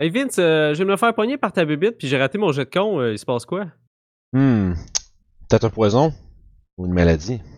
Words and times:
Hey 0.00 0.10
Vince, 0.10 0.36
euh, 0.38 0.74
je 0.74 0.82
vais 0.82 0.90
me 0.90 0.96
faire 0.96 1.14
pogner 1.14 1.36
par 1.38 1.52
ta 1.52 1.64
bébite, 1.64 1.98
puis 1.98 2.08
j'ai 2.08 2.18
raté 2.18 2.36
mon 2.38 2.50
jet 2.52 2.64
de 2.64 2.70
con. 2.70 2.98
euh, 3.00 3.12
il 3.12 3.18
se 3.18 3.24
passe 3.24 3.44
quoi? 3.46 3.66
Hmm. 4.32 4.72
Peut-être 5.48 5.64
un 5.64 5.70
poison? 5.70 6.12
Ou 6.78 6.86
une 6.86 6.92
maladie? 6.92 7.40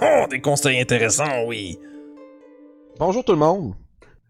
Oh, 0.00 0.24
des 0.30 0.40
conseils 0.40 0.80
intéressants, 0.80 1.44
oui. 1.48 1.76
Bonjour 3.00 3.24
tout 3.24 3.32
le 3.32 3.38
monde. 3.38 3.74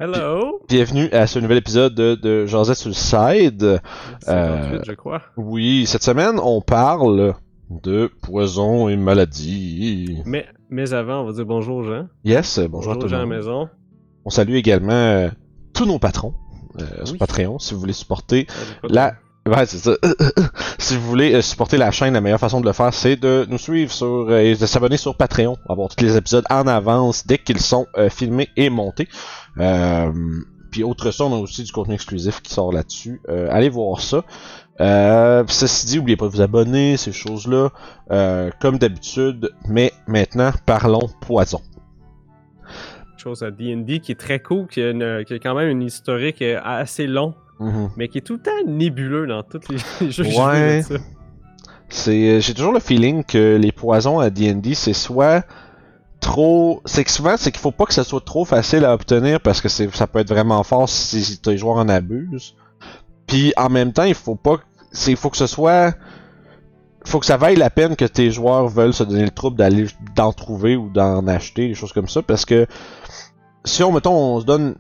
Hello? 0.01 0.63
Bienvenue 0.67 1.11
à 1.13 1.27
ce 1.27 1.39
nouvel 1.39 1.59
épisode 1.59 1.95
de, 1.95 2.15
de 2.15 2.47
Josette 2.47 2.79
sur 2.79 2.89
le 2.89 2.95
side. 2.95 3.81
58, 4.23 4.81
je 4.87 4.93
crois. 4.93 5.21
Oui, 5.37 5.85
cette 5.87 6.03
semaine, 6.03 6.41
on 6.43 6.63
parle 6.63 7.35
de 7.69 8.11
poison 8.23 8.89
et 8.89 8.97
maladie. 8.97 10.23
Mais, 10.25 10.47
mais 10.71 10.95
avant, 10.95 11.21
on 11.21 11.27
va 11.27 11.33
dire 11.33 11.45
bonjour 11.45 11.77
aux 11.77 11.85
gens. 11.85 12.09
Yes, 12.25 12.59
bonjour, 12.61 12.93
à 12.93 12.97
tout 12.97 13.05
aux 13.05 13.09
gens 13.09 13.17
le 13.19 13.23
à 13.23 13.27
la 13.27 13.27
monde. 13.27 13.37
maison. 13.37 13.69
On 14.25 14.31
salue 14.31 14.55
également 14.55 14.93
euh, 14.93 15.29
tous 15.75 15.85
nos 15.85 15.99
patrons 15.99 16.33
euh, 16.81 17.05
sur 17.05 17.13
Oui. 17.13 17.19
Patreon 17.19 17.59
si 17.59 17.75
vous 17.75 17.81
voulez 17.81 17.93
supporter 17.93 18.47
Ah, 18.51 18.87
la 18.89 19.15
Ouais, 19.45 19.67
c'est 19.67 19.79
ça. 19.79 19.93
si 20.79 20.97
vous 20.97 21.03
voulez 21.09 21.35
euh, 21.35 21.43
supporter 21.43 21.77
la 21.77 21.91
chaîne, 21.91 22.15
la 22.15 22.21
meilleure 22.21 22.39
façon 22.39 22.61
de 22.61 22.67
le 22.67 22.73
faire, 22.73 22.95
c'est 22.95 23.17
de 23.17 23.45
nous 23.51 23.59
suivre 23.59 23.91
sur 23.91 24.07
euh, 24.31 24.39
et 24.39 24.55
de 24.55 24.67
s'abonner 24.67 24.97
sur 24.97 25.17
Patreon, 25.17 25.57
avoir 25.69 25.89
tous 25.89 26.05
les 26.05 26.17
épisodes 26.17 26.45
en 26.49 26.69
avance 26.69 27.27
dès 27.27 27.39
qu'ils 27.39 27.59
sont 27.59 27.87
euh, 27.97 28.09
filmés 28.09 28.51
et 28.57 28.71
montés. 28.71 29.09
Euh, 29.59 30.13
puis 30.71 30.85
autre 30.85 31.11
ça, 31.11 31.25
on 31.25 31.35
a 31.35 31.39
aussi 31.39 31.65
du 31.65 31.73
contenu 31.73 31.95
exclusif 31.95 32.41
qui 32.41 32.55
sort 32.55 32.73
là-dessus. 32.73 33.21
Euh, 33.29 33.49
allez 33.51 33.69
voir 33.69 34.01
ça. 34.01 34.23
Euh, 34.81 35.43
ceci 35.49 35.87
dit, 35.87 35.97
n'oubliez 35.97 36.17
pas 36.17 36.27
de 36.27 36.31
vous 36.31 36.41
abonner, 36.41 36.97
ces 36.97 37.13
choses-là, 37.13 37.71
euh, 38.13 38.51
comme 38.61 38.79
d'habitude. 38.79 39.51
Mais 39.69 39.93
maintenant, 40.07 40.53
parlons 40.67 41.09
poison. 41.21 41.61
Chose 43.23 43.43
à 43.43 43.51
D&D 43.51 44.01
qui 44.01 44.13
est 44.13 44.21
très 44.21 44.41
cool, 44.41 44.67
qui 44.67 44.83
a, 44.83 44.91
une- 44.91 45.25
qui 45.25 45.35
a 45.35 45.39
quand 45.39 45.55
même 45.55 45.69
une 45.69 45.83
historique 45.83 46.43
euh, 46.43 46.59
assez 46.65 47.07
long, 47.07 47.35
Mhm. 47.61 47.91
mais 47.97 48.09
qui 48.09 48.19
est 48.19 48.23
tout 48.23 48.35
le 48.35 48.41
temps 48.43 48.51
nébuleux 48.67 49.27
dans 49.27 49.43
tous 49.43 49.61
les 50.01 50.11
jeux 50.11 50.25
Ouais. 50.25 50.83
C'est, 51.89 52.11
euh, 52.37 52.41
j'ai 52.41 52.55
toujours 52.55 52.73
le 52.73 52.81
feeling 52.81 53.23
que 53.25 53.57
les 53.61 53.71
poisons 53.73 54.19
à 54.19 54.31
D&D, 54.31 54.75
c'est 54.75 54.93
soit 54.95 55.45
trop, 56.21 56.81
c'est 56.85 57.05
que 57.05 57.11
souvent 57.11 57.35
c'est 57.37 57.51
qu'il 57.51 57.61
faut 57.61 57.73
pas 57.73 57.85
que 57.85 57.95
ça 57.95 58.05
soit 58.05 58.25
trop 58.25 58.45
facile 58.45 58.85
à 58.85 58.95
obtenir 58.95 59.41
parce 59.41 59.61
que 59.61 59.69
ça 59.69 60.07
peut 60.07 60.21
être 60.21 60.29
vraiment 60.29 60.63
fort 60.63 60.89
si, 60.89 61.39
tes 61.41 61.57
joueurs 61.59 61.77
en 61.77 61.89
abusent. 61.89 62.55
Puis 63.27 63.53
en 63.57 63.69
même 63.69 63.93
temps, 63.93 64.05
il 64.05 64.15
faut 64.15 64.37
pas, 64.37 64.57
il 65.07 65.17
faut 65.17 65.31
que 65.31 65.37
ce 65.37 65.47
soit, 65.47 65.95
faut 67.05 67.21
que 67.21 67.27
ça 67.27 67.37
vaille 67.37 67.57
la 67.57 67.71
peine 67.71 67.97
que 67.97 68.05
tes 68.05 68.31
joueurs 68.31 68.69
veulent 68.69 68.95
se 68.95 69.05
donner 69.05 69.25
le 69.25 69.31
trouble 69.31 69.57
d'aller 69.57 69.87
d'en 70.15 70.33
trouver 70.33 70.77
ou 70.77 70.89
d'en 70.89 71.27
acheter, 71.27 71.69
des 71.69 71.75
choses 71.75 71.93
comme 71.93 72.09
ça, 72.09 72.23
parce 72.23 72.45
que 72.45 72.67
si 73.65 73.83
on 73.83 73.93
mettons 73.93 74.15
on 74.15 74.41
se 74.41 74.47
donne 74.47 74.77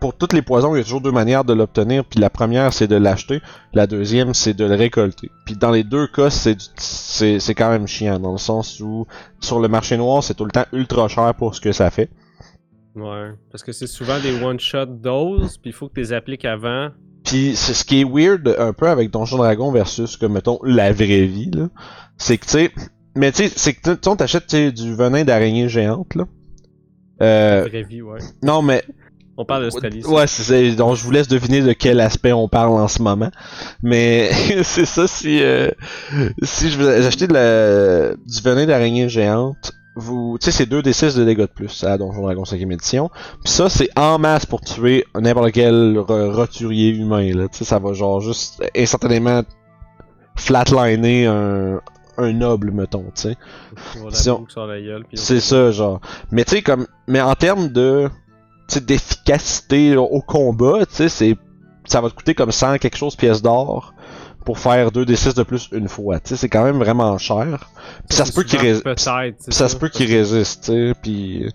pour 0.00 0.16
tous 0.16 0.34
les 0.34 0.42
poisons, 0.42 0.74
il 0.74 0.78
y 0.78 0.80
a 0.80 0.84
toujours 0.84 1.00
deux 1.00 1.12
manières 1.12 1.44
de 1.44 1.52
l'obtenir, 1.52 2.04
puis 2.04 2.18
la 2.20 2.30
première 2.30 2.72
c'est 2.72 2.88
de 2.88 2.96
l'acheter, 2.96 3.40
la 3.72 3.86
deuxième 3.86 4.34
c'est 4.34 4.54
de 4.54 4.64
le 4.64 4.74
récolter. 4.74 5.30
Puis 5.44 5.56
dans 5.56 5.70
les 5.70 5.84
deux 5.84 6.06
cas, 6.06 6.30
c'est 6.30 6.56
c'est 6.76 7.54
quand 7.54 7.70
même 7.70 7.86
chiant 7.86 8.18
dans 8.18 8.32
le 8.32 8.38
sens 8.38 8.80
où 8.80 9.06
sur 9.40 9.60
le 9.60 9.68
marché 9.68 9.96
noir, 9.96 10.22
c'est 10.22 10.34
tout 10.34 10.44
le 10.44 10.50
temps 10.50 10.66
ultra 10.72 11.08
cher 11.08 11.34
pour 11.34 11.54
ce 11.54 11.60
que 11.60 11.72
ça 11.72 11.90
fait. 11.90 12.10
Ouais, 12.94 13.30
parce 13.52 13.62
que 13.62 13.72
c'est 13.72 13.86
souvent 13.86 14.18
des 14.18 14.42
one-shot 14.42 14.86
doses, 14.86 15.58
puis 15.58 15.70
il 15.70 15.72
faut 15.72 15.88
que 15.88 15.94
tu 15.94 16.00
les 16.00 16.12
appliques 16.12 16.44
avant. 16.44 16.90
Puis 17.28 17.56
c'est 17.56 17.74
ce 17.74 17.84
qui 17.84 18.00
est 18.00 18.04
weird 18.04 18.56
un 18.58 18.72
peu 18.72 18.88
avec 18.88 19.10
Donjon 19.10 19.36
Dragon 19.36 19.70
versus 19.70 20.16
comme 20.16 20.32
mettons 20.32 20.58
la 20.62 20.92
vraie 20.92 21.26
vie 21.26 21.50
là, 21.52 21.68
c'est 22.16 22.38
que 22.38 22.46
tu 22.46 22.50
sais 22.52 22.70
mais 23.14 23.32
tu 23.32 23.44
sais 23.48 23.52
c'est 23.54 23.74
que 23.74 23.80
tu 23.82 23.90
sais, 23.90 24.08
on 24.08 24.16
t'achète 24.16 24.46
tu 24.46 24.56
sais, 24.56 24.72
du 24.72 24.94
venin 24.94 25.24
d'araignée 25.24 25.68
géante 25.68 26.14
là. 26.14 26.24
Euh, 27.20 27.66
Vraie 27.68 27.82
vie, 27.82 28.00
ouais. 28.00 28.20
non 28.42 28.62
mais 28.62 28.82
On 29.36 29.44
parle 29.44 29.64
d'Australie. 29.64 30.02
ça. 30.02 30.08
Ouais, 30.08 30.26
c'est 30.26 30.42
ça. 30.42 30.76
Donc 30.76 30.96
je 30.96 31.02
vous 31.02 31.10
laisse 31.10 31.28
deviner 31.28 31.60
de 31.60 31.72
quel 31.74 32.00
aspect 32.00 32.32
on 32.32 32.48
parle 32.48 32.80
en 32.80 32.88
ce 32.88 33.02
moment. 33.02 33.30
Mais 33.82 34.30
c'est 34.62 34.86
ça 34.86 35.06
si 35.06 35.42
euh, 35.42 35.68
si 36.42 36.70
je 36.70 36.78
vous 36.78 36.84
de 36.84 37.32
la, 37.32 38.14
du 38.14 38.40
venin 38.42 38.64
d'araignée 38.64 39.08
géante, 39.10 39.72
vous 39.98 40.38
tu 40.40 40.46
sais 40.46 40.50
c'est 40.52 40.66
2 40.66 40.80
des 40.82 40.92
6 40.92 41.14
de 41.16 41.24
dégâts 41.24 41.40
de 41.40 41.46
plus 41.46 41.84
à 41.84 41.98
Donjon 41.98 42.22
Dragon 42.22 42.42
5ème 42.44 42.72
édition. 42.72 43.10
Puis 43.44 43.52
ça 43.52 43.68
c'est 43.68 43.88
en 43.98 44.18
masse 44.18 44.46
pour 44.46 44.60
tuer 44.60 45.04
n'importe 45.18 45.52
quel 45.52 45.98
roturier 45.98 46.88
humain 46.90 47.32
là, 47.34 47.48
tu 47.48 47.58
sais 47.58 47.64
ça 47.64 47.78
va 47.78 47.92
genre 47.92 48.20
juste 48.20 48.62
instantanément 48.76 49.42
flatliner 50.36 51.26
un 51.26 51.80
un 52.20 52.32
noble 52.32 52.72
mettons, 52.72 53.04
tu 53.14 53.22
sais. 53.22 53.36
Si 54.12 54.28
on- 54.30 54.38
C'est 55.14 55.38
ça, 55.38 55.70
genre. 55.70 56.00
Mais 56.32 56.44
tu 56.44 56.56
sais, 56.56 56.62
comme. 56.62 56.88
Mais 57.06 57.20
en 57.20 57.34
termes 57.36 57.68
de. 57.68 58.08
D'efficacité 58.84 59.96
au 59.96 60.20
combat, 60.20 60.84
tu 60.86 60.94
sais, 60.96 61.08
c'est. 61.08 61.36
Ça 61.84 62.00
va 62.00 62.10
te 62.10 62.14
coûter 62.16 62.34
comme 62.34 62.50
100 62.50 62.78
quelque 62.78 62.96
chose 62.96 63.14
pièces 63.14 63.40
d'or 63.40 63.94
pour 64.48 64.58
faire 64.58 64.92
2 64.92 65.04
d 65.04 65.14
6 65.14 65.34
de 65.34 65.42
plus 65.42 65.68
une 65.72 65.88
fois. 65.88 66.20
Tu 66.20 66.30
sais, 66.30 66.36
c'est 66.38 66.48
quand 66.48 66.64
même 66.64 66.78
vraiment 66.78 67.18
cher. 67.18 67.68
Puis 68.08 68.16
ça 68.16 68.24
se 68.24 68.32
peut 68.32 68.44
qu'il 68.44 68.58
résiste. 68.58 68.88
Ça 69.50 69.68
se 69.68 69.76
peut 69.76 69.90
qu'il 69.90 70.10
résiste, 70.10 70.64
tu 70.64 70.72
sais. 70.72 70.94
Puis. 71.02 71.52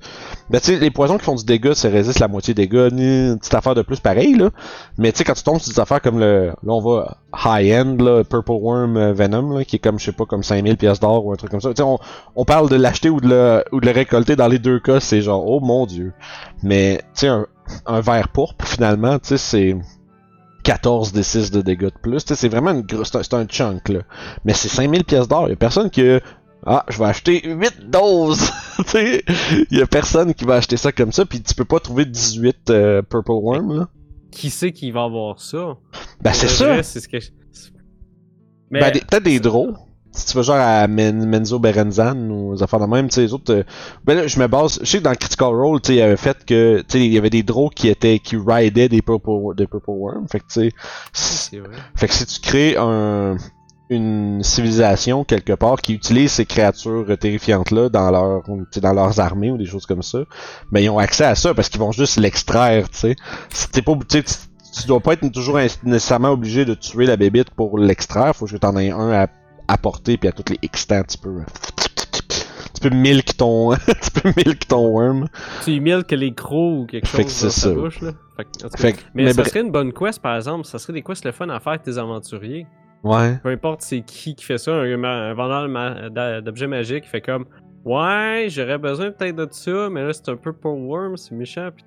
Ben, 0.51 0.59
tu 0.59 0.65
sais, 0.67 0.75
les 0.79 0.91
poisons 0.91 1.17
qui 1.17 1.23
font 1.23 1.33
du 1.33 1.43
dégât, 1.43 1.73
ça 1.73 1.89
résiste 1.89 2.19
la 2.19 2.27
moitié 2.27 2.53
des 2.53 2.67
dégâts, 2.67 2.93
ni 2.93 3.29
une 3.29 3.39
petite 3.39 3.55
affaire 3.55 3.73
de 3.73 3.81
plus 3.81 3.99
pareil, 3.99 4.35
là. 4.35 4.51
Mais 4.99 5.11
tu 5.11 5.17
sais, 5.17 5.23
quand 5.23 5.33
tu 5.33 5.41
tombes 5.41 5.59
sur 5.59 5.73
des 5.73 5.79
affaires 5.79 6.03
comme 6.03 6.19
le. 6.19 6.49
Là, 6.49 6.55
on 6.67 6.81
va 6.81 7.17
high-end, 7.45 7.97
là, 7.97 8.23
Purple 8.23 8.51
Worm 8.51 8.95
euh, 8.95 9.11
Venom, 9.11 9.57
là, 9.57 9.65
qui 9.65 9.77
est 9.77 9.79
comme, 9.79 9.97
je 9.97 10.05
sais 10.05 10.11
pas, 10.11 10.25
comme 10.25 10.43
5000 10.43 10.77
pièces 10.77 10.99
d'or 10.99 11.25
ou 11.25 11.33
un 11.33 11.35
truc 11.35 11.49
comme 11.49 11.61
ça. 11.61 11.69
Tu 11.69 11.77
sais, 11.77 11.81
on, 11.81 11.97
on 12.35 12.45
parle 12.45 12.69
de 12.69 12.75
l'acheter 12.75 13.09
ou 13.09 13.19
de 13.19 13.27
le, 13.27 13.63
ou 13.71 13.79
de 13.79 13.87
le 13.87 13.91
récolter 13.91 14.35
dans 14.35 14.47
les 14.47 14.59
deux 14.59 14.79
cas, 14.79 14.99
c'est 14.99 15.21
genre, 15.21 15.43
oh 15.47 15.61
mon 15.61 15.87
dieu. 15.87 16.13
Mais, 16.61 16.97
tu 17.15 17.21
sais, 17.21 17.27
un, 17.29 17.47
un 17.87 18.01
verre 18.01 18.29
pourpre, 18.29 18.67
finalement, 18.67 19.17
tu 19.17 19.29
sais, 19.29 19.37
c'est 19.37 19.75
14 20.63 21.12
des 21.13 21.24
6 21.24 21.51
de 21.51 21.62
dégâts 21.62 21.85
de 21.85 22.00
plus. 22.01 22.19
C'est 22.25 22.47
vraiment 22.50 22.72
une 22.72 22.81
grosse, 22.81 23.09
c'est 23.12 23.18
un, 23.18 23.24
c'est 23.24 23.34
un 23.35 23.46
chunk, 23.46 23.90
là. 23.90 24.00
Mais 24.46 24.53
c'est 24.53 24.69
5000 24.69 25.03
pièces 25.03 25.28
d'or. 25.28 25.50
Y 25.50 25.53
a 25.53 25.56
personne 25.56 25.90
qui 25.90 26.01
a, 26.07 26.19
ah, 26.66 26.85
je 26.90 26.97
vais 26.97 27.06
acheter 27.06 27.41
8 27.47 27.90
doses! 27.90 28.50
sais, 28.88 29.23
y 29.72 29.81
a 29.81 29.85
personne 29.88 30.34
qui 30.34 30.46
va 30.46 30.56
acheter 30.56 30.78
ça 30.78 30.91
comme 30.91 31.12
ça, 31.12 31.25
puis 31.25 31.41
tu 31.41 31.53
peux 31.53 31.66
pas 31.66 31.79
trouver 31.79 32.06
18 32.06 32.69
euh, 32.69 33.02
Purple 33.02 33.31
Worm, 33.31 33.78
là. 33.78 33.90
Qui 34.31 34.50
sait 34.50 34.72
qui 34.72 34.90
va 34.91 35.03
avoir 35.03 35.40
ça? 35.40 35.78
Ben, 36.22 36.34
c'est 36.34 36.47
ça! 36.47 36.81
C'est 36.81 37.00
ce 37.02 37.07
que. 37.07 37.19
je- 37.19 37.29
Mais. 38.72 38.79
Ben, 38.79 38.91
des- 38.91 39.02
peut-être 39.02 39.23
des 39.23 39.40
draws. 39.40 39.75
Si 40.16 40.28
tu 40.28 40.38
vas 40.38 40.44
genre 40.44 40.57
à 40.59 40.88
Men- 40.88 41.25
Menzo 41.28 41.57
Berenzan 41.59 42.16
ou 42.29 42.56
des 42.56 42.62
affaires 42.63 42.79
de 42.79 42.85
même, 42.85 43.09
tu 43.09 43.16
sais, 43.16 43.22
les 43.22 43.34
autres. 43.34 43.51
euh, 43.53 43.63
Ben 44.06 44.16
là, 44.16 44.28
je 44.28 44.40
me 44.40 44.47
base. 44.47 44.79
Je 44.81 44.85
sais 44.85 45.00
que 45.00 45.03
dans 45.03 45.16
Critical 45.16 45.50
Role, 45.50 45.81
tu 45.81 45.88
sais, 45.88 45.94
il 45.96 46.00
y 46.00 46.01
avait 46.01 46.18
fait 46.18 46.38
que. 46.46 46.79
Tu 46.81 46.85
sais, 46.88 47.06
il 47.06 47.12
y 47.12 47.18
avait 47.18 47.29
des 47.31 47.41
draws 47.44 47.69
qui 47.69 47.88
étaient. 47.90 48.19
qui 48.19 48.38
ridaient 48.38 48.90
des 48.90 49.02
Purple, 49.02 49.56
des 49.57 49.66
purple 49.68 49.90
Worm. 49.90 50.28
Fait 50.29 50.40
que, 50.40 50.46
tu 50.46 50.69
sais. 50.69 50.72
si-. 51.13 51.59
Fait 51.96 52.07
que 52.07 52.13
si 52.13 52.25
tu 52.25 52.40
crées 52.41 52.75
un. 52.78 53.38
Une 53.90 54.41
civilisation 54.44 55.23
quelque 55.25 55.53
part 55.53 55.81
qui 55.81 55.94
utilise 55.94 56.31
ces 56.31 56.46
créatures 56.46 57.06
terrifiantes-là 57.19 57.90
dans, 57.90 58.09
leur, 58.12 58.41
dans 58.81 58.94
leurs 58.94 59.19
armées 59.19 59.52
ou 59.52 59.57
des 59.57 59.66
choses 59.66 59.85
comme 59.85 60.02
ça, 60.02 60.19
ben 60.72 60.79
ils 60.79 60.90
ont 60.90 60.97
accès 60.97 61.25
à 61.25 61.35
ça 61.35 61.53
parce 61.53 61.69
qu'ils 61.69 61.81
vont 61.81 61.91
juste 61.91 62.18
l'extraire, 62.18 62.90
tu 62.90 62.97
sais. 62.97 63.16
Si 63.50 63.69
t'es 63.69 63.81
pas, 63.84 63.94
tu 64.09 64.18
sais, 64.18 64.23
tu- 64.23 64.81
tu 64.81 64.88
dois 64.88 65.00
pas 65.02 65.13
être 65.13 65.29
toujours 65.31 65.59
nécessairement 65.84 66.29
obligé 66.31 66.63
de 66.66 66.73
tuer 66.73 67.06
la 67.06 67.18
bébite 67.18 67.52
pour 67.52 67.78
l'extraire, 67.78 68.34
faut 68.35 68.46
que 68.47 68.56
t'en 68.56 68.75
aies 68.78 68.90
un 68.90 69.12
à 69.12 69.28
apporter 69.73 70.17
puis 70.17 70.29
à 70.29 70.31
tous 70.31 70.51
les 70.51 70.59
extants 70.61 71.03
tu 71.03 71.17
peux 71.17 71.41
tu 72.73 72.89
peux 72.89 72.95
milk 72.95 73.38
ton 73.38 73.73
tu 73.75 74.22
peux 74.22 74.34
milk 74.35 74.67
ton 74.67 74.88
worm. 74.88 75.28
Tu 75.63 75.79
milk 75.79 76.11
les 76.11 76.34
crocs 76.34 76.81
ou 76.81 76.85
quelque 76.85 77.07
Fait 77.07 77.23
chose 77.23 77.39
que 77.39 77.45
dans 77.45 77.51
sa 77.51 77.61
ça. 77.61 77.73
bouche, 77.73 78.01
là. 78.01 78.11
Fait 78.35 78.44
que, 78.45 78.50
cas, 78.67 78.78
Fait 78.78 78.94
que, 78.94 79.00
mais, 79.13 79.23
mais 79.25 79.34
ça 79.34 79.45
serait 79.45 79.61
une 79.61 79.72
bonne 79.72 79.94
quest, 79.94 80.22
par 80.22 80.35
exemple. 80.35 80.66
Ça 80.66 80.79
serait 80.79 80.94
des 80.94 81.01
quests 81.03 81.23
le 81.25 81.31
fun 81.31 81.47
à 81.50 81.59
faire 81.59 81.73
avec 81.73 81.84
tes 81.84 81.97
aventuriers. 81.97 82.67
ouais. 83.03 83.38
Peu 83.44 83.50
importe 83.50 83.81
c'est 83.81 84.01
qui 84.01 84.35
qui 84.35 84.44
fait 84.44 84.57
ça, 84.57 84.73
un, 84.73 85.03
un 85.03 85.34
vendeur 85.34 86.41
d'objets 86.41 86.67
magiques 86.67 87.03
qui 87.03 87.09
fait 87.09 87.22
comme 87.22 87.45
Ouais, 87.85 88.47
j'aurais 88.50 88.78
besoin 88.78 89.11
peut-être 89.11 89.35
de 89.35 89.47
ça, 89.51 89.90
mais 89.91 90.03
là 90.03 90.13
c'est 90.13 90.29
un 90.29 90.38
peu 90.38 90.53
pour 90.53 90.78
worm, 90.79 91.17
c'est 91.17 91.35
méchant, 91.35 91.69
pis. 91.75 91.84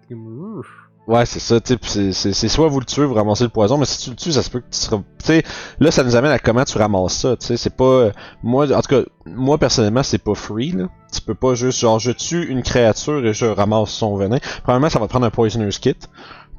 Ouais, 1.07 1.25
c'est 1.25 1.39
ça, 1.39 1.61
tu 1.61 1.77
c'est- 1.85 2.49
soit 2.49 2.67
vous 2.67 2.81
le 2.81 2.85
tuez, 2.85 3.05
vous 3.05 3.15
ramassez 3.15 3.45
le 3.45 3.51
poison, 3.51 3.79
mais 3.79 3.85
si 3.85 3.99
tu 4.03 4.11
le 4.11 4.17
tues, 4.17 4.33
ça 4.33 4.43
se 4.43 4.51
peut 4.51 4.59
que 4.59 4.67
tu 4.73 4.77
seras... 4.79 4.97
Tu 4.97 5.27
sais, 5.27 5.43
là, 5.79 5.93
ça 5.93 6.03
nous 6.03 6.17
amène 6.17 6.33
à 6.33 6.41
comment 6.41 6.65
tu 6.65 6.77
ramasses 6.79 7.19
ça, 7.19 7.37
tu 7.37 7.47
sais, 7.47 7.57
c'est 7.57 7.77
pas... 7.77 8.11
Moi, 8.43 8.73
en 8.73 8.81
tout 8.81 8.89
cas, 8.89 9.03
moi, 9.25 9.57
personnellement, 9.57 10.03
c'est 10.03 10.19
pas 10.19 10.35
free, 10.35 10.73
là. 10.73 10.89
Tu 11.13 11.21
peux 11.21 11.37
pas 11.37 11.55
juste, 11.55 11.79
genre, 11.79 12.01
je 12.01 12.11
tue 12.11 12.45
une 12.49 12.65
créature 12.65 13.25
et 13.25 13.33
je 13.33 13.47
ramasse 13.47 13.91
son 13.91 14.17
venin. 14.17 14.39
Premièrement, 14.65 14.91
ça 14.91 14.99
va 14.99 15.07
te 15.07 15.11
prendre 15.11 15.27
un 15.27 15.31
Poisoner's 15.31 15.79
Kit. 15.79 15.95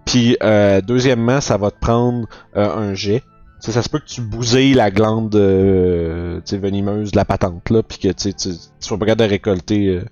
Puis, 0.05 0.37
euh, 0.41 0.79
deuxièmement, 0.79 1.41
ça 1.41 1.57
va 1.57 1.69
te 1.69 1.79
prendre 1.79 2.25
euh, 2.55 2.73
un 2.73 2.93
jet. 2.93 3.19
Tu 3.61 3.65
sais, 3.65 3.71
ça 3.73 3.81
se 3.81 3.89
peut 3.89 3.99
que 3.99 4.05
tu 4.05 4.21
bousilles 4.21 4.75
la 4.75 4.91
glande 4.91 5.35
euh, 5.35 6.39
venimeuse 6.53 7.11
de 7.11 7.17
la 7.17 7.25
patente, 7.25 7.69
là, 7.69 7.83
puis 7.83 7.97
que 7.97 8.07
tu 8.13 8.31
sois 8.79 8.97
pas 8.97 9.05
capable 9.07 9.25
de 9.25 9.29
récolter 9.29 9.87
euh, 9.89 10.05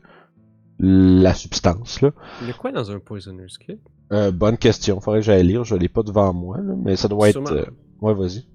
la 0.80 1.34
substance, 1.34 2.02
là. 2.02 2.12
Il 2.42 2.48
y 2.48 2.50
a 2.50 2.54
quoi 2.54 2.72
dans 2.72 2.92
un 2.92 3.00
Poisoner's 3.00 3.58
Kit? 3.58 3.80
Euh, 4.12 4.32
bonne 4.32 4.58
question. 4.58 5.00
Faudrait 5.00 5.20
que 5.22 5.26
j'aille 5.26 5.44
lire. 5.46 5.64
Je 5.64 5.76
l'ai 5.76 5.88
pas 5.90 6.04
devant 6.04 6.34
moi, 6.34 6.58
là, 6.62 6.74
mais 6.78 6.96
ça 6.96 7.08
doit 7.08 7.30
être. 7.30 7.34
Sûrement. 7.48 7.52
euh, 7.62 7.66
Ouais, 8.02 8.14
vas-y. 8.14 8.46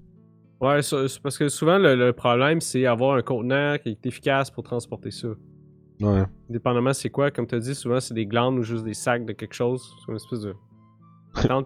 Ouais, 0.61 0.81
c'est 0.83 1.19
parce 1.23 1.37
que 1.39 1.49
souvent 1.49 1.79
le, 1.79 1.95
le 1.95 2.13
problème 2.13 2.61
c'est 2.61 2.85
avoir 2.85 3.17
un 3.17 3.23
contenant 3.23 3.77
qui 3.81 3.89
est 3.89 4.05
efficace 4.05 4.51
pour 4.51 4.63
transporter 4.63 5.09
ça. 5.09 5.29
Ouais. 5.99 6.23
Dépendamment 6.49 6.93
c'est 6.93 7.09
quoi, 7.09 7.31
comme 7.31 7.47
tu 7.47 7.55
as 7.55 7.59
dit, 7.59 7.73
souvent 7.73 7.99
c'est 7.99 8.13
des 8.13 8.27
glandes 8.27 8.59
ou 8.59 8.63
juste 8.63 8.83
des 8.83 8.93
sacs 8.93 9.25
de 9.25 9.33
quelque 9.33 9.55
chose. 9.55 9.81
C'est 10.05 10.11
une 10.11 10.17
espèce 10.17 10.41
de. 10.41 10.53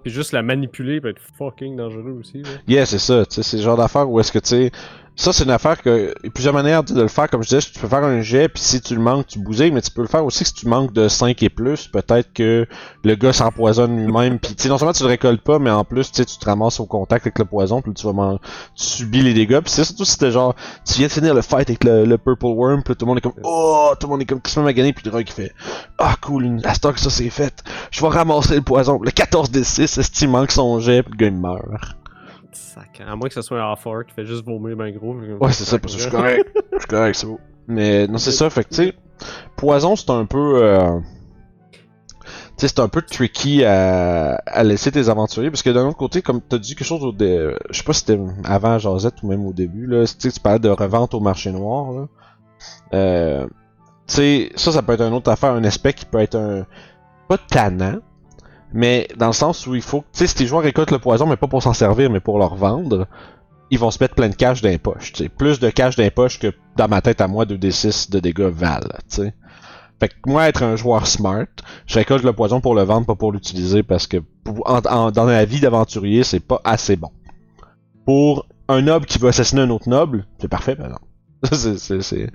puis 0.02 0.12
juste 0.14 0.32
la 0.32 0.42
manipuler 0.44 1.02
peut 1.02 1.10
être 1.10 1.22
fucking 1.38 1.76
dangereux 1.76 2.16
aussi. 2.18 2.42
Là. 2.44 2.50
Yeah, 2.70 2.86
c'est 2.86 2.98
ça, 3.00 3.26
tu 3.26 3.36
sais, 3.36 3.44
c'est 3.44 3.58
le 3.58 3.64
genre 3.64 3.76
d'affaire 3.78 4.10
où 4.10 4.18
est-ce 4.22 4.32
que 4.32 4.40
tu 4.40 4.48
sais. 4.48 4.72
Ça, 5.18 5.32
c'est 5.32 5.46
une 5.46 5.52
affaire 5.52 5.82
que. 5.82 6.14
Il 6.24 6.26
y 6.26 6.28
a 6.28 6.32
plusieurs 6.32 6.54
manières 6.54 6.84
de 6.84 7.02
le 7.02 7.08
faire, 7.08 7.30
comme 7.30 7.42
je 7.42 7.48
disais, 7.48 7.62
tu 7.62 7.80
peux 7.80 7.88
faire 7.88 8.04
un 8.04 8.22
jet, 8.22 8.50
puis 8.50 8.62
si 8.62 8.82
tu 8.82 8.96
le 8.96 9.02
manques, 9.02 9.28
tu 9.28 9.40
bousilles, 9.40 9.72
mais 9.72 9.82
tu 9.82 9.90
peux 9.92 10.02
le 10.02 10.08
faire 10.10 10.26
aussi 10.26 10.44
si 10.44 10.54
tu 10.54 10.68
manques 10.68 10.92
de 10.92 11.08
5 11.08 11.42
et 11.42 11.50
plus. 11.50 11.88
Peut-être 11.88 12.34
que 12.34 12.68
le 13.04 13.16
gars 13.16 13.32
s'empoisonne 13.32 13.96
lui-même, 14.06 14.40
puis 14.40 14.54
non 14.68 14.78
seulement 14.78 14.92
tu 14.92 15.04
le 15.04 15.10
récoltes 15.10 15.42
pas, 15.42 15.58
mais 15.58 15.70
en 15.72 15.86
plus, 15.86 16.12
tu 16.12 16.26
te 16.26 16.46
ramasses 16.46 16.80
au 16.82 16.86
contact 16.86 17.26
avec 17.28 17.40
le 17.40 17.46
poison, 17.46 17.82
puis 17.82 17.94
tu 17.94 18.06
vas 18.06 18.12
man- 18.14 18.40
tu 18.76 18.84
subis 18.84 19.22
les 19.22 19.34
dégâts, 19.34 19.60
puis 19.62 19.72
c'est 19.72 19.86
surtout 19.86 20.04
si 20.04 20.12
c'était 20.14 20.32
genre, 20.32 20.54
tu 20.86 20.96
viens 20.96 21.08
de 21.08 21.12
finir 21.12 21.34
le 21.34 21.42
fight 21.42 21.70
avec 21.70 21.84
le, 21.86 22.04
le 22.04 22.18
Purple 22.18 22.46
Worm, 22.48 22.84
puis 22.84 22.96
tout 22.96 23.06
le 23.06 23.10
monde 23.10 23.18
est 23.20 23.22
comme, 23.22 23.34
oh, 23.44 23.92
tout 24.00 24.08
le 24.08 24.12
monde 24.12 24.22
est 24.22 24.26
comme, 24.26 24.42
met 24.64 24.70
à 24.70 24.74
gagner, 24.74 24.92
puis 24.92 25.04
le 25.06 25.12
gars 25.12 25.24
qui 25.24 25.32
fait, 25.34 25.54
ah 25.98 26.16
cool, 26.22 26.44
une- 26.44 26.66
à 26.66 26.74
que 26.74 27.00
ça 27.00 27.10
c'est 27.10 27.30
fait, 27.30 27.64
je 27.90 28.02
vais 28.02 28.10
ramasser 28.10 28.56
le 28.56 28.62
poison. 28.62 29.00
Le 29.02 29.12
14 29.12 29.50
des 29.50 29.64
6, 29.64 29.98
est-ce 29.98 30.12
qu'il 30.12 30.30
manque 30.30 30.52
son 30.52 30.80
jet, 30.80 31.04
puis 31.04 31.12
le 31.14 31.18
gars 31.18 31.28
il 31.28 31.40
meurt. 31.40 31.64
Sac. 32.56 33.02
À 33.06 33.16
moins 33.16 33.28
que 33.28 33.34
ce 33.34 33.42
soit 33.42 33.62
un 33.62 33.72
half-orc 33.72 34.06
qui 34.08 34.14
fait 34.14 34.26
juste 34.26 34.46
vomir 34.46 34.76
ben 34.76 34.92
gros. 34.96 35.14
Ouais, 35.14 35.52
c'est 35.52 35.66
ça, 35.66 35.78
parce 35.80 35.94
que 35.94 36.00
je 36.00 36.04
suis 36.04 36.12
correct. 36.12 36.50
Je 36.74 36.80
suis 36.80 36.88
correct, 36.88 37.16
c'est 37.16 37.28
beau. 37.28 37.40
Mais 37.68 38.08
non, 38.08 38.18
c'est 38.18 38.32
ça, 38.32 38.50
fait 38.50 38.64
que 38.64 38.70
tu 38.70 38.76
sais, 38.76 38.94
poison, 39.56 39.96
c'est 39.96 40.10
un 40.10 40.26
peu. 40.26 40.64
Euh... 40.64 41.00
Tu 42.58 42.62
sais, 42.62 42.68
c'est 42.70 42.80
un 42.80 42.88
peu 42.88 43.02
tricky 43.02 43.66
à, 43.66 44.36
à 44.46 44.64
laisser 44.64 44.92
tes 44.92 45.10
aventuriers, 45.10 45.52
parce 45.52 45.62
que 45.62 45.70
d'un 45.72 45.86
autre 45.86 45.98
côté, 45.98 46.22
comme 46.22 46.42
t'as 46.42 46.58
dit 46.58 46.76
quelque 46.76 46.88
chose 46.88 47.04
au 47.04 47.12
dé... 47.12 47.54
Je 47.70 47.78
sais 47.78 47.84
pas 47.84 47.92
si 47.92 48.00
c'était 48.02 48.20
avant 48.46 48.80
Josette 48.80 49.22
ou 49.24 49.28
même 49.28 49.46
au 49.46 49.52
début, 49.52 49.88
là, 49.88 50.06
tu 50.06 50.30
parlais 50.42 50.60
de 50.60 50.70
revente 50.70 51.14
au 51.14 51.20
marché 51.20 51.52
noir, 51.52 51.92
là. 51.92 52.08
Euh... 52.94 53.48
Tu 54.08 54.14
sais, 54.16 54.52
ça, 54.56 54.72
ça 54.72 54.82
peut 54.84 54.94
être 54.94 55.02
une 55.02 55.14
autre 55.14 55.32
affaire, 55.32 55.52
un 55.52 55.64
aspect 55.64 55.94
qui 55.94 56.06
peut 56.06 56.20
être 56.20 56.36
un... 56.36 56.66
Pas 57.28 57.38
tannant, 57.40 57.98
mais 58.76 59.08
dans 59.16 59.28
le 59.28 59.34
sens 59.34 59.66
où 59.68 59.74
il 59.74 59.82
faut... 59.82 60.04
Tu 60.12 60.20
sais, 60.20 60.28
si 60.28 60.36
tes 60.36 60.46
joueurs 60.46 60.62
récoltent 60.62 60.92
le 60.92 61.00
poison, 61.00 61.26
mais 61.26 61.38
pas 61.38 61.48
pour 61.48 61.64
s'en 61.64 61.74
servir, 61.74 62.10
mais 62.10 62.20
pour 62.20 62.38
le 62.38 62.46
revendre, 62.46 63.08
ils 63.72 63.80
vont 63.80 63.90
se 63.90 64.04
mettre 64.04 64.16
plein 64.16 64.28
de 64.28 64.36
cash 64.36 64.62
dans 64.62 64.68
les 64.68 64.78
poches. 64.78 65.14
tu 65.14 65.24
sais. 65.24 65.30
Plus 65.30 65.62
de 65.62 65.70
cash 65.70 65.96
poches 66.14 66.40
que 66.40 66.52
dans 66.76 66.90
ma 66.90 67.02
tête 67.02 67.22
à 67.22 67.30
moi 67.30 67.46
2d6 67.46 68.12
de 68.12 68.20
dégâts 68.20 68.52
valent. 68.52 68.90
tu 69.10 69.16
sais. 69.16 69.34
Fait 69.98 70.10
que 70.10 70.16
moi, 70.28 70.50
être 70.50 70.62
un 70.62 70.76
joueur 70.76 71.08
smart, 71.08 71.46
je 71.88 71.96
récolte 71.96 72.26
le 72.26 72.34
poison 72.34 72.60
pour 72.60 72.76
le 72.76 72.84
vendre, 72.84 73.08
pas 73.08 73.16
pour 73.16 73.32
l'utiliser, 73.32 73.82
parce 73.82 74.08
que 74.08 74.18
dans 74.46 75.26
la 75.26 75.46
vie 75.46 75.62
d'aventurier, 75.62 76.26
c'est 76.26 76.42
pas 76.42 76.60
assez 76.66 76.98
bon. 76.98 77.12
Pour 78.06 78.46
un 78.68 78.82
noble 78.82 79.06
qui 79.06 79.20
veut 79.20 79.30
assassiner 79.30 79.62
un 79.62 79.70
autre 79.70 79.88
noble, 79.88 80.28
c'est 80.40 80.50
parfait, 80.50 80.76
par. 80.76 81.00
C'est- 81.44 81.78
c'est- 81.78 82.02
c'est- 82.02 82.32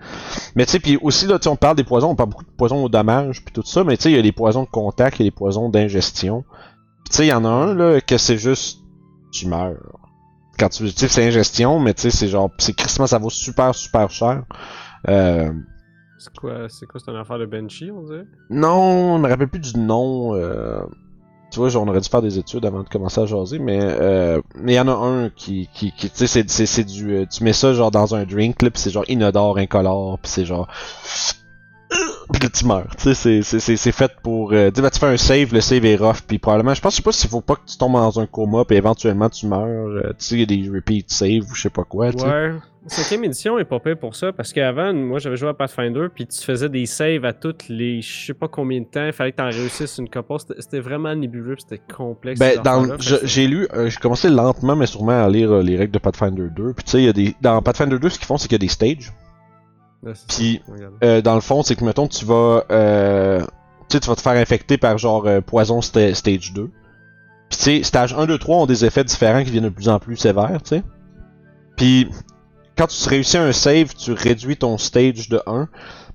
Mais 0.55 0.67
tu 0.67 0.73
sais, 0.73 0.79
puis 0.81 0.97
aussi, 1.02 1.26
là, 1.26 1.38
on 1.47 1.56
parle 1.56 1.76
des 1.76 1.85
poisons, 1.85 2.11
on 2.11 2.14
parle 2.17 2.31
beaucoup 2.31 2.44
de 2.44 2.50
poisons 2.50 2.85
au 2.85 2.88
dommage, 2.88 3.44
puis 3.44 3.52
tout 3.52 3.62
ça, 3.64 3.82
mais 3.82 3.97
tu 3.97 4.05
sais, 4.05 4.11
il 4.12 4.17
y 4.17 4.19
a 4.19 4.23
les 4.23 4.31
poisons 4.32 4.62
de 4.64 4.69
contact, 4.69 5.19
il 5.19 5.23
y 5.23 5.25
a 5.25 5.26
les 5.26 5.31
poisons 5.31 5.69
d'ingestion. 5.69 6.44
Puis 7.05 7.11
tu 7.11 7.17
sais, 7.17 7.26
il 7.26 7.31
y 7.31 7.32
en 7.32 7.44
a 7.44 7.49
un, 7.49 7.75
là, 7.75 8.00
que 8.00 8.19
c'est 8.19 8.37
juste, 8.38 8.79
tu 9.32 9.47
meurs 9.49 9.76
quand 10.58 10.69
tu 10.69 10.85
tu 10.85 10.91
sais 10.91 11.08
c'est 11.08 11.26
ingestion 11.26 11.79
mais 11.81 11.94
tu 11.94 12.02
sais 12.02 12.11
c'est 12.11 12.29
genre 12.29 12.50
c'est 12.58 12.75
crissement 12.75 13.06
ça 13.06 13.17
vaut 13.17 13.31
super 13.31 13.75
super 13.75 14.11
cher 14.11 14.44
euh, 15.08 15.50
C'est 16.19 16.37
quoi, 16.37 16.69
c'est 16.69 16.85
quoi, 16.87 17.00
c'est 17.02 17.11
une 17.11 17.17
affaire 17.17 17.38
de 17.38 17.47
Banshee, 17.47 17.91
on 17.91 18.02
dirait? 18.02 18.26
non 18.50 19.14
on 19.14 19.19
me 19.19 19.26
rappelle 19.26 19.49
plus 19.49 19.61
du 19.73 19.79
nom 19.81 20.35
euh, 20.35 20.82
tu 21.50 21.58
vois 21.58 21.75
on 21.76 21.88
aurait 21.88 22.00
dû 22.00 22.08
faire 22.08 22.23
des 22.23 22.38
études 22.38 22.64
avant 22.64 22.82
de 22.82 22.88
commencer 22.88 23.20
à 23.20 23.26
jaser 23.26 23.58
mais 23.58 23.81
euh, 23.81 24.41
mais 24.55 24.73
il 24.73 24.76
y 24.76 24.81
en 24.81 24.88
a 24.88 24.93
un 24.93 25.31
qui 25.31 25.69
qui, 25.75 25.93
qui 25.93 26.11
tu 26.11 26.26
sais 26.26 26.44
c'est 26.47 26.85
du 26.85 27.12
euh, 27.12 27.26
tu 27.26 27.44
mets 27.44 27.52
ça 27.52 27.73
genre 27.73 27.91
dans 27.91 28.14
un 28.14 28.25
drink 28.25 28.62
là 28.62 28.70
puis 28.70 28.81
c'est 28.81 28.91
genre 28.91 29.05
inodore 29.08 29.58
incolore 29.58 30.19
puis 30.19 30.31
c'est 30.31 30.44
genre 30.44 30.69
puis 32.32 32.43
là 32.43 32.49
tu 32.49 32.67
meurs 32.67 32.97
tu 32.97 33.03
sais 33.03 33.15
c'est 33.15 33.43
c'est 33.43 33.61
c'est 33.61 33.77
c'est 33.77 33.93
fait 33.93 34.12
pour 34.23 34.53
euh, 34.53 34.71
tu 34.71 34.82
ben, 34.82 34.91
tu 34.91 34.99
fais 34.99 35.06
un 35.06 35.17
save 35.17 35.53
le 35.53 35.61
save 35.61 35.85
est 35.85 35.97
rough 35.97 36.23
puis 36.27 36.38
probablement 36.38 36.75
je 36.75 36.81
pense 36.81 36.94
je 36.94 36.97
sais 36.99 37.03
pas 37.03 37.12
s'il 37.12 37.31
faut 37.31 37.41
pas 37.41 37.56
que 37.56 37.67
tu 37.67 37.77
tombes 37.77 37.93
dans 37.93 38.21
un 38.21 38.27
coma 38.27 38.65
puis 38.65 38.77
éventuellement 38.77 39.29
tu 39.29 39.47
meurs 39.47 39.67
euh, 39.67 40.12
tu 40.19 40.25
sais 40.25 40.35
il 40.37 40.41
y 40.41 40.43
a 40.43 40.47
des 40.47 40.71
repeat 40.71 41.11
save 41.11 41.43
ou 41.50 41.55
je 41.55 41.62
sais 41.62 41.71
pas 41.71 41.85
quoi 41.85 42.12
tu 42.12 42.19
sais. 42.21 42.27
Ouais. 42.27 42.53
Cinquième 42.87 43.25
édition 43.25 43.59
est 43.59 43.67
pas 43.67 43.79
pire 43.79 43.99
pour 43.99 44.17
ça 44.17 44.32
parce 44.32 44.55
qu'avant, 44.55 44.94
moi 44.94 45.19
j'avais 45.19 45.37
joué 45.37 45.50
à 45.50 45.55
Pathfinder 45.55 46.06
puis 46.15 46.27
tu 46.27 46.43
faisais 46.43 46.71
des 46.71 46.87
saves 46.87 47.27
à 47.27 47.35
toutes 47.35 47.69
les 47.69 48.00
je 48.00 48.27
sais 48.27 48.35
pas 48.35 48.49
combien 48.49 48.81
de 48.81 48.87
temps, 48.87 49.05
il 49.05 49.12
fallait 49.12 49.33
que 49.33 49.37
t'en 49.37 49.50
réussisses 49.50 49.99
une 49.99 50.09
couple. 50.09 50.37
C'était 50.59 50.81
vraiment 50.81 51.15
nébuleux 51.15 51.56
c'était 51.59 51.83
complexe. 51.94 52.41
Ben, 52.41 52.61
dans, 52.62 52.97
j'ai 52.99 53.47
lu, 53.47 53.69
euh, 53.75 53.91
j'ai 53.91 53.99
commencé 53.99 54.31
lentement, 54.31 54.76
mais 54.76 54.87
sûrement 54.87 55.25
à 55.25 55.29
lire 55.29 55.53
euh, 55.53 55.62
les 55.62 55.76
règles 55.76 55.93
de 55.93 55.99
Pathfinder 55.99 56.49
2. 56.50 56.73
Puis 56.73 56.85
tu 56.85 56.91
sais, 56.93 56.99
il 57.03 57.05
y 57.05 57.09
a 57.09 57.12
des, 57.12 57.35
dans 57.43 57.61
Pathfinder 57.61 57.99
2, 57.99 58.09
ce 58.09 58.19
qu'ils 58.19 58.26
font, 58.26 58.38
c'est 58.38 58.49
qu'il 58.49 58.55
y 58.55 58.62
a 58.62 58.67
des 58.67 58.69
stages. 58.69 59.12
Ouais, 60.02 60.12
Puis, 60.29 60.62
euh, 61.05 61.20
dans 61.20 61.35
le 61.35 61.41
fond, 61.41 61.62
c'est 61.62 61.76
que 61.76 61.85
mettons, 61.85 62.08
tu 62.08 62.25
vas, 62.25 62.64
euh, 62.70 63.41
tu 63.41 63.47
sais, 63.97 64.00
tu 64.00 64.08
vas 64.08 64.17
te 64.17 64.23
faire 64.23 64.32
infecter 64.32 64.79
par 64.79 64.97
genre 64.99 65.26
euh, 65.26 65.41
poison 65.41 65.81
sta- 65.81 66.14
stage 66.14 66.52
2. 66.52 66.70
Puis 67.49 67.58
tu 67.58 67.64
sais, 67.64 67.82
stage 67.82 68.14
1, 68.14 68.26
2, 68.26 68.38
3 68.38 68.58
ont 68.58 68.67
des 68.67 68.85
effets 68.85 69.05
différents 69.05 69.43
qui 69.44 69.50
viennent 69.50 69.64
de 69.64 69.69
plus 69.69 69.88
en 69.88 69.99
plus 69.99 70.17
sévères, 70.17 70.62
tu 70.62 70.76
sais. 70.76 70.82
Puis 71.76 72.08
quand 72.79 72.87
tu 72.87 73.08
réussis 73.08 73.37
un 73.37 73.52
save, 73.52 73.94
tu 73.94 74.12
réduis 74.12 74.56
ton 74.56 74.79
stage 74.79 75.29
de 75.29 75.43
1. 75.47 75.69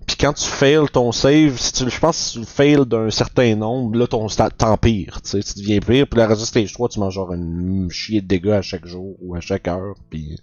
Puis 0.08 0.18
quand 0.18 0.34
tu 0.34 0.46
fails 0.46 0.88
ton 0.92 1.12
save, 1.12 1.58
si 1.58 1.74
tu, 1.74 1.90
je 1.90 2.00
pense 2.00 2.18
que 2.18 2.24
si 2.24 2.34
tu 2.34 2.40
le 2.40 2.46
fails 2.46 2.86
d'un 2.86 3.10
certain 3.10 3.56
nombre, 3.56 3.98
là 3.98 4.08
ton 4.08 4.28
t'empires, 4.28 5.22
tu 5.24 5.30
sais, 5.30 5.40
tu 5.42 5.60
deviens 5.60 5.80
pire. 5.80 6.08
Puis 6.08 6.20
le 6.20 6.26
reste 6.26 6.46
stage 6.46 6.74
3, 6.74 6.90
tu 6.90 7.00
manges 7.00 7.14
genre 7.16 7.34
une 7.34 7.90
chier 7.92 8.22
de 8.22 8.28
dégâts 8.28 8.50
à 8.50 8.62
chaque 8.62 8.86
jour 8.86 9.16
ou 9.22 9.36
à 9.36 9.42
chaque 9.42 9.68
heure. 9.68 9.96
Puis 10.10 10.40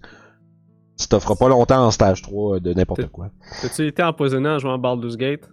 tu 1.02 1.08
t'offres 1.08 1.34
pas 1.34 1.49
longtemps 1.49 1.84
en 1.87 1.90
stage 1.90 2.22
3 2.22 2.60
de 2.60 2.72
n'importe 2.75 3.06
quoi. 3.08 3.28
T'as-tu 3.60 3.87
été 3.87 4.02
empoisonné 4.02 4.49
en 4.49 4.58
jouant 4.58 4.75
à 4.75 4.78
Baldur's 4.78 5.16
Gate? 5.16 5.49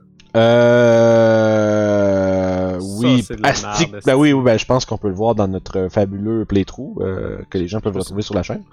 Euh... 1.40 2.80
Ça, 2.80 2.86
Oui, 3.00 3.25
Astic- 3.44 4.06
ben 4.06 4.16
oui, 4.16 4.31
oui, 4.34 4.44
ben 4.44 4.57
je 4.60 4.66
pense 4.66 4.86
qu'on 4.86 4.98
peut 4.98 5.07
le 5.10 5.13
voir 5.16 5.36
dans 5.36 5.48
notre 5.48 5.88
fabuleux 5.90 6.46
playthrough 6.46 7.01
euh, 7.01 7.40
que 7.50 7.57
les 7.57 7.68
gens 7.68 7.80
peuvent 7.80 7.98
retrouver 7.98 8.22
sur 8.22 8.36
la 8.36 8.44
chaîne. 8.44 8.63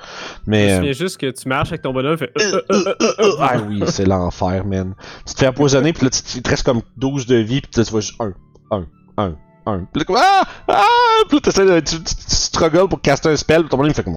Je 0.46 0.50
me 0.50 0.56
Mais 0.56 0.70
euh, 0.73 0.76
souviens 0.78 0.93
juste 0.93 1.19
que 1.19 1.31
tu 1.31 1.49
marches 1.49 1.69
avec 1.70 1.82
ton 1.82 1.93
bonhomme, 1.93 2.17
fait. 2.19 2.31
euh, 2.38 2.61
euh, 2.70 2.94
euh, 3.00 3.12
euh, 3.20 3.32
ah 3.40 3.55
oui, 3.69 3.82
c'est 3.87 4.05
l'enfer, 4.06 4.64
man. 4.67 4.94
Tu 5.26 5.34
te 5.34 5.38
fais 5.40 5.49
empoisonner, 5.49 5.93
puis 5.93 6.05
là 6.05 6.11
tu, 6.11 6.23
tu 6.23 6.43
te 6.43 6.49
restes 6.50 6.64
comme 6.64 6.82
12 6.99 7.26
de 7.26 7.37
vie, 7.37 7.61
puis 7.61 7.70
tu 7.70 7.81
vois 7.90 8.00
juste 8.00 8.20
1, 8.20 8.32
1, 8.70 8.84
1, 9.17 9.37
1. 9.66 9.78
Puis 9.92 10.00
là, 10.00 10.04
comme 10.04 10.16
ah, 10.18 10.44
ah, 10.68 10.82
puis 11.28 11.40
là 11.44 11.80
tu, 11.82 11.98
tu, 11.98 12.04
tu 12.04 12.14
struggles 12.28 12.88
pour 12.88 13.00
caster 13.00 13.28
un 13.28 13.36
spell, 13.36 13.62
puis 13.62 13.68
ton 13.70 13.76
bonhomme 13.76 13.90
il 13.90 13.94
fait 13.94 14.02
comme 14.04 14.14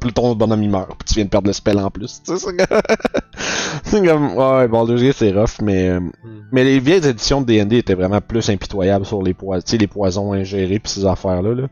puis 0.00 0.08
là, 0.08 0.12
ton 0.14 0.34
bonhomme 0.34 0.62
il 0.62 0.70
meurt, 0.70 0.88
puis 0.90 1.04
tu 1.06 1.14
viens 1.14 1.24
de 1.24 1.28
perdre 1.30 1.48
le 1.48 1.52
spell 1.52 1.78
en 1.78 1.90
plus. 1.90 2.22
C'est 3.84 4.04
comme- 4.06 4.36
ouais, 4.36 4.68
Baldur's 4.68 5.02
Gate 5.02 5.16
c'est 5.16 5.32
rough, 5.32 5.60
mais 5.62 5.88
euh, 5.88 6.00
Hmm. 6.00 6.10
mais 6.52 6.64
les 6.64 6.78
vieilles 6.80 7.06
éditions 7.06 7.40
de 7.40 7.46
D&D 7.46 7.78
étaient 7.78 7.94
vraiment 7.94 8.20
plus 8.20 8.48
impitoyables 8.48 9.04
sur 9.04 9.22
les 9.22 9.34
poisons, 9.34 9.64
les 9.78 9.86
poisons 9.86 10.32
ingérés 10.32 10.78
pis 10.78 10.90
ces 10.90 11.04
affaires-là. 11.06 11.54
Là. 11.54 11.66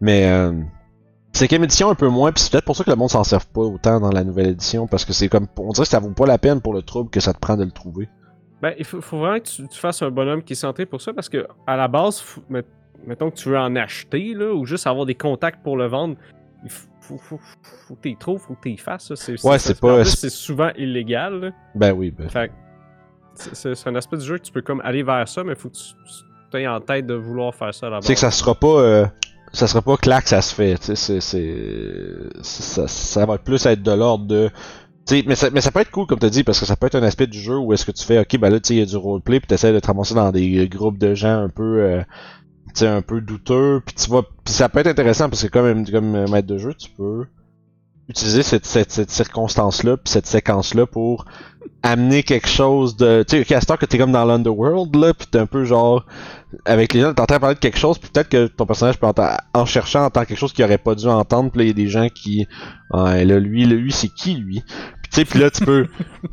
Mais 0.00 0.26
euh, 0.26 0.52
cinquième 1.32 1.64
édition 1.64 1.90
un 1.90 1.94
peu 1.94 2.08
moins, 2.08 2.32
pis 2.32 2.42
c'est 2.42 2.52
peut-être 2.52 2.64
pour 2.64 2.76
ça 2.76 2.84
que 2.84 2.90
le 2.90 2.96
monde 2.96 3.10
s'en 3.10 3.24
sert 3.24 3.44
pas 3.46 3.60
autant 3.62 4.00
dans 4.00 4.10
la 4.10 4.24
nouvelle 4.24 4.48
édition, 4.48 4.86
parce 4.86 5.04
que 5.04 5.12
c'est 5.12 5.28
comme, 5.28 5.46
on 5.58 5.70
dirait 5.72 5.84
que 5.84 5.90
ça 5.90 5.98
vaut 6.00 6.10
pas 6.10 6.26
la 6.26 6.38
peine 6.38 6.60
pour 6.60 6.72
le 6.74 6.82
trouble 6.82 7.10
que 7.10 7.20
ça 7.20 7.32
te 7.32 7.38
prend 7.38 7.56
de 7.56 7.64
le 7.64 7.70
trouver. 7.72 8.08
Ben, 8.64 8.74
il 8.78 8.84
faut, 8.86 9.02
faut 9.02 9.18
vraiment 9.18 9.38
que 9.40 9.44
tu, 9.46 9.68
tu 9.68 9.78
fasses 9.78 10.00
un 10.00 10.10
bonhomme 10.10 10.42
qui 10.42 10.54
est 10.54 10.56
centré 10.56 10.86
pour 10.86 11.02
ça 11.02 11.12
parce 11.12 11.28
que, 11.28 11.46
à 11.66 11.76
la 11.76 11.86
base, 11.86 12.18
faut- 12.20 12.40
mettons 13.06 13.30
que 13.30 13.36
tu 13.36 13.50
veux 13.50 13.58
en 13.58 13.76
acheter, 13.76 14.32
là, 14.32 14.54
ou 14.54 14.64
juste 14.64 14.86
avoir 14.86 15.04
des 15.04 15.14
contacts 15.14 15.62
pour 15.62 15.76
le 15.76 15.86
vendre, 15.86 16.16
il 16.64 16.70
faut, 16.70 16.88
faut, 16.98 17.18
faut, 17.18 17.38
faut 17.86 17.94
que 17.94 18.00
tu 18.00 18.08
les 18.08 18.16
trouves, 18.16 18.40
faut 18.40 18.54
que 18.54 18.74
fasses. 18.78 19.08
ça. 19.08 19.16
C'est, 19.16 19.44
Ouais, 19.44 19.58
c'est 19.58 19.78
pas- 19.78 20.02
c'est 20.06 20.30
souvent 20.30 20.70
illégal. 20.78 21.40
là. 21.40 21.50
Ben 21.74 21.92
oui, 21.92 22.10
ben. 22.10 22.26
Fait 22.30 22.48
que 22.48 22.52
c'est, 23.34 23.54
c'est- 23.54 23.74
c'est 23.74 23.90
un 23.90 23.96
aspect 23.96 24.16
du 24.16 24.24
jeu 24.24 24.38
que 24.38 24.44
tu 24.44 24.52
peux 24.52 24.62
comme 24.62 24.80
aller 24.80 25.02
vers 25.02 25.28
ça, 25.28 25.44
mais 25.44 25.54
faut 25.56 25.68
que 25.68 25.74
tu 25.76 26.56
aies 26.56 26.66
en 26.66 26.80
tête 26.80 27.06
de 27.06 27.12
vouloir 27.12 27.54
faire 27.54 27.74
ça 27.74 27.88
à 27.88 27.90
la 27.90 27.96
base. 27.96 28.04
Tu 28.04 28.08
sais 28.08 28.14
que 28.14 28.20
ça 28.20 28.30
sera 28.30 28.54
pas, 28.54 28.66
euh, 28.80 29.06
ça 29.52 29.66
sera 29.66 29.82
pas 29.82 29.98
clac, 29.98 30.26
ça 30.26 30.40
se 30.40 30.54
fait. 30.54 30.78
Tu 30.78 30.96
sais, 30.96 31.20
c'est, 31.20 31.20
c'est, 31.20 32.42
ça, 32.42 32.88
ça 32.88 33.26
va 33.26 33.36
plus 33.36 33.66
être 33.66 33.82
de 33.82 33.92
l'ordre 33.92 34.24
de. 34.26 34.50
Tu 35.06 35.16
sais, 35.16 35.24
mais 35.26 35.34
ça, 35.34 35.50
mais 35.50 35.60
ça 35.60 35.70
peut 35.70 35.80
être 35.80 35.90
cool 35.90 36.06
comme 36.06 36.18
tu 36.18 36.30
dit 36.30 36.44
parce 36.44 36.58
que 36.58 36.64
ça 36.64 36.76
peut 36.76 36.86
être 36.86 36.94
un 36.94 37.02
aspect 37.02 37.26
du 37.26 37.38
jeu 37.38 37.58
où 37.58 37.72
est-ce 37.74 37.84
que 37.84 37.92
tu 37.92 38.04
fais 38.04 38.18
ok 38.20 38.38
ben 38.38 38.48
là 38.48 38.58
tu 38.58 38.72
il 38.72 38.78
y 38.78 38.82
a 38.82 38.86
du 38.86 38.96
roleplay 38.96 39.38
puis 39.38 39.46
t'essaies 39.46 39.72
de 39.72 39.78
te 39.78 39.86
ramasser 39.86 40.14
dans 40.14 40.32
des 40.32 40.66
groupes 40.68 40.96
de 40.96 41.14
gens 41.14 41.42
un 41.42 41.50
peu 41.50 41.82
euh, 41.82 42.02
tu 42.74 42.86
un 42.86 43.02
peu 43.02 43.20
douteux 43.20 43.82
puis 43.84 43.94
tu 43.94 44.08
vas 44.10 44.22
puis 44.22 44.54
ça 44.54 44.70
peut 44.70 44.78
être 44.78 44.86
intéressant 44.86 45.28
parce 45.28 45.42
que 45.42 45.48
comme 45.48 45.86
comme 45.90 46.30
maître 46.30 46.48
de 46.48 46.56
jeu 46.56 46.72
tu 46.72 46.88
peux 46.90 47.26
utiliser 48.08 48.42
cette, 48.42 48.66
cette, 48.66 48.92
cette 48.92 49.10
circonstance 49.10 49.82
là 49.82 49.96
puis 49.96 50.10
cette 50.12 50.26
séquence 50.26 50.74
là 50.74 50.86
pour 50.86 51.24
amener 51.82 52.22
quelque 52.22 52.48
chose 52.48 52.96
de 52.96 53.24
tu 53.28 53.38
sais 53.38 53.44
Castor 53.44 53.78
que 53.78 53.86
t'es 53.86 53.98
comme 53.98 54.12
dans 54.12 54.24
l'underworld 54.24 54.94
là 54.96 55.14
puis 55.14 55.26
t'es 55.30 55.38
un 55.38 55.46
peu 55.46 55.64
genre 55.64 56.04
avec 56.66 56.92
les 56.92 57.00
gens 57.00 57.14
t'es 57.14 57.20
en 57.22 57.26
train 57.26 57.36
de 57.36 57.40
parler 57.40 57.54
de 57.54 57.60
quelque 57.60 57.78
chose 57.78 57.98
puis 57.98 58.10
peut-être 58.12 58.28
que 58.28 58.46
ton 58.46 58.66
personnage 58.66 58.98
peut 58.98 59.06
entendre- 59.06 59.38
en 59.54 59.64
cherchant 59.64 60.04
entendre 60.04 60.26
quelque 60.26 60.38
chose 60.38 60.52
qu'il 60.52 60.64
aurait 60.64 60.78
pas 60.78 60.94
dû 60.94 61.06
entendre 61.06 61.50
puis 61.50 61.62
il 61.62 61.66
y 61.68 61.70
a 61.70 61.74
des 61.74 61.88
gens 61.88 62.08
qui 62.08 62.46
ouais, 62.92 63.24
là 63.24 63.38
lui 63.38 63.64
là, 63.64 63.74
lui 63.74 63.92
c'est 63.92 64.08
qui 64.08 64.34
lui? 64.34 64.62
Sais 65.14 65.24
puis 65.24 65.38
là 65.38 65.50
tu 65.50 65.64
peux 65.64 65.86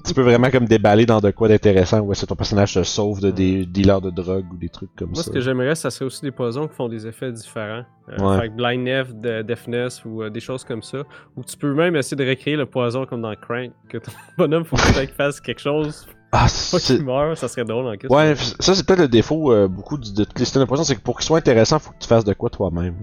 tu 0.06 0.14
peux 0.14 0.22
vraiment 0.22 0.50
comme 0.50 0.66
déballer 0.66 1.06
dans 1.06 1.20
de 1.22 1.32
quoi 1.32 1.48
d'intéressant 1.48 2.00
où 2.02 2.12
est-ce 2.12 2.22
que 2.22 2.26
ton 2.28 2.36
personnage 2.36 2.74
se 2.74 2.84
sauve 2.84 3.22
de 3.22 3.32
des 3.32 3.66
dealers 3.66 4.02
de 4.02 4.10
drogue 4.10 4.46
ou 4.54 4.58
des 4.58 4.70
trucs 4.70 4.94
comme 4.96 5.10
Moi, 5.10 5.18
ça 5.18 5.24
ce 5.24 5.30
que 5.30 5.40
j'aimerais, 5.42 5.76
ça 5.76 5.90
serait 5.90 6.06
aussi 6.06 6.22
des 6.22 6.32
poisons 6.32 6.68
qui 6.68 6.76
font 6.76 6.90
des 6.90 7.06
effets 7.08 7.32
différents. 7.32 7.84
Euh, 8.10 8.18
Ouais. 8.20 8.40
Fait 8.42 8.50
que 8.50 8.54
blindness, 8.56 9.08
de- 9.16 9.42
deafness 9.42 10.04
ou 10.04 10.24
euh, 10.24 10.30
des 10.30 10.40
choses 10.42 10.64
comme 10.66 10.82
ça. 10.82 10.98
Ou 11.38 11.44
tu 11.44 11.56
peux 11.56 11.74
même 11.74 11.96
essayer 11.96 12.18
de 12.18 12.28
recréer 12.30 12.56
le 12.58 12.66
poison 12.66 13.06
comme 13.06 13.22
dans 13.22 13.34
Crank, 13.36 13.72
que 13.88 13.98
ton 14.00 14.12
bonhomme 14.38 14.66
faut 14.66 14.76
qu'il 14.76 15.08
fasse 15.10 15.40
quelque 15.40 15.62
chose 15.62 16.08
Ah, 16.34 16.48
Pas 16.72 16.80
qu'il 16.80 17.04
meurt, 17.06 17.38
ça 17.38 17.48
serait 17.48 17.64
drôle 17.64 17.86
en. 17.86 18.14
Ouais, 18.14 18.36
ça 18.60 18.76
c'est 18.76 18.86
peut-être 18.86 19.00
le 19.02 19.08
défaut 19.08 19.54
euh, 19.54 19.68
beaucoup 19.70 19.98
de 19.98 20.26
les 20.36 20.44
systèmes 20.46 20.64
de 20.64 20.68
poison, 20.68 20.84
c'est 20.84 20.96
que 20.96 21.02
pour 21.02 21.18
qu'ils 21.18 21.26
soient 21.28 21.38
intéressants, 21.38 21.80
faut 21.80 21.92
que 21.92 22.00
tu 22.00 22.08
fasses 22.08 22.26
de 22.26 22.34
quoi 22.34 22.50
toi-même. 22.50 22.96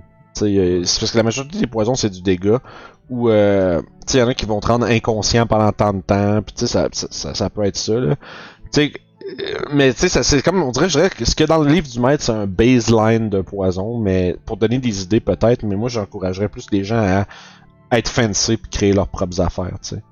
Euh, 0.43 0.85
c'est 0.85 1.01
parce 1.01 1.13
que 1.13 1.17
la 1.17 1.23
majorité 1.23 1.59
des 1.59 1.67
poisons 1.67 1.95
c'est 1.95 2.11
du 2.11 2.23
dégât, 2.23 2.61
ou 3.11 3.29
euh, 3.29 3.81
tu 4.07 4.13
sais, 4.13 4.19
y 4.19 4.23
en 4.23 4.29
a 4.29 4.35
qui 4.35 4.47
vont 4.47 4.61
te 4.61 4.67
rendre 4.67 4.87
inconscient 4.87 5.47
pendant 5.47 5.73
tant 5.73 5.93
de 5.93 6.01
temps, 6.01 6.43
puis 6.43 6.55
tu 6.55 6.61
sais, 6.61 6.67
ça, 6.67 6.89
ça, 6.93 7.09
ça, 7.11 7.35
ça 7.35 7.51
peut 7.51 7.65
être 7.65 7.77
ça, 7.77 7.95
là. 7.99 8.17
Tu 8.17 8.23
sais, 8.73 8.93
euh, 9.41 9.59
mais 9.73 9.93
tu 9.93 10.01
sais, 10.01 10.09
ça, 10.09 10.23
c'est 10.23 10.43
comme, 10.43 10.63
on 10.63 10.71
dirait, 10.71 10.89
je 10.89 10.97
dirais 10.99 11.11
que 11.11 11.25
ce 11.25 11.35
qu'il 11.35 11.47
y 11.47 11.51
a 11.51 11.55
dans 11.55 11.63
le 11.63 11.71
livre 11.71 11.89
du 11.89 12.01
maître, 12.01 12.23
c'est 12.23 12.33
un 12.33 12.47
baseline 12.47 13.29
de 13.29 13.41
poison, 13.41 13.99
mais 13.99 14.37
pour 14.47 14.57
donner 14.57 14.79
des 14.79 15.03
idées 15.03 15.21
peut-être, 15.21 15.65
mais 15.65 15.77
moi 15.77 15.89
j'encouragerais 15.89 16.49
plus 16.49 16.67
les 16.71 16.85
gens 16.85 17.25
à 17.91 17.99
être 17.99 18.09
fancy 18.09 18.57
puis 18.57 18.71
créer 18.71 18.93
leurs 18.93 19.09
propres 19.09 19.41
affaires, 19.41 19.79
tu 19.83 19.97
sais. 19.97 20.03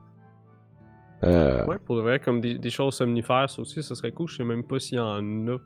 Euh, 1.25 1.65
Ouais, 1.67 1.79
pour 1.85 1.97
vrai, 1.97 2.21
comme 2.21 2.41
des, 2.41 2.59
des 2.59 2.71
choses 2.71 2.95
somnifères, 2.95 3.49
ça 3.49 3.61
aussi, 3.63 3.83
ça 3.83 3.95
serait 3.95 4.13
cool. 4.13 4.29
Je 4.29 4.37
sais 4.37 4.45
même 4.45 4.63
pas 4.63 4.79
s'il 4.79 4.99
y 4.99 5.01
en 5.01 5.49
a. 5.49 5.59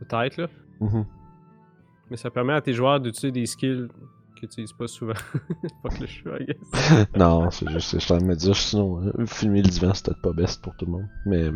Peut-être, 0.00 0.36
là. 0.38 0.46
mhm. 0.80 1.04
Mais 2.14 2.18
ça 2.18 2.30
permet 2.30 2.52
à 2.52 2.60
tes 2.60 2.72
joueurs 2.72 3.00
d'utiliser 3.00 3.32
des 3.32 3.44
skills 3.44 3.88
que 4.36 4.40
tu 4.42 4.44
utilises 4.44 4.72
pas 4.72 4.86
souvent. 4.86 5.14
Fuck 5.82 5.98
le 5.98 6.40
I 6.40 6.46
guess. 6.46 7.06
non, 7.16 7.50
c'est 7.50 7.68
juste, 7.70 7.98
je 7.98 8.14
de 8.14 8.22
me 8.22 8.36
dire, 8.36 8.54
sinon, 8.54 9.00
euh, 9.04 9.26
filmer 9.26 9.62
le 9.62 9.68
divan, 9.68 9.92
c'est 9.94 10.04
peut-être 10.04 10.22
pas 10.22 10.32
best 10.32 10.62
pour 10.62 10.76
tout 10.76 10.86
le 10.86 10.92
monde. 10.92 11.08
Mais, 11.26 11.50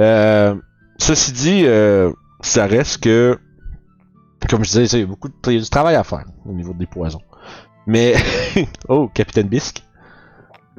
euh, 0.00 0.56
ceci 0.98 1.30
dit, 1.30 1.62
euh, 1.64 2.10
ça 2.40 2.66
reste 2.66 3.04
que, 3.04 3.38
comme 4.50 4.64
je 4.64 4.80
disais, 4.80 4.98
il 4.98 5.00
y 5.02 5.04
a 5.04 5.06
beaucoup 5.06 5.28
de, 5.28 5.34
il 5.46 5.52
y 5.52 5.58
a 5.58 5.60
du 5.60 5.70
travail 5.70 5.94
à 5.94 6.02
faire 6.02 6.24
au 6.44 6.52
niveau 6.52 6.74
des 6.74 6.86
poisons. 6.86 7.22
Mais, 7.86 8.14
oh, 8.88 9.06
Capitaine 9.14 9.46
Bisque. 9.46 9.84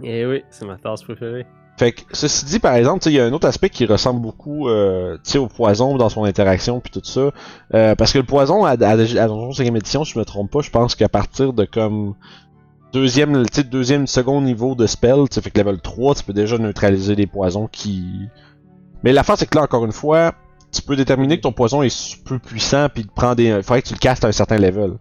Eh 0.03 0.25
oui, 0.25 0.43
c'est 0.49 0.65
ma 0.65 0.75
tasse 0.75 1.03
préférée. 1.03 1.47
Fait 1.79 1.93
que, 1.93 2.01
ceci 2.11 2.43
dit, 2.43 2.59
par 2.59 2.75
exemple, 2.75 3.07
il 3.07 3.13
y 3.13 3.21
a 3.21 3.25
un 3.25 3.31
autre 3.31 3.47
aspect 3.47 3.69
qui 3.69 3.85
ressemble 3.85 4.19
beaucoup 4.19 4.67
euh, 4.67 5.17
au 5.35 5.47
poison 5.47 5.95
dans 5.95 6.09
son 6.09 6.25
interaction 6.25 6.81
puis 6.81 6.91
tout 6.91 6.99
ça. 7.05 7.31
Euh, 7.73 7.95
parce 7.95 8.11
que 8.11 8.17
le 8.17 8.25
poison, 8.25 8.65
à, 8.65 8.71
à, 8.71 8.73
à 8.73 8.97
Donjon 8.97 9.53
5 9.53 9.65
édition, 9.65 10.03
si 10.03 10.11
je 10.11 10.19
me 10.19 10.25
trompe 10.25 10.51
pas, 10.51 10.59
je 10.59 10.71
pense 10.71 10.95
qu'à 10.95 11.07
partir 11.07 11.53
de 11.53 11.63
comme 11.63 12.15
deuxième, 12.91 13.45
deuxième, 13.71 14.07
second 14.07 14.41
niveau 14.41 14.75
de 14.75 14.87
spell, 14.87 15.23
fait 15.31 15.51
que 15.51 15.57
level 15.57 15.79
3, 15.79 16.15
tu 16.15 16.23
peux 16.25 16.33
déjà 16.33 16.57
neutraliser 16.57 17.15
les 17.15 17.27
poisons 17.27 17.69
qui... 17.71 18.27
Mais 19.05 19.13
l'affaire, 19.13 19.37
c'est 19.37 19.49
que 19.49 19.55
là, 19.55 19.63
encore 19.63 19.85
une 19.85 19.93
fois, 19.93 20.33
tu 20.71 20.81
peux 20.81 20.95
déterminer 20.95 21.37
que 21.37 21.41
ton 21.41 21.51
poison 21.51 21.81
est 21.81 22.23
plus 22.23 22.39
puissant 22.39 22.87
puis 22.93 23.05
te 23.05 23.11
prend 23.11 23.33
des... 23.33 23.45
Il 23.45 23.63
faudrait 23.63 23.81
que 23.81 23.87
tu 23.87 23.93
le 23.93 23.99
castes 23.99 24.23
à 24.23 24.27
un 24.27 24.31
certain 24.31 24.57
level. 24.57 24.93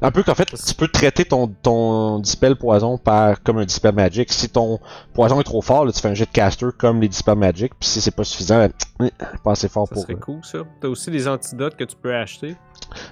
Un 0.00 0.10
peu 0.10 0.22
qu'en 0.22 0.34
fait, 0.34 0.46
tu 0.46 0.74
peux 0.74 0.88
traiter 0.88 1.24
ton, 1.24 1.48
ton 1.48 2.18
dispel 2.20 2.56
poison 2.56 2.96
par 2.96 3.42
comme 3.42 3.58
un 3.58 3.64
dispel 3.64 3.94
magic. 3.94 4.32
Si 4.32 4.48
ton 4.48 4.78
poison 5.12 5.40
est 5.40 5.44
trop 5.44 5.60
fort, 5.60 5.84
là, 5.84 5.92
tu 5.92 6.00
fais 6.00 6.08
un 6.08 6.14
jet 6.14 6.24
de 6.24 6.30
caster 6.30 6.66
comme 6.78 7.00
les 7.00 7.08
dispel 7.08 7.36
magic, 7.36 7.72
puis 7.78 7.88
si 7.88 8.00
c'est 8.00 8.14
pas 8.14 8.24
suffisant, 8.24 8.66
ben, 8.98 9.10
pas 9.44 9.52
assez 9.52 9.68
fort 9.68 9.86
Ça 9.88 9.94
pour 9.94 10.04
eux. 10.10 10.16
cool, 10.16 10.40
ça. 10.42 10.58
T'as 10.80 10.88
aussi 10.88 11.10
des 11.10 11.28
antidotes 11.28 11.76
que 11.76 11.84
tu 11.84 11.96
peux 11.96 12.14
acheter. 12.14 12.56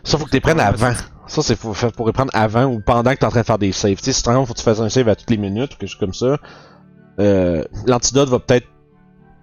Ça, 0.02 0.16
faut 0.18 0.24
que 0.24 0.30
tu 0.30 0.36
les 0.36 0.40
prennes 0.40 0.60
avant. 0.60 0.92
Ça, 1.26 1.42
c'est 1.42 1.56
faut 1.56 1.74
pour 1.90 2.06
les 2.06 2.12
prendre 2.12 2.32
avant 2.34 2.64
ou 2.64 2.80
pendant 2.80 3.10
que 3.10 3.16
t'es 3.16 3.26
en 3.26 3.30
train 3.30 3.40
de 3.40 3.46
faire 3.46 3.58
des 3.58 3.72
saves. 3.72 3.96
Tu 3.96 4.04
sais, 4.04 4.12
si 4.12 4.22
par 4.22 4.32
exemple, 4.32 4.48
faut 4.48 4.54
que 4.54 4.58
tu 4.58 4.64
fasses 4.64 4.80
un 4.80 4.88
save 4.88 5.08
à 5.08 5.14
toutes 5.14 5.30
les 5.30 5.36
minutes 5.36 5.74
ou 5.74 5.76
quelque 5.76 5.90
chose 5.90 6.00
comme 6.00 6.14
ça, 6.14 6.38
euh, 7.20 7.64
l'antidote 7.86 8.28
va 8.30 8.38
peut-être 8.38 8.66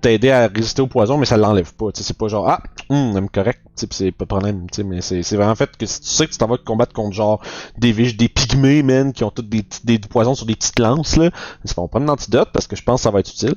t'aider 0.01 0.31
à 0.31 0.47
résister 0.47 0.81
au 0.81 0.87
poison, 0.87 1.17
mais 1.17 1.25
ça 1.25 1.37
l'enlève 1.37 1.73
pas. 1.73 1.87
C'est 1.93 2.17
pas 2.17 2.27
genre, 2.27 2.47
ah, 2.49 2.61
hum, 2.89 3.13
même 3.13 3.29
correct, 3.29 3.61
c'est 3.75 4.11
pas 4.11 4.25
de 4.25 4.27
problème, 4.27 4.67
mais 4.85 5.01
c'est 5.01 5.23
c'est 5.23 5.35
vraiment 5.35 5.55
fait 5.55 5.75
que 5.77 5.85
si 5.85 6.01
tu 6.01 6.07
sais 6.07 6.27
que 6.27 6.31
tu 6.31 6.37
t'en 6.37 6.47
vas 6.47 6.57
combattre 6.57 6.93
contre 6.93 7.13
genre 7.15 7.41
des 7.77 7.91
viges, 7.91 8.15
des 8.17 8.29
pygmées, 8.29 8.83
man, 8.83 9.13
qui 9.13 9.23
ont 9.23 9.31
tous 9.31 9.41
des, 9.41 9.65
des, 9.83 9.99
poisons 9.99 10.35
sur 10.35 10.45
des 10.45 10.55
petites 10.55 10.79
lances, 10.79 11.17
là, 11.17 11.29
c'est 11.63 11.75
pas, 11.75 11.81
on 11.81 11.87
prend 11.87 12.01
un 12.01 12.07
antidote 12.09 12.49
parce 12.53 12.67
que 12.67 12.75
je 12.75 12.83
pense 12.83 13.01
que 13.01 13.03
ça 13.03 13.11
va 13.11 13.19
être 13.19 13.29
utile. 13.31 13.55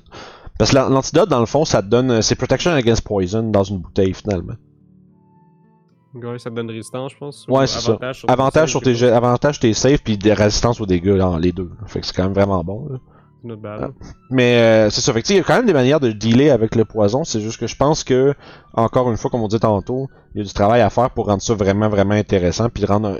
Parce 0.59 0.71
que 0.71 0.76
l'an- 0.76 0.88
l'antidote, 0.88 1.28
dans 1.28 1.40
le 1.40 1.47
fond, 1.47 1.64
ça 1.64 1.83
te 1.83 1.87
donne, 1.88 2.11
euh, 2.11 2.21
c'est 2.23 2.35
protection 2.35 2.73
against 2.73 3.02
poison 3.02 3.42
dans 3.45 3.62
une 3.62 3.78
bouteille, 3.78 4.12
finalement. 4.14 4.54
Ouais, 6.14 6.38
ça 6.38 6.50
te 6.50 6.54
donne 6.57 6.71
résistance, 6.71 7.12
je 7.12 7.18
pense. 7.18 7.47
Ouais, 7.49 7.64
Ou 7.64 7.66
c'est 7.66 7.80
ça. 7.80 7.90
avantage 7.92 8.18
sur 8.21 8.30
Avantage 8.30 8.64
tes 8.64 8.71
sur 8.71 8.80
tes 8.80 9.04
avantage 9.12 9.61
tes 9.61 9.75
saves 9.75 9.99
puis 10.02 10.16
des 10.18 10.33
résistances 10.33 10.80
aux 10.80 10.87
dégâts, 10.87 11.14
là, 11.14 11.38
les 11.38 11.52
deux. 11.52 11.71
Fait 11.87 12.00
que 12.00 12.07
c'est 12.07 12.16
quand 12.16 12.25
même 12.25 12.33
vraiment 12.33 12.64
bon, 12.64 12.88
là. 12.90 12.99
Bad. 13.45 13.92
Mais 14.30 14.57
euh, 14.59 14.90
c'est 14.90 15.00
ça, 15.00 15.12
fait 15.12 15.28
il 15.30 15.37
y 15.37 15.38
a 15.38 15.42
quand 15.42 15.54
même 15.57 15.66
des 15.66 15.73
manières 15.73 16.00
de 16.00 16.11
dealer 16.11 16.50
avec 16.50 16.75
le 16.75 16.85
poison, 16.85 17.25
c'est 17.25 17.40
juste 17.40 17.59
que 17.61 17.66
je 17.66 17.76
pense 17.76 18.02
que, 18.04 18.35
encore 18.75 19.11
une 19.11 19.16
fois, 19.16 19.30
comme 19.30 19.42
on 19.42 19.49
dit 19.49 19.61
tantôt, 19.61 20.09
il 20.35 20.38
y 20.38 20.40
a 20.42 20.45
du 20.45 20.52
travail 20.52 20.80
à 20.80 20.90
faire 20.90 21.11
pour 21.11 21.26
rendre 21.26 21.42
ça 21.42 21.54
vraiment, 21.54 21.88
vraiment 21.88 22.14
intéressant, 22.14 22.68
puis 22.68 22.85
rendre, 22.85 23.09
un- 23.11 23.18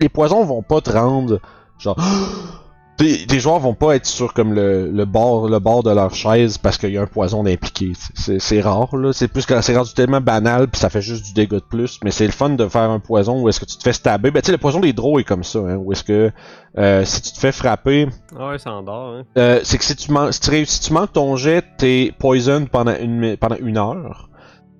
les 0.00 0.08
poisons 0.08 0.44
vont 0.44 0.62
pas 0.62 0.80
te 0.80 0.90
rendre, 0.90 1.40
genre, 1.78 1.96
Tes, 2.96 3.26
tes 3.26 3.40
joueurs 3.40 3.58
vont 3.58 3.74
pas 3.74 3.94
être 3.96 4.06
sur 4.06 4.32
comme 4.32 4.54
le, 4.54 4.90
le 4.90 5.04
bord 5.04 5.48
le 5.50 5.58
bord 5.58 5.82
de 5.82 5.90
leur 5.90 6.14
chaise 6.14 6.56
parce 6.56 6.78
qu'il 6.78 6.92
y 6.92 6.96
a 6.98 7.02
un 7.02 7.06
poison 7.06 7.44
impliqué. 7.44 7.92
C'est 8.14 8.60
rare 8.62 8.96
là. 8.96 9.12
C'est 9.12 9.28
plus 9.28 9.44
que 9.44 9.60
c'est 9.60 9.76
rendu 9.76 9.92
tellement 9.92 10.22
banal 10.22 10.68
puis 10.68 10.80
ça 10.80 10.88
fait 10.88 11.02
juste 11.02 11.26
du 11.26 11.34
dégât 11.34 11.56
de 11.56 11.64
plus. 11.64 12.00
Mais 12.02 12.10
c'est 12.10 12.24
le 12.24 12.32
fun 12.32 12.48
de 12.50 12.66
faire 12.68 12.90
un 12.90 12.98
poison 12.98 13.42
où 13.42 13.48
est-ce 13.50 13.60
que 13.60 13.66
tu 13.66 13.76
te 13.76 13.82
fais 13.82 13.92
stabber. 13.92 14.30
Ben 14.30 14.40
tu 14.40 14.46
sais 14.46 14.52
le 14.52 14.58
poison 14.58 14.80
des 14.80 14.94
draws 14.94 15.18
est 15.20 15.24
comme 15.24 15.44
ça. 15.44 15.58
Hein, 15.58 15.76
où 15.76 15.92
est-ce 15.92 16.04
que 16.04 16.32
euh, 16.78 17.04
si 17.04 17.20
tu 17.20 17.32
te 17.32 17.38
fais 17.38 17.52
frapper, 17.52 18.08
Ah 18.38 18.48
ouais, 18.48 18.58
ça 18.58 18.72
endort, 18.72 19.14
hein. 19.16 19.24
euh, 19.38 19.60
c'est 19.62 19.76
que 19.78 19.84
si 19.84 19.94
tu, 19.96 20.10
man- 20.12 20.32
si, 20.32 20.40
tu 20.40 20.64
si 20.66 20.80
tu 20.80 20.92
manques 20.92 21.12
ton 21.12 21.36
jet, 21.36 21.64
t'es 21.78 22.12
poison 22.18 22.66
pendant 22.70 22.94
une, 22.98 23.36
pendant 23.36 23.56
une 23.56 23.76
heure. 23.78 24.28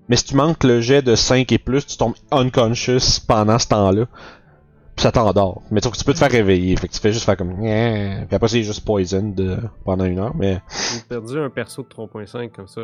Mais 0.08 0.16
si 0.16 0.24
tu 0.24 0.36
manques 0.36 0.62
le 0.64 0.80
jet 0.80 1.02
de 1.02 1.14
5 1.16 1.50
et 1.52 1.58
plus, 1.58 1.84
tu 1.86 1.96
tombes 1.96 2.14
unconscious 2.30 3.20
pendant 3.26 3.58
ce 3.58 3.66
temps-là. 3.68 4.04
Ça 4.98 5.12
t'endort. 5.12 5.62
Mais 5.70 5.80
tu 5.82 5.90
tu 5.90 6.04
peux 6.04 6.14
te 6.14 6.18
faire 6.18 6.30
réveiller. 6.30 6.74
Fait 6.76 6.88
que 6.88 6.92
tu 6.94 7.00
fais 7.00 7.12
juste 7.12 7.26
faire 7.26 7.36
comme. 7.36 7.52
Nyeh. 7.58 8.24
Puis 8.26 8.34
après, 8.34 8.48
c'est 8.48 8.62
juste 8.62 8.84
poison 8.84 9.28
de, 9.28 9.58
pendant 9.84 10.06
une 10.06 10.18
heure. 10.18 10.34
Mais 10.34 10.62
J'ai 10.94 11.00
perdu 11.06 11.38
un 11.38 11.50
perso 11.50 11.82
de 11.82 11.88
3.5 11.88 12.50
comme 12.50 12.66
ça. 12.66 12.80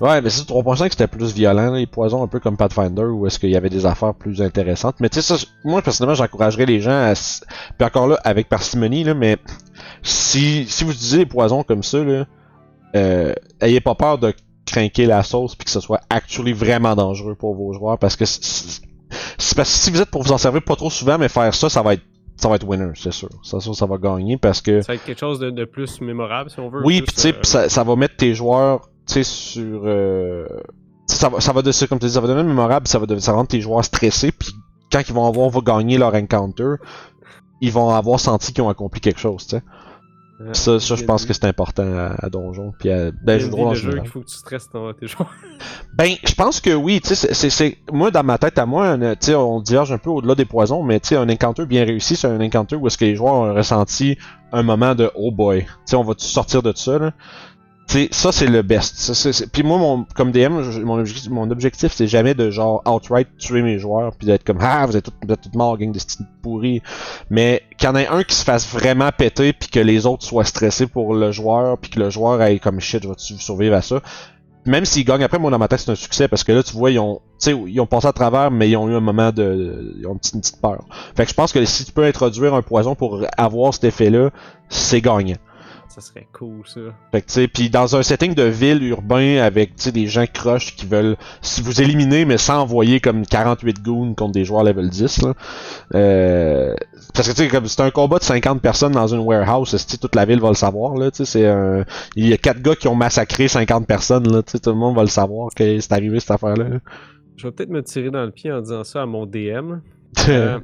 ouais, 0.00 0.20
mais 0.20 0.30
c'est 0.30 0.48
3.5 0.48 0.90
c'était 0.90 1.06
plus 1.06 1.32
violent. 1.32 1.72
les 1.72 1.86
poisons, 1.86 2.24
un 2.24 2.26
peu 2.26 2.40
comme 2.40 2.56
Pathfinder, 2.56 3.04
où 3.04 3.26
est-ce 3.26 3.38
qu'il 3.38 3.50
y 3.50 3.56
avait 3.56 3.70
des 3.70 3.86
affaires 3.86 4.14
plus 4.14 4.42
intéressantes. 4.42 4.96
Mais 4.98 5.08
tu 5.08 5.20
sais, 5.20 5.36
ça, 5.36 5.46
moi 5.64 5.80
personnellement, 5.80 6.16
j'encouragerais 6.16 6.66
les 6.66 6.80
gens 6.80 6.90
à. 6.90 7.14
Puis 7.14 7.86
encore 7.86 8.08
là, 8.08 8.18
avec 8.24 8.48
parcimonie, 8.48 9.04
là, 9.04 9.14
mais 9.14 9.38
si, 10.02 10.66
si 10.68 10.82
vous 10.82 10.90
utilisez 10.90 11.18
les 11.18 11.26
poisons 11.26 11.62
comme 11.62 11.84
ça, 11.84 12.02
là, 12.02 12.26
euh, 12.96 13.32
ayez 13.60 13.80
pas 13.80 13.94
peur 13.94 14.18
de 14.18 14.34
craquer 14.66 15.06
la 15.06 15.22
sauce 15.22 15.54
puis 15.54 15.64
que 15.64 15.70
ce 15.70 15.80
soit 15.80 16.00
actually 16.10 16.52
vraiment 16.52 16.94
dangereux 16.94 17.34
pour 17.34 17.54
vos 17.54 17.72
joueurs 17.72 17.98
parce 17.98 18.16
que 18.16 18.24
parce 19.56 19.70
que 19.72 19.78
si 19.78 19.90
vous 19.90 20.00
êtes 20.00 20.10
pour 20.10 20.22
vous 20.22 20.32
en 20.32 20.38
servir 20.38 20.62
pas 20.62 20.76
trop 20.76 20.90
souvent 20.90 21.18
mais 21.18 21.28
faire 21.28 21.54
ça 21.54 21.68
ça 21.68 21.82
va 21.82 21.94
être 21.94 22.02
ça 22.36 22.48
va 22.48 22.54
être 22.56 22.66
winner 22.66 22.90
c'est 22.94 23.12
sûr 23.12 23.28
ça 23.42 23.60
ça, 23.60 23.72
ça 23.72 23.86
va 23.86 23.96
gagner 23.98 24.36
parce 24.36 24.60
que 24.60 24.80
Ça 24.82 24.92
va 24.92 24.94
être 24.96 25.04
quelque 25.04 25.18
chose 25.18 25.38
de, 25.40 25.50
de 25.50 25.64
plus 25.64 26.00
mémorable 26.00 26.50
si 26.50 26.60
on 26.60 26.68
veut. 26.68 26.82
oui 26.84 27.02
puis 27.02 27.14
tu 27.14 27.20
sais 27.22 27.32
euh, 27.34 27.42
ça, 27.42 27.68
ça 27.68 27.82
va 27.84 27.96
mettre 27.96 28.16
tes 28.16 28.34
joueurs 28.34 28.82
tu 29.06 29.14
sais 29.14 29.22
sur 29.24 29.82
euh, 29.84 30.46
ça 31.06 31.28
va 31.28 31.40
ça 31.40 31.52
va 31.52 31.62
de 31.62 31.72
ça 31.72 31.86
comme 31.86 31.98
tu 31.98 32.06
dis 32.06 32.12
ça 32.12 32.20
va 32.20 32.28
devenir 32.28 32.44
mémorable 32.46 32.86
ça 32.86 32.98
va 32.98 33.06
de, 33.06 33.18
ça 33.18 33.32
va 33.32 33.38
rendre 33.38 33.48
tes 33.48 33.60
joueurs 33.60 33.84
stressés 33.84 34.30
puis 34.32 34.50
quand 34.92 35.00
ils 35.06 35.14
vont 35.14 35.26
avoir 35.26 35.48
va 35.50 35.60
gagner 35.60 35.98
leur 35.98 36.14
encounter 36.14 36.74
ils 37.60 37.72
vont 37.72 37.90
avoir 37.90 38.20
senti 38.20 38.52
qu'ils 38.52 38.62
ont 38.62 38.68
accompli 38.68 39.00
quelque 39.00 39.18
chose 39.20 39.46
tu 39.46 39.56
sais 39.56 39.62
ça, 40.52 40.78
ça 40.78 40.94
je 40.94 41.04
pense 41.04 41.26
que 41.26 41.32
c'est 41.32 41.46
important 41.46 41.82
à, 41.82 42.14
à 42.24 42.30
Donjon 42.30 42.72
puis 42.78 42.90
à 42.90 43.10
ben, 43.10 43.38
jeu 43.38 43.46
de 43.46 43.50
D&D, 43.50 43.56
rôle 43.56 43.66
en 43.66 43.70
le 43.70 43.74
jeu 43.74 43.80
général. 43.82 44.02
qu'il 44.02 44.10
faut 44.10 44.20
que 44.20 44.26
tu 44.26 44.36
stresses 44.36 44.68
tes 44.98 45.06
joueurs. 45.06 45.32
Ben, 45.94 46.14
je 46.24 46.34
pense 46.34 46.60
que 46.60 46.72
oui, 46.74 47.00
tu 47.00 47.16
sais, 47.16 47.34
c'est- 47.34 47.78
moi, 47.92 48.12
dans 48.12 48.22
ma 48.22 48.38
tête 48.38 48.56
à 48.58 48.66
moi, 48.66 48.96
sais, 49.20 49.34
on 49.34 49.60
diverge 49.60 49.90
un 49.90 49.98
peu 49.98 50.10
au-delà 50.10 50.36
des 50.36 50.44
poisons, 50.44 50.84
mais 50.84 51.00
un 51.16 51.28
encounter 51.28 51.66
bien 51.66 51.84
réussi, 51.84 52.14
c'est 52.14 52.28
un 52.28 52.40
encounter 52.40 52.76
où 52.76 52.86
est-ce 52.86 52.96
que 52.96 53.04
les 53.04 53.16
joueurs 53.16 53.34
ont 53.34 53.52
ressenti 53.54 54.16
un 54.52 54.62
moment 54.62 54.94
de 54.94 55.10
oh 55.16 55.32
boy, 55.32 55.62
tu 55.62 55.68
sais, 55.86 55.96
on 55.96 56.04
va 56.04 56.14
sortir 56.18 56.62
de 56.62 56.72
ça, 56.76 56.98
là? 56.98 57.12
Sais, 57.90 58.08
ça, 58.10 58.32
c'est 58.32 58.46
le 58.46 58.60
best. 58.60 58.98
Ça, 58.98 59.14
c'est- 59.14 59.50
Puis 59.50 59.62
moi, 59.62 59.78
mon, 59.78 60.04
comme 60.14 60.30
DM, 60.30 60.60
mon 60.84 60.98
objectif, 60.98 61.30
mon 61.30 61.50
objectif, 61.50 61.90
c'est 61.94 62.06
jamais 62.06 62.34
de 62.34 62.50
genre 62.50 62.82
outright 62.86 63.28
tuer 63.38 63.62
mes 63.62 63.78
joueurs, 63.78 64.12
puis 64.14 64.26
d'être 64.26 64.44
comme 64.44 64.58
ah, 64.60 64.84
vous 64.84 64.94
êtes 64.96 65.06
tous, 65.06 65.36
tous 65.36 65.56
morts, 65.56 65.78
gang 65.78 65.90
de 65.90 65.98
petits 65.98 66.18
pourris. 66.42 66.82
Mais 67.30 67.62
qu'il 67.78 67.88
y 67.88 67.90
en 67.90 67.96
ait 67.96 68.06
un 68.06 68.24
qui 68.24 68.34
se 68.34 68.44
fasse 68.44 68.68
vraiment 68.68 69.08
péter, 69.16 69.54
puis 69.54 69.70
que 69.70 69.80
les 69.80 70.04
autres 70.04 70.22
soient 70.24 70.44
stressés 70.44 70.86
pour 70.86 71.14
le 71.14 71.32
joueur, 71.32 71.78
puis 71.78 71.90
que 71.90 71.98
le 71.98 72.10
joueur 72.10 72.42
aille 72.42 72.60
comme 72.60 72.78
shit, 72.78 73.02
je 73.02 73.08
vais 73.08 73.14
survivre 73.16 73.74
à 73.74 73.80
ça? 73.80 74.02
Même 74.66 74.84
s'ils 74.84 75.04
gagnent 75.06 75.22
après, 75.22 75.38
moi 75.38 75.50
dans 75.50 75.58
ma 75.58 75.66
c'est 75.70 75.88
un 75.90 75.94
succès 75.94 76.28
parce 76.28 76.44
que 76.44 76.52
là 76.52 76.62
tu 76.62 76.74
vois 76.74 76.90
ils 76.90 76.98
ont, 76.98 77.22
ils 77.46 77.80
ont 77.80 77.86
passé 77.86 78.06
à 78.06 78.12
travers 78.12 78.50
mais 78.50 78.68
ils 78.68 78.76
ont 78.76 78.86
eu 78.90 78.94
un 78.94 79.00
moment 79.00 79.32
de, 79.32 79.94
ils 79.98 80.06
ont 80.06 80.12
une 80.12 80.18
petite, 80.18 80.60
peur. 80.60 80.84
Fait 81.16 81.24
que 81.24 81.30
je 81.30 81.34
pense 81.34 81.52
que 81.52 81.64
si 81.64 81.86
tu 81.86 81.92
peux 81.92 82.04
introduire 82.04 82.52
un 82.52 82.60
poison 82.60 82.94
pour 82.94 83.24
avoir 83.38 83.72
cet 83.72 83.84
effet-là, 83.84 84.28
c'est 84.68 85.00
gagnant. 85.00 85.36
Ça 85.98 86.12
serait 86.12 86.28
cool, 86.32 86.62
ça. 86.64 86.80
Fait 87.10 87.22
que 87.22 87.26
tu 87.26 87.32
sais, 87.32 87.48
puis 87.48 87.70
dans 87.70 87.96
un 87.96 88.04
setting 88.04 88.32
de 88.32 88.44
ville 88.44 88.84
urbain 88.84 89.38
avec 89.38 89.74
tu 89.74 89.82
sais 89.82 89.92
des 89.92 90.06
gens 90.06 90.26
croches 90.32 90.76
qui 90.76 90.86
veulent 90.86 91.16
si 91.42 91.60
vous 91.60 91.82
éliminer 91.82 92.24
mais 92.24 92.38
sans 92.38 92.60
envoyer 92.60 93.00
comme 93.00 93.26
48 93.26 93.82
goons 93.82 94.14
contre 94.14 94.30
des 94.30 94.44
joueurs 94.44 94.62
level 94.62 94.90
10 94.90 95.22
là. 95.22 95.34
Euh, 95.96 96.72
parce 97.14 97.26
que 97.26 97.34
tu 97.34 97.42
sais 97.42 97.48
comme 97.48 97.66
c'est 97.66 97.82
un 97.82 97.90
combat 97.90 98.20
de 98.20 98.22
50 98.22 98.62
personnes 98.62 98.92
dans 98.92 99.08
une 99.08 99.18
warehouse, 99.18 99.74
toute 100.00 100.14
la 100.14 100.24
ville 100.24 100.40
va 100.40 100.50
le 100.50 100.54
savoir 100.54 100.94
là, 100.94 101.10
tu 101.10 101.18
sais 101.18 101.24
c'est 101.24 101.48
un 101.48 101.84
il 102.14 102.28
y 102.28 102.32
a 102.32 102.36
quatre 102.36 102.62
gars 102.62 102.76
qui 102.76 102.86
ont 102.86 102.94
massacré 102.94 103.48
50 103.48 103.84
personnes 103.88 104.30
là, 104.30 104.44
tu 104.44 104.52
sais 104.52 104.60
tout 104.60 104.70
le 104.70 104.76
monde 104.76 104.94
va 104.94 105.02
le 105.02 105.08
savoir 105.08 105.50
que 105.52 105.80
c'est 105.80 105.92
arrivé 105.92 106.20
cette 106.20 106.30
affaire 106.30 106.54
là. 106.54 106.66
Je 107.36 107.48
vais 107.48 107.52
peut-être 107.52 107.70
me 107.70 107.82
tirer 107.82 108.12
dans 108.12 108.24
le 108.24 108.30
pied 108.30 108.52
en 108.52 108.60
disant 108.60 108.84
ça 108.84 109.02
à 109.02 109.06
mon 109.06 109.26
DM. 109.26 109.80
Euh, 110.28 110.58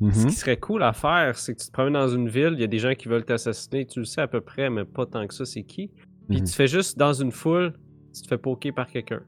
Ce 0.00 0.04
Mhm. 0.04 0.26
qui 0.26 0.34
serait 0.36 0.56
cool 0.58 0.82
à 0.82 0.92
faire, 0.92 1.38
c'est 1.38 1.54
que 1.54 1.60
tu 1.60 1.66
te 1.68 1.72
promènes 1.72 1.94
dans 1.94 2.08
une 2.08 2.28
ville, 2.28 2.50
il 2.52 2.60
y 2.60 2.64
a 2.64 2.66
des 2.66 2.78
gens 2.78 2.94
qui 2.94 3.08
veulent 3.08 3.24
t'assassiner, 3.24 3.86
tu 3.86 4.00
le 4.00 4.04
sais 4.04 4.20
à 4.20 4.26
peu 4.28 4.40
près, 4.42 4.68
mais 4.68 4.84
pas 4.84 5.06
tant 5.06 5.26
que 5.26 5.32
ça, 5.32 5.44
c'est 5.46 5.62
qui. 5.62 5.90
Puis 6.28 6.40
Mhm. 6.40 6.46
tu 6.46 6.52
fais 6.52 6.66
juste 6.66 6.98
dans 6.98 7.14
une 7.14 7.32
foule, 7.32 7.72
tu 8.14 8.22
te 8.22 8.28
fais 8.28 8.36
poker 8.38 8.72
par 8.74 8.86
quelqu'un. 8.88 9.20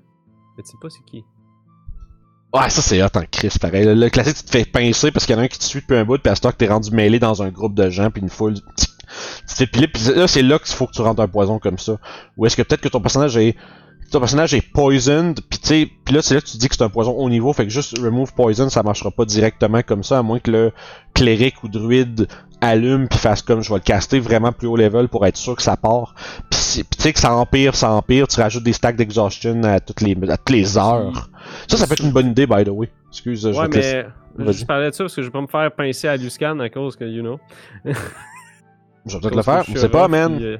Mais 0.56 0.62
tu 0.62 0.70
sais 0.70 0.76
pas 0.80 0.90
c'est 0.90 1.04
qui. 1.06 1.24
Ouais, 2.54 2.70
ça 2.70 2.80
c'est 2.82 3.02
hot 3.02 3.08
en 3.14 3.22
crise, 3.30 3.58
pareil. 3.58 3.84
Le, 3.84 3.94
le 3.94 4.08
classique, 4.10 4.36
tu 4.36 4.44
te 4.44 4.50
fais 4.50 4.64
pincer 4.64 5.10
parce 5.10 5.26
qu'il 5.26 5.34
y 5.34 5.38
en 5.38 5.42
a 5.42 5.44
un 5.44 5.48
qui 5.48 5.58
te 5.58 5.64
suit 5.64 5.80
depuis 5.80 5.96
un 5.96 6.04
bout, 6.04 6.18
puis 6.18 6.30
à 6.30 6.34
ce 6.34 6.40
temps 6.40 6.50
que 6.50 6.56
t'es 6.56 6.66
rendu 6.68 6.90
mêlé 6.90 7.18
dans 7.18 7.42
un 7.42 7.50
groupe 7.50 7.74
de 7.74 7.88
gens, 7.90 8.10
puis 8.10 8.22
une 8.22 8.30
foule. 8.30 8.54
Tu 8.54 9.46
te 9.46 9.52
fais 9.54 9.66
piler, 9.66 9.88
puis 9.88 10.02
là, 10.14 10.26
c'est 10.28 10.42
là 10.42 10.58
qu'il 10.58 10.74
faut 10.74 10.86
que 10.86 10.92
tu 10.92 11.00
rentres 11.02 11.20
un 11.22 11.28
poison 11.28 11.58
comme 11.58 11.78
ça. 11.78 11.98
Ou 12.36 12.44
est-ce 12.46 12.56
que 12.56 12.62
peut-être 12.62 12.80
que 12.82 12.88
ton 12.88 13.00
personnage 13.00 13.36
est. 13.38 13.56
Ton 14.10 14.20
personnage 14.20 14.54
est 14.54 14.62
poisoned, 14.72 15.38
puis 15.50 15.58
tu 15.58 15.66
sais, 15.66 15.90
puis 16.04 16.14
là 16.14 16.22
c'est 16.22 16.34
là 16.34 16.40
que 16.40 16.46
tu 16.46 16.56
dis 16.56 16.68
que 16.68 16.74
c'est 16.74 16.82
un 16.84 16.88
poison 16.88 17.12
haut 17.12 17.28
niveau, 17.28 17.52
fait 17.52 17.64
que 17.64 17.70
juste 17.70 17.98
remove 17.98 18.32
poison, 18.32 18.68
ça 18.70 18.82
marchera 18.82 19.10
pas 19.10 19.24
directement 19.26 19.82
comme 19.82 20.02
ça, 20.02 20.18
à 20.18 20.22
moins 20.22 20.38
que 20.38 20.50
le 20.50 20.72
cléric 21.14 21.62
ou 21.62 21.68
druide 21.68 22.26
allume 22.60 23.06
puis 23.08 23.18
fasse 23.18 23.42
comme 23.42 23.60
je 23.62 23.68
vais 23.68 23.76
le 23.76 23.82
caster 23.82 24.18
vraiment 24.18 24.50
plus 24.50 24.66
haut 24.66 24.76
level 24.76 25.08
pour 25.08 25.26
être 25.26 25.36
sûr 25.36 25.54
que 25.54 25.62
ça 25.62 25.76
part. 25.76 26.14
Puis 26.50 26.84
tu 26.96 27.02
sais 27.02 27.12
que 27.12 27.18
ça 27.20 27.34
empire, 27.34 27.74
ça 27.74 27.90
empire, 27.92 28.26
tu 28.28 28.40
rajoutes 28.40 28.64
des 28.64 28.72
stacks 28.72 28.96
d'exhaustion 28.96 29.62
à 29.64 29.78
toutes 29.78 30.00
les 30.00 30.16
à 30.30 30.36
toutes 30.38 30.50
les 30.50 30.78
heures. 30.78 31.28
Ça, 31.68 31.76
ça 31.76 31.86
peut 31.86 31.92
être 31.92 32.04
une 32.04 32.12
bonne 32.12 32.28
idée, 32.30 32.46
by 32.46 32.64
the 32.64 32.68
way. 32.70 32.90
Excuse, 33.10 33.42
je 33.42 33.48
ouais, 33.48 33.62
vais 33.64 33.68
te 33.68 33.76
laisser- 33.76 34.02
mais. 34.36 34.44
Vas-y. 34.46 34.54
Je 34.58 34.64
parlais 34.66 34.90
de 34.90 34.94
ça 34.94 35.04
parce 35.04 35.14
que 35.16 35.22
je 35.22 35.26
vais 35.26 35.32
pas 35.32 35.40
me 35.40 35.46
faire 35.48 35.70
pincer 35.72 36.08
à 36.08 36.16
Luscan 36.16 36.58
à 36.60 36.68
cause 36.70 36.96
que, 36.96 37.04
you 37.04 37.22
know. 37.22 37.38
Je 37.84 37.92
vais 39.14 39.20
peut-être 39.20 39.36
le 39.36 39.42
faire. 39.42 39.64
je 39.64 39.72
Je 39.74 39.78
sais 39.78 39.88
pas, 39.88 40.08
man. 40.08 40.36
puis, 40.36 40.44
euh, 40.46 40.56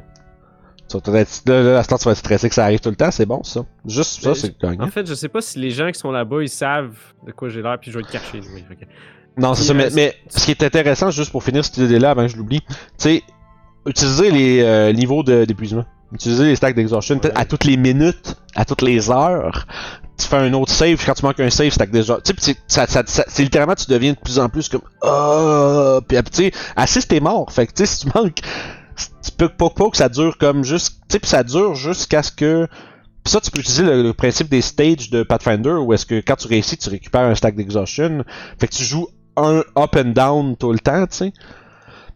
Être- 0.95 1.42
là, 1.47 1.83
tu 1.85 2.04
vas 2.04 2.11
être 2.12 2.14
stressé 2.16 2.49
que 2.49 2.54
ça 2.54 2.64
arrive 2.64 2.80
tout 2.80 2.88
le 2.90 2.97
temps, 2.97 3.11
c'est 3.11 3.26
bon, 3.26 3.42
ça. 3.42 3.64
Juste 3.87 4.23
ça, 4.23 4.35
c'est 4.35 4.59
gagnant. 4.61 4.85
En 4.85 4.90
fait, 4.90 5.07
je 5.07 5.14
sais 5.14 5.28
pas 5.28 5.40
si 5.42 5.59
les 5.59 5.71
gens 5.71 5.90
qui 5.92 5.99
sont 5.99 6.11
là-bas, 6.11 6.42
ils 6.42 6.49
savent 6.49 6.97
de 7.26 7.33
quoi 7.33 7.49
j'ai 7.49 7.61
l'air, 7.62 7.78
puis 7.80 7.90
je 7.90 7.99
vais 7.99 8.04
le 8.04 8.11
cacher. 8.11 8.40
Oui. 8.54 8.64
Non, 9.37 9.54
c'est 9.54 9.64
ça, 9.64 9.75
mais, 9.75 9.85
euh, 9.87 9.90
mais 9.95 10.14
ce 10.28 10.45
qui 10.45 10.50
est 10.52 10.62
intéressant, 10.64 11.11
juste 11.11 11.30
pour 11.30 11.45
finir 11.45 11.64
cette 11.64 11.76
idée-là, 11.78 12.11
avant 12.11 12.23
que 12.23 12.28
je 12.33 12.37
l'oublie, 12.37 12.61
tu 12.62 12.75
sais, 12.97 13.23
utiliser 13.87 14.30
les 14.30 14.62
euh, 14.62 14.92
niveaux 14.92 15.23
d'épuisement. 15.23 15.85
Utiliser 16.12 16.45
les 16.45 16.57
stacks 16.57 16.75
d'exhaustion 16.75 17.18
peut-être 17.18 17.35
Ouais. 17.37 17.42
à 17.42 17.45
toutes 17.45 17.64
les 17.64 17.76
minutes, 17.76 18.35
à 18.54 18.64
toutes 18.64 18.80
les 18.83 19.11
heures. 19.11 19.66
Tu 20.18 20.26
fais 20.26 20.37
un 20.38 20.52
autre 20.54 20.73
save, 20.73 21.04
quand 21.04 21.12
tu 21.12 21.25
manques 21.25 21.38
un 21.38 21.50
save, 21.50 21.68
stack 21.71 21.90
déjà. 21.90 22.16
Tu 22.25 22.33
sais, 22.33 22.37
c'est- 22.38 22.59
ça, 22.66 22.87
ça, 22.87 23.02
ça- 23.07 23.25
c'est 23.28 23.42
littéralement, 23.42 23.75
tu 23.75 23.87
deviens 23.90 24.12
de 24.14 24.18
plus 24.18 24.38
en 24.38 24.49
plus 24.49 24.68
comme 24.71 24.80
Ah, 25.02 26.00
puis 26.09 26.16
tu 26.23 26.45
sais, 26.45 26.52
assez 26.75 27.02
t'es 27.02 27.21
mort. 27.21 27.52
Fait 27.52 27.66
que 27.66 27.73
tu 27.73 27.85
sais, 27.85 27.87
si 27.87 28.07
tu 28.07 28.12
manques, 28.18 28.38
pas, 29.47 29.71
pas 29.71 29.90
que 29.90 29.97
ça 29.97 30.09
dure 30.09 30.37
comme 30.38 30.64
juste, 30.64 31.00
tu 31.09 31.18
ça 31.23 31.45
dure 31.45 31.75
jusqu'à 31.75 32.23
ce 32.23 32.33
que. 32.33 32.66
Pis 33.25 33.33
ça, 33.33 33.40
tu 33.40 33.50
peux 33.50 33.61
utiliser 33.61 33.85
le, 33.85 34.12
principe 34.12 34.49
des 34.49 34.62
stages 34.62 35.11
de 35.11 35.23
Pathfinder 35.23 35.73
où 35.73 35.92
est-ce 35.92 36.07
que 36.07 36.21
quand 36.21 36.37
tu 36.37 36.49
réussis, 36.49 36.76
tu 36.76 36.88
récupères 36.88 37.23
un 37.23 37.35
stack 37.35 37.57
d'exhaustion. 37.57 38.25
Fait 38.59 38.68
que 38.68 38.75
tu 38.75 38.85
joues 38.85 39.09
un 39.37 39.62
up 39.76 39.97
and 39.97 40.12
down 40.12 40.57
tout 40.57 40.73
le 40.73 40.78
temps, 40.78 41.07
tu 41.07 41.16
sais. 41.16 41.33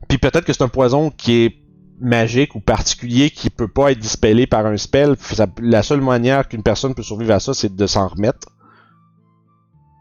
Puis 0.08 0.18
peut-être 0.18 0.44
que 0.44 0.52
c'est 0.52 0.62
un 0.62 0.68
poison 0.68 1.10
qui 1.10 1.44
est 1.44 1.56
magique 2.00 2.54
ou 2.54 2.60
particulier 2.60 3.30
qui 3.30 3.50
peut 3.50 3.68
pas 3.68 3.92
être 3.92 3.98
dispellé 3.98 4.46
par 4.46 4.66
un 4.66 4.76
spell. 4.76 5.16
La 5.60 5.82
seule 5.82 6.00
manière 6.00 6.48
qu'une 6.48 6.62
personne 6.62 6.94
peut 6.94 7.02
survivre 7.02 7.32
à 7.32 7.40
ça, 7.40 7.54
c'est 7.54 7.74
de 7.74 7.86
s'en 7.86 8.08
remettre. 8.08 8.48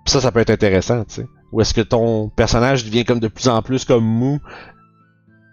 Ça, 0.07 0.19
ça 0.19 0.31
peut 0.31 0.39
être 0.39 0.49
intéressant, 0.49 1.03
tu 1.05 1.15
sais. 1.15 1.27
Ou 1.51 1.61
est-ce 1.61 1.73
que 1.73 1.81
ton 1.81 2.29
personnage 2.29 2.85
devient 2.85 3.05
comme 3.05 3.19
de 3.19 3.27
plus 3.27 3.47
en 3.47 3.61
plus 3.61 3.85
comme 3.85 4.05
mou 4.05 4.39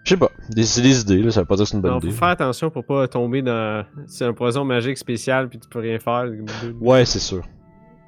Je 0.09 0.15
sais 0.15 0.19
pas. 0.19 0.31
Des, 0.49 0.63
c'est 0.63 0.81
des 0.81 1.01
idées, 1.01 1.21
là. 1.21 1.29
Ça 1.29 1.41
veut 1.41 1.45
pas 1.45 1.55
dire 1.55 1.65
que 1.65 1.69
c'est 1.69 1.75
une 1.75 1.81
bonne 1.83 1.91
Non, 1.91 1.99
idée. 1.99 2.09
faut 2.09 2.17
faire 2.17 2.29
attention 2.29 2.71
pour 2.71 2.83
pas 2.83 3.07
tomber 3.07 3.43
dans. 3.43 3.85
C'est 4.07 4.25
un 4.25 4.33
poison 4.33 4.65
magique 4.65 4.97
spécial, 4.97 5.47
puis 5.47 5.59
tu 5.59 5.69
peux 5.69 5.77
rien 5.79 5.99
faire. 5.99 6.25
Ouais, 6.81 7.05
c'est 7.05 7.19
sûr. 7.19 7.43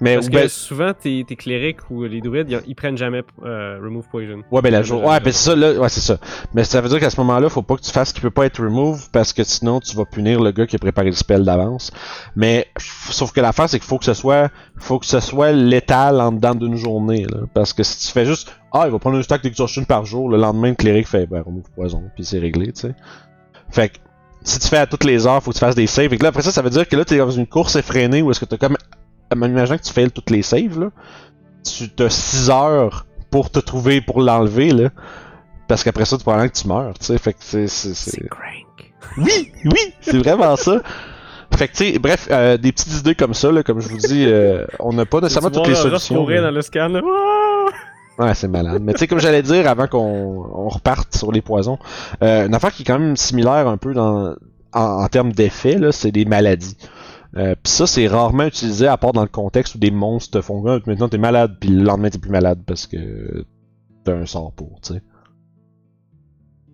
Mais 0.04 0.16
Parce 0.16 0.30
que 0.30 0.34
ben, 0.34 0.50
souvent, 0.50 0.94
tes, 0.96 1.24
tes 1.26 1.36
clérics 1.36 1.92
ou 1.92 2.06
les 2.06 2.22
druides, 2.22 2.50
ils, 2.50 2.60
ils 2.66 2.74
prennent 2.74 2.98
jamais 2.98 3.22
euh, 3.46 3.78
Remove 3.80 4.08
Poison. 4.10 4.42
Ouais, 4.50 4.60
ben 4.64 4.72
la 4.72 4.82
jour. 4.82 5.04
Ouais, 5.04 5.20
ben 5.20 5.32
c'est 5.32 5.52
ça, 5.52 5.56
là. 5.56 5.74
Ouais, 5.74 5.90
c'est 5.90 6.00
ça. 6.00 6.18
Mais 6.56 6.64
ça 6.64 6.82
veut 6.82 6.90
dire 6.90 7.00
qu'à 7.00 7.12
ce 7.12 7.20
moment-là, 7.20 7.50
faut 7.50 7.62
pas 7.62 7.76
que 7.76 7.82
tu 7.82 7.92
fasses 7.92 8.10
ce 8.10 8.14
qui 8.16 8.20
peut 8.22 8.32
pas 8.32 8.48
être 8.48 8.64
remove 8.64 9.12
parce 9.12 9.32
que 9.32 9.44
sinon 9.44 9.80
tu 9.80 9.96
vas 9.96 10.06
punir 10.06 10.42
le 10.42 10.50
gars 10.50 10.66
qui 10.66 10.76
a 10.76 10.80
préparé 10.80 11.06
le 11.12 11.16
spell 11.16 11.44
d'avance. 11.46 11.92
Mais 12.36 12.66
sauf 13.12 13.32
que 13.32 13.42
l'affaire, 13.42 13.70
c'est 13.70 13.78
qu'il 13.78 13.88
faut 13.88 14.00
que 14.00 14.06
ce 14.06 14.16
soit. 14.16 14.50
Faut 14.78 14.98
que 14.98 15.06
ce 15.06 15.20
soit 15.20 15.52
létal 15.52 16.20
en 16.20 16.32
dedans 16.32 16.56
d'une 16.56 16.78
journée, 16.78 17.28
là. 17.30 17.42
Parce 17.54 17.72
que 17.72 17.84
si 17.84 18.00
tu 18.08 18.12
fais 18.12 18.26
juste. 18.26 18.52
Ah, 18.74 18.84
il 18.86 18.92
va 18.92 19.00
prendre 19.00 19.18
un 19.18 19.22
stack 19.24 19.44
d'exhaustion 19.44 19.84
par 19.84 20.06
jour, 20.06 20.30
le 20.30 20.38
lendemain, 20.38 20.70
le 20.70 20.76
cléric 20.76 21.08
fait. 21.08 21.26
Ben, 21.28 21.42
remove 21.42 21.70
poison, 21.76 22.04
puis 22.16 22.24
c'est 22.26 22.40
réglé, 22.40 22.72
tu 22.72 22.82
sais. 22.82 22.96
Fait 23.70 23.90
que. 23.90 23.98
Si 24.44 24.58
tu 24.58 24.68
fais 24.70 24.78
à 24.78 24.88
toutes 24.88 25.04
les 25.04 25.28
heures, 25.28 25.44
faut 25.44 25.52
que 25.52 25.56
tu 25.56 25.60
fasses 25.60 25.76
des 25.76 25.86
saves. 25.86 26.12
Et 26.14 26.18
que 26.18 26.24
là, 26.24 26.30
après 26.30 26.42
ça, 26.42 26.52
ça 26.52 26.64
veut 26.64 26.72
dire 26.72 26.88
que 26.88 26.96
là, 26.96 27.06
t'es 27.06 27.18
dans 27.20 27.30
une 27.30 27.46
course 27.46 27.76
effrénée 27.76 28.24
où 28.24 28.32
est-ce 28.32 28.40
que 28.40 28.46
t'as 28.46 28.58
comme. 28.58 28.76
Imagine 29.32 29.78
que 29.78 29.84
tu 29.84 29.94
fais 29.94 30.10
toutes 30.10 30.32
les 30.32 30.42
saves, 30.42 30.80
là. 30.80 30.90
Tu 31.64 31.90
t'as 31.90 32.10
6 32.10 32.50
heures 32.50 33.06
pour 33.30 33.52
te 33.52 33.60
trouver, 33.60 34.02
pour 34.02 34.20
l'enlever, 34.22 34.72
là. 34.72 34.90
Parce 35.68 35.84
qu'après 35.84 36.06
ça, 36.06 36.18
tu 36.18 36.24
probablement 36.24 36.50
que 36.50 36.58
tu 36.58 36.68
meurs, 36.68 36.98
tu 36.98 37.06
sais. 37.06 37.18
Fait 37.20 37.34
que 37.34 37.40
c'est. 37.42 37.68
c'est- 37.68 37.94
c'est- 37.94 38.12
C'est 38.22 38.28
crank. 38.30 38.94
Oui, 39.18 39.52
oui, 39.66 39.94
c'est 40.02 40.18
vraiment 40.18 40.56
ça. 40.56 40.82
Fait 41.56 41.68
que, 41.68 41.74
tu 41.78 41.92
sais, 41.92 42.00
bref, 42.00 42.28
euh, 42.32 42.58
des 42.58 42.72
petites 42.72 42.98
idées 43.00 43.14
comme 43.14 43.34
ça, 43.34 43.52
là, 43.52 43.62
comme 43.62 43.80
je 43.82 43.90
vous 43.90 43.98
dis, 43.98 44.26
euh, 44.26 44.66
on 44.80 44.94
n'a 44.94 45.06
pas 45.06 45.20
nécessairement 45.20 45.50
toutes 45.52 45.68
les 45.68 45.76
solutions. 46.00 46.16
dans 46.42 46.52
le 46.52 46.62
scan, 46.62 46.88
là. 46.88 47.02
Ouais, 48.22 48.34
c'est 48.36 48.48
malade. 48.48 48.82
Mais 48.84 48.94
tu 48.94 49.00
sais, 49.00 49.08
comme 49.08 49.20
j'allais 49.20 49.42
dire 49.42 49.68
avant 49.68 49.88
qu'on 49.88 50.00
on 50.54 50.70
reparte 50.70 51.16
sur 51.16 51.32
les 51.32 51.42
poisons, 51.42 51.80
euh, 52.22 52.46
une 52.48 52.54
affaire 52.54 52.72
qui 52.72 52.84
est 52.84 52.86
quand 52.86 53.00
même 53.00 53.16
similaire 53.18 53.68
un 53.68 53.78
peu 53.78 53.94
dans, 53.94 54.36
en, 54.74 54.82
en 54.82 55.08
termes 55.08 55.32
d'effet, 55.32 55.78
c'est 55.92 56.12
des 56.12 56.26
maladies. 56.26 56.78
Euh, 57.38 57.56
Pis 57.62 57.72
ça, 57.72 57.88
c'est 57.88 58.08
rarement 58.08 58.44
utilisé 58.44 58.88
à 58.88 58.98
part 58.98 59.14
dans 59.14 59.22
le 59.22 59.30
contexte 59.30 59.76
où 59.76 59.78
des 59.78 59.92
monstres 59.92 60.40
te 60.40 60.42
font 60.44 60.64
Ah, 60.68 60.80
maintenant 60.86 61.08
t'es 61.08 61.18
malade, 61.18 61.56
puis 61.60 61.70
le 61.70 61.84
lendemain 61.84 62.10
t'es 62.10 62.20
plus 62.20 62.32
malade 62.32 62.60
parce 62.66 62.88
que 62.88 63.46
t'as 64.04 64.14
un 64.14 64.26
sort 64.26 64.52
pour, 64.52 64.80
tu 64.82 64.94
sais. 64.94 65.02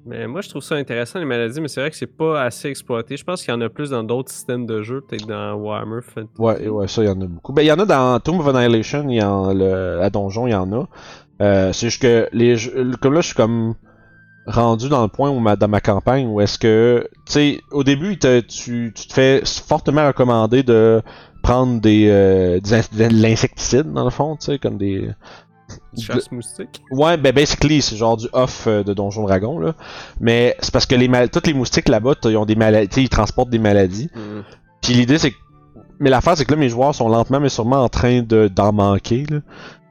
Mais 0.10 0.26
moi, 0.26 0.40
je 0.40 0.48
trouve 0.48 0.64
ça 0.64 0.76
intéressant, 0.76 1.20
les 1.20 1.26
maladies, 1.26 1.60
mais 1.60 1.68
c'est 1.68 1.82
vrai 1.82 1.92
que 1.92 1.98
c'est 1.98 2.08
pas 2.08 2.42
assez 2.42 2.70
exploité. 2.70 3.18
Je 3.18 3.26
pense 3.26 3.44
qu'il 3.44 3.54
y 3.54 3.58
en 3.58 3.60
a 3.60 3.68
plus 3.68 3.90
dans 3.90 4.04
d'autres 4.04 4.32
systèmes 4.32 4.66
de 4.66 4.82
jeu, 4.82 5.02
peut-être 5.02 5.28
dans 5.28 5.56
Warhammer 5.56 6.00
Fantasy. 6.02 6.40
Ouais, 6.40 6.66
ouais, 6.70 6.88
ça, 6.88 7.04
il 7.04 7.08
y 7.08 7.10
en 7.12 7.20
a 7.20 7.26
beaucoup. 7.26 7.52
Ben, 7.52 7.62
il 7.62 7.66
y 7.66 7.72
en 7.74 7.80
a 7.80 7.86
dans 7.86 8.18
Tomb 8.22 8.40
of 8.40 8.48
Annihilation, 8.56 9.06
il 9.10 9.18
y 9.18 9.22
en 9.22 9.54
le, 9.54 10.02
à 10.02 10.10
Donjon, 10.10 10.48
il 10.48 10.52
y 10.52 10.56
en 10.56 10.72
a. 10.72 10.88
Euh, 11.42 11.72
c'est 11.74 11.90
juste 11.90 12.02
que 12.02 12.28
les 12.34 12.56
comme 13.02 13.14
là, 13.14 13.22
je 13.22 13.28
suis 13.28 13.36
comme 13.36 13.76
rendu 14.48 14.90
dans 14.90 15.02
le 15.02 15.10
point 15.10 15.30
où 15.30 15.40
ma, 15.40 15.56
dans 15.56 15.68
ma 15.68 15.82
campagne 15.82 16.26
où 16.28 16.40
est-ce 16.42 16.58
que, 16.58 17.08
tu 17.26 17.32
sais, 17.32 17.62
au 17.72 17.84
début, 17.84 18.18
tu, 18.18 18.44
tu 18.48 19.08
te 19.08 19.14
fais 19.14 19.42
fortement 19.46 20.08
recommander 20.08 20.64
de 20.64 21.02
prendre 21.44 21.80
des, 21.82 22.08
euh, 22.10 22.60
des 22.60 23.10
de 23.10 23.22
l'insecticide, 23.22 23.92
dans 23.92 24.06
le 24.06 24.10
fond, 24.10 24.36
tu 24.38 24.46
sais, 24.46 24.60
comme 24.60 24.78
des... 24.78 25.10
Chasse 26.00 26.32
moustique. 26.32 26.82
Ouais, 26.92 27.18
ben 27.18 27.34
basically, 27.34 27.82
c'est 27.82 27.98
genre 27.98 28.16
du 28.16 28.28
off 28.32 28.68
euh, 28.68 28.84
de 28.84 28.94
Donjon 28.94 29.24
Dragon, 29.24 29.60
là. 29.60 29.76
Mais 30.22 30.56
c'est 30.62 30.72
parce 30.72 30.86
que 30.86 30.96
les 30.96 31.10
mal... 31.10 31.30
toutes 31.30 31.48
les 31.48 31.54
moustiques 31.54 31.90
là-bas, 31.90 32.16
t'as- 32.16 32.30
ils 32.32 32.38
ont 32.38 32.46
des 32.46 32.56
maladies, 32.56 32.88
tu 32.88 32.96
sais, 32.96 33.02
ils 33.04 33.10
transportent 33.10 33.50
des 33.50 33.60
maladies. 33.60 34.10
Hmm. 34.16 34.44
Puis 34.82 34.94
l'idée, 34.94 35.18
c'est 35.18 35.32
que. 35.32 35.38
Mais 36.00 36.10
l'affaire, 36.10 36.38
c'est 36.38 36.46
que 36.46 36.52
là, 36.52 36.58
mes 36.58 36.70
joueurs 36.70 36.94
sont 36.94 37.10
lentement, 37.10 37.40
mais 37.40 37.50
sûrement 37.50 37.84
en 37.84 37.90
train 37.90 38.22
de 38.22 38.48
d'en 38.48 38.72
manquer. 38.72 39.26
Là. 39.30 39.38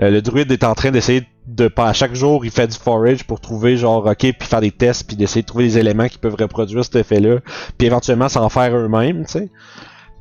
Euh, 0.02 0.10
le 0.10 0.22
druide 0.22 0.50
est 0.52 0.64
en 0.64 0.74
train 0.74 0.90
d'essayer 0.90 1.26
de. 1.46 1.70
À 1.76 1.92
chaque 1.92 2.14
jour, 2.14 2.44
il 2.44 2.50
fait 2.50 2.66
du 2.68 2.76
forage 2.76 3.24
pour 3.24 3.40
trouver, 3.40 3.76
genre, 3.76 4.06
ok, 4.06 4.16
puis 4.16 4.34
faire 4.40 4.60
des 4.60 4.70
tests, 4.70 5.06
puis 5.06 5.16
d'essayer 5.16 5.42
de 5.42 5.46
trouver 5.46 5.64
des 5.64 5.78
éléments 5.78 6.08
qui 6.08 6.18
peuvent 6.18 6.36
reproduire 6.38 6.84
cet 6.84 6.96
effet-là. 6.96 7.38
Puis 7.78 7.86
éventuellement 7.86 8.28
s'en 8.28 8.48
faire 8.48 8.74
eux-mêmes, 8.76 9.24
tu 9.26 9.32
sais. 9.32 9.50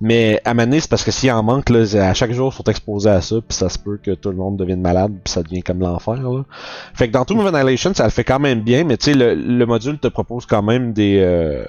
Mais 0.01 0.41
à 0.43 0.53
Mané, 0.53 0.81
c'est 0.81 0.89
parce 0.89 1.03
que 1.05 1.11
s'il 1.11 1.31
en 1.31 1.41
manque, 1.41 1.69
là, 1.69 1.85
à 2.09 2.13
chaque 2.13 2.33
jour, 2.33 2.51
ils 2.53 2.57
sont 2.57 2.63
exposés 2.65 3.09
à 3.09 3.21
ça, 3.21 3.37
puis 3.37 3.55
ça 3.55 3.69
se 3.69 3.79
peut 3.79 3.97
que 4.03 4.11
tout 4.11 4.29
le 4.29 4.35
monde 4.35 4.57
devienne 4.57 4.81
malade, 4.81 5.13
puis 5.23 5.31
ça 5.31 5.41
devient 5.41 5.63
comme 5.63 5.79
l'enfer, 5.79 6.15
là. 6.15 6.43
Fait 6.93 7.07
que 7.07 7.13
dans 7.13 7.23
Tomb 7.23 7.39
of 7.39 7.53
Annihilation, 7.53 7.93
ça 7.93 8.03
le 8.03 8.09
fait 8.09 8.25
quand 8.25 8.39
même 8.39 8.61
bien, 8.61 8.83
mais 8.83 8.97
tu 8.97 9.11
sais, 9.11 9.13
le, 9.13 9.35
le 9.35 9.65
module 9.65 9.97
te 9.97 10.07
propose 10.09 10.45
quand 10.45 10.61
même 10.63 10.91
des. 10.93 11.19
euh, 11.21 11.63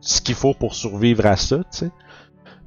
ce 0.00 0.20
qu'il 0.20 0.34
faut 0.36 0.54
pour 0.54 0.74
survivre 0.74 1.26
à 1.26 1.36
ça, 1.36 1.58
tu 1.58 1.64
sais. 1.70 1.90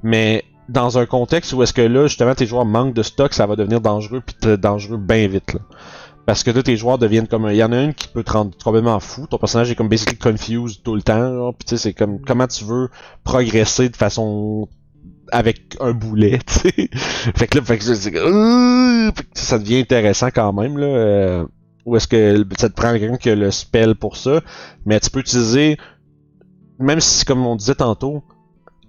Mais 0.02 0.44
dans 0.68 0.98
un 0.98 1.06
contexte 1.06 1.52
où 1.52 1.62
est-ce 1.62 1.72
que 1.72 1.82
là, 1.82 2.06
justement, 2.06 2.34
tes 2.34 2.46
joueurs 2.46 2.64
manquent 2.64 2.94
de 2.94 3.02
stock, 3.02 3.32
ça 3.32 3.46
va 3.46 3.56
devenir 3.56 3.80
dangereux, 3.80 4.22
puis 4.24 4.58
dangereux 4.58 4.98
bien 4.98 5.26
vite, 5.28 5.54
là. 5.54 5.60
Parce 6.26 6.42
que 6.42 6.50
là, 6.50 6.62
tes 6.62 6.76
joueurs 6.76 6.98
deviennent 6.98 7.26
comme. 7.26 7.48
Il 7.48 7.56
y 7.56 7.64
en 7.64 7.72
a 7.72 7.80
une 7.80 7.94
qui 7.94 8.06
peut 8.06 8.22
te 8.22 8.32
rendre 8.32 8.50
complètement 8.62 9.00
fou. 9.00 9.26
Ton 9.26 9.38
personnage 9.38 9.70
est 9.70 9.74
comme 9.74 9.88
basically 9.88 10.18
confused 10.18 10.82
tout 10.82 10.94
le 10.94 11.00
temps. 11.00 11.54
Puis 11.54 11.64
tu 11.64 11.70
sais, 11.70 11.82
c'est 11.82 11.94
comme 11.94 12.20
comment 12.20 12.46
tu 12.46 12.64
veux 12.64 12.90
progresser 13.24 13.88
de 13.88 13.96
façon 13.96 14.68
avec 15.32 15.76
un 15.80 15.92
boulet, 15.92 16.38
tu 16.46 16.68
sais. 16.68 16.90
fait 17.34 17.46
que 17.46 17.56
là, 17.56 17.62
euh, 17.62 19.10
fait 19.14 19.22
que 19.24 19.38
ça 19.38 19.58
devient 19.58 19.78
intéressant 19.78 20.28
quand 20.28 20.52
même, 20.52 20.76
là. 20.76 20.86
euh, 20.86 21.46
ou 21.86 21.96
est-ce 21.96 22.08
que 22.08 22.44
ça 22.58 22.68
te 22.68 22.74
prend 22.74 22.92
quelqu'un 22.92 23.16
qui 23.16 23.30
a 23.30 23.34
le 23.34 23.50
spell 23.50 23.94
pour 23.94 24.18
ça, 24.18 24.42
mais 24.84 25.00
tu 25.00 25.08
peux 25.08 25.20
utiliser, 25.20 25.78
même 26.78 27.00
si, 27.00 27.24
comme 27.24 27.46
on 27.46 27.56
disait 27.56 27.76
tantôt, 27.76 28.22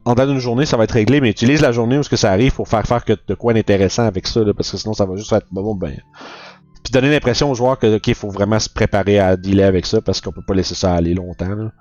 en 0.10 0.14
dedans 0.16 0.28
d'une 0.28 0.40
journée, 0.40 0.66
ça 0.66 0.76
va 0.78 0.84
être 0.86 0.92
réglé, 0.94 1.22
mais 1.22 1.30
utilise 1.30 1.62
la 1.62 1.72
journée 1.72 1.98
où 1.98 2.04
ce 2.04 2.10
que 2.10 2.16
ça 2.16 2.32
arrive 2.32 2.54
pour 2.56 2.68
faire 2.68 2.84
faire 2.86 3.06
que 3.06 3.14
de 3.28 3.34
quoi 3.36 3.54
d'intéressant 3.54 4.06
avec 4.06 4.28
ça, 4.28 4.44
là, 4.44 4.54
parce 4.54 4.72
que 4.72 4.78
sinon 4.78 4.94
ça 4.94 5.06
va 5.06 5.16
juste 5.16 5.32
être 5.34 5.48
bon, 5.52 5.76
ben. 5.76 5.96
Puis 6.84 6.92
donner 6.94 7.10
l'impression 7.12 7.52
aux 7.52 7.56
joueurs 7.56 7.78
que, 7.78 7.98
ok, 7.98 8.14
faut 8.16 8.30
vraiment 8.30 8.58
se 8.60 8.70
préparer 8.70 9.20
à 9.20 9.36
dealer 9.38 9.64
avec 9.66 9.86
ça, 9.86 10.02
parce 10.02 10.22
qu'on 10.22 10.32
peut 10.32 10.42
pas 10.48 10.54
laisser 10.54 10.76
ça 10.76 10.94
aller 10.94 11.14
longtemps, 11.14 11.54
là. 11.56 11.72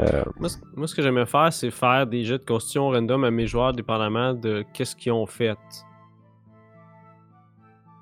Euh, 0.00 0.22
Moi, 0.40 0.48
ce- 0.48 0.56
moi, 0.74 0.86
ce 0.86 0.94
que 0.94 1.02
j'aimais 1.02 1.26
faire, 1.26 1.52
c'est 1.52 1.70
faire 1.70 2.06
des 2.06 2.24
jets 2.24 2.38
de 2.38 2.44
constitution 2.44 2.88
random 2.90 3.24
à 3.24 3.30
mes 3.30 3.46
joueurs, 3.46 3.72
dépendamment 3.72 4.32
de 4.34 4.64
qu'est-ce 4.72 4.96
qu'ils 4.96 5.12
ont 5.12 5.26
fait. 5.26 5.56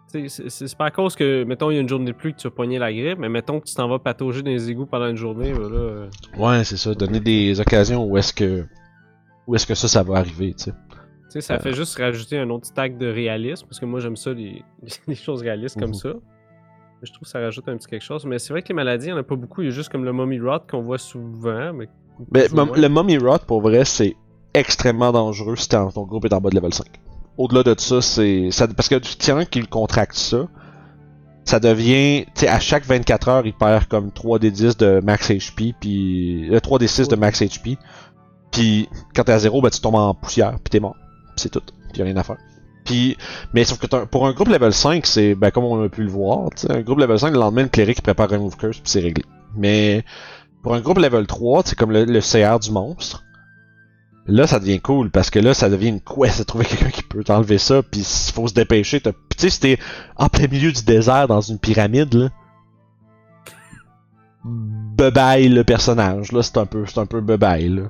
C'est 0.08 0.76
pas 0.76 0.86
à 0.86 0.90
cause 0.90 1.14
que, 1.14 1.44
mettons, 1.44 1.70
il 1.70 1.74
y 1.74 1.78
a 1.78 1.80
une 1.80 1.88
journée 1.88 2.06
de 2.10 2.16
pluie 2.16 2.32
que 2.34 2.38
tu 2.40 2.46
as 2.48 2.50
pogné 2.50 2.78
la 2.80 2.92
grippe, 2.92 3.18
mais 3.20 3.28
mettons 3.28 3.60
que 3.60 3.66
tu 3.66 3.74
t'en 3.76 3.88
vas 3.88 4.00
patauger 4.00 4.42
dans 4.42 4.50
les 4.50 4.68
égouts 4.68 4.86
pendant 4.86 5.06
une 5.06 5.16
journée, 5.16 5.52
ben 5.52 5.68
là, 5.68 5.78
euh, 5.78 6.06
Ouais, 6.36 6.64
c'est 6.64 6.76
ça, 6.76 6.94
donner 6.94 7.20
des 7.20 7.60
occasions 7.60 8.04
où 8.04 8.16
est-ce 8.16 8.32
que 8.32 8.66
où 9.50 9.54
est-ce 9.56 9.66
que 9.66 9.74
ça, 9.74 9.88
ça 9.88 10.02
va 10.02 10.16
arriver, 10.18 10.54
tu 10.54 10.64
sais. 10.64 10.70
Tu 10.72 11.34
sais, 11.34 11.40
ça 11.40 11.54
Euh. 11.54 11.58
fait 11.58 11.72
juste 11.72 11.96
rajouter 11.98 12.38
un 12.38 12.48
autre 12.50 12.66
stack 12.66 12.98
de 12.98 13.06
réalisme, 13.06 13.66
parce 13.66 13.78
que 13.80 13.86
moi 13.86 14.00
j'aime 14.00 14.16
ça, 14.16 14.32
les, 14.32 14.62
les 15.06 15.14
choses 15.14 15.42
réalistes 15.42 15.78
comme 15.78 15.90
Mhm. 15.90 15.94
ça. 15.94 16.08
Je 17.02 17.10
trouve 17.12 17.22
que 17.22 17.28
ça 17.28 17.40
rajoute 17.40 17.66
un 17.68 17.76
petit 17.76 17.86
quelque 17.88 18.02
chose. 18.04 18.26
Mais 18.26 18.38
c'est 18.38 18.52
vrai 18.52 18.62
que 18.62 18.68
les 18.68 18.74
maladies, 18.74 19.06
il 19.06 19.12
n'y 19.12 19.14
en 19.14 19.20
a 19.20 19.22
pas 19.22 19.34
beaucoup. 19.36 19.62
Il 19.62 19.66
y 19.66 19.68
a 19.68 19.70
juste 19.70 19.88
comme 19.90 20.04
le 20.04 20.12
mummy 20.12 20.38
rot 20.38 20.58
qu'on 20.70 20.82
voit 20.82 20.98
souvent. 20.98 21.72
Mais, 21.72 21.88
le 22.30 22.88
Mummy 22.88 23.16
Rot, 23.16 23.38
pour 23.46 23.62
vrai, 23.62 23.86
c'est 23.86 24.14
extrêmement 24.52 25.10
dangereux 25.10 25.56
si 25.56 25.66
ton 25.68 25.86
groupe 26.04 26.26
est 26.26 26.32
en 26.34 26.40
bas 26.42 26.50
de 26.50 26.56
level 26.56 26.74
5. 26.74 26.86
Au-delà 27.38 27.62
de 27.62 27.74
ça, 27.80 28.02
c'est. 28.02 28.50
Ça, 28.50 28.68
parce 28.68 28.88
que 28.90 28.96
s'il 29.02 29.30
y 29.30 29.32
en 29.32 29.38
a 29.38 29.40
un 29.40 29.44
qui 29.46 29.60
le 29.60 29.66
contracte 29.66 30.14
ça, 30.14 30.46
ça 31.44 31.58
devient. 31.58 32.26
Tu 32.34 32.40
sais, 32.42 32.48
à 32.48 32.60
chaque 32.60 32.84
24 32.84 33.28
heures, 33.28 33.46
il 33.46 33.54
perd 33.54 33.86
comme 33.86 34.10
3d10 34.10 34.76
de 34.76 35.00
max 35.02 35.30
HP, 35.30 35.72
puis. 35.80 36.50
Euh, 36.54 36.58
3d6 36.60 37.08
de 37.08 37.16
max 37.16 37.40
HP. 37.40 37.78
Puis 38.50 38.88
quand 39.14 39.24
t'es 39.24 39.32
à 39.32 39.38
0, 39.38 39.60
ben, 39.62 39.70
tu 39.70 39.80
tombes 39.80 39.94
en 39.96 40.14
poussière, 40.14 40.52
puis 40.52 40.70
t'es 40.70 40.80
mort. 40.80 40.96
C'est 41.36 41.50
tout. 41.50 41.62
Puis 41.92 42.02
rien 42.02 42.16
à 42.16 42.22
faire. 42.22 42.38
Puis, 42.84 43.16
mais 43.52 43.64
sauf 43.64 43.78
que 43.78 44.04
pour 44.04 44.26
un 44.26 44.32
groupe 44.32 44.48
level 44.48 44.72
5, 44.72 45.06
c'est 45.06 45.34
ben, 45.34 45.50
comme 45.50 45.64
on 45.64 45.82
a 45.84 45.88
pu 45.88 46.02
le 46.02 46.10
voir, 46.10 46.48
un 46.68 46.80
groupe 46.80 46.98
level 46.98 47.18
5, 47.18 47.32
le 47.32 47.38
lendemain, 47.38 47.62
le 47.62 47.68
cléric 47.68 48.02
prépare 48.02 48.32
un 48.32 48.38
move 48.38 48.56
curse, 48.56 48.78
puis 48.78 48.90
c'est 48.90 49.00
réglé. 49.00 49.24
Mais 49.56 50.04
pour 50.62 50.74
un 50.74 50.80
groupe 50.80 50.98
level 50.98 51.26
3, 51.26 51.62
c'est 51.64 51.76
comme 51.78 51.92
le, 51.92 52.04
le 52.04 52.20
CR 52.20 52.58
du 52.58 52.70
monstre. 52.70 53.22
Là, 54.26 54.46
ça 54.46 54.60
devient 54.60 54.80
cool 54.80 55.10
parce 55.10 55.30
que 55.30 55.38
là, 55.38 55.54
ça 55.54 55.68
devient 55.68 55.88
une 55.88 56.00
quest 56.00 56.38
de 56.38 56.44
trouver 56.44 56.64
quelqu'un 56.68 56.90
qui 56.90 57.02
peut 57.02 57.24
t'enlever 57.24 57.58
ça, 57.58 57.82
puis 57.82 58.00
il 58.00 58.32
faut 58.32 58.46
se 58.48 58.54
dépêcher. 58.54 59.00
tu 59.00 59.10
sais, 59.36 59.50
si 59.50 59.60
t'es 59.60 59.78
en 60.16 60.28
plein 60.28 60.46
milieu 60.46 60.72
du 60.72 60.82
désert 60.84 61.26
dans 61.28 61.40
une 61.40 61.58
pyramide, 61.58 62.14
là. 62.14 62.28
Bye 64.44 65.48
le 65.48 65.64
personnage, 65.64 66.32
là, 66.32 66.42
c'est 66.42 66.58
un 66.58 66.66
peu, 66.66 66.84
c'est 66.86 66.98
un 66.98 67.06
peu 67.06 67.20
bye 67.20 67.68
là. 67.68 67.82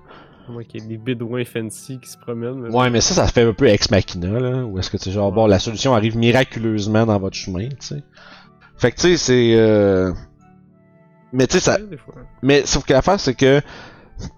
Qu'il 0.68 0.82
y 0.82 0.84
ait 0.84 0.88
des 0.88 0.96
bidouins 0.96 1.44
fancy 1.44 1.98
qui 2.00 2.08
se 2.08 2.18
promènent. 2.18 2.74
Ouais, 2.74 2.90
mais 2.90 3.00
ça, 3.00 3.14
ça 3.14 3.26
fait 3.26 3.42
un 3.42 3.52
peu 3.52 3.66
ex 3.66 3.90
machina, 3.90 4.40
là, 4.40 4.64
où 4.64 4.78
est-ce 4.78 4.90
que 4.90 4.96
tu 4.96 5.10
genre, 5.10 5.32
bon, 5.32 5.46
la 5.46 5.58
solution 5.58 5.94
arrive 5.94 6.16
miraculeusement 6.16 7.06
dans 7.06 7.18
votre 7.18 7.36
chemin, 7.36 7.68
tu 7.68 7.76
sais. 7.80 8.02
Fait 8.76 8.90
que 8.92 8.96
tu 8.96 9.02
sais, 9.02 9.16
c'est. 9.16 9.54
Euh... 9.54 10.12
Mais 11.32 11.46
tu 11.46 11.54
sais, 11.54 11.60
ça, 11.60 11.78
Ouais. 11.78 11.98
Mais 12.42 12.66
sauf 12.66 12.84
que 12.84 12.92
l'affaire, 12.92 13.20
c'est 13.20 13.34
que 13.34 13.60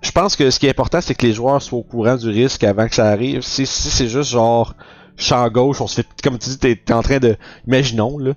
je 0.03 0.11
pense 0.11 0.37
que 0.37 0.51
ce 0.51 0.59
qui 0.59 0.66
est 0.66 0.70
important, 0.70 1.01
c'est 1.01 1.14
que 1.14 1.27
les 1.27 1.33
joueurs 1.33 1.61
soient 1.62 1.79
au 1.79 1.83
courant 1.83 2.16
du 2.16 2.29
risque 2.29 2.64
avant 2.64 2.88
que 2.88 2.94
ça 2.94 3.07
arrive. 3.07 3.42
Si, 3.42 3.66
si 3.66 3.90
c'est 3.90 4.09
juste 4.09 4.31
genre 4.31 4.75
champ 5.16 5.48
gauche, 5.48 5.81
on 5.81 5.87
se 5.87 6.03
fait 6.03 6.07
comme 6.22 6.38
tu 6.38 6.51
dis, 6.51 6.59
t'es 6.59 6.77
t'es 6.77 6.92
en 6.92 7.03
train 7.03 7.18
de. 7.18 7.37
Imaginons 7.66 8.18
là. 8.18 8.33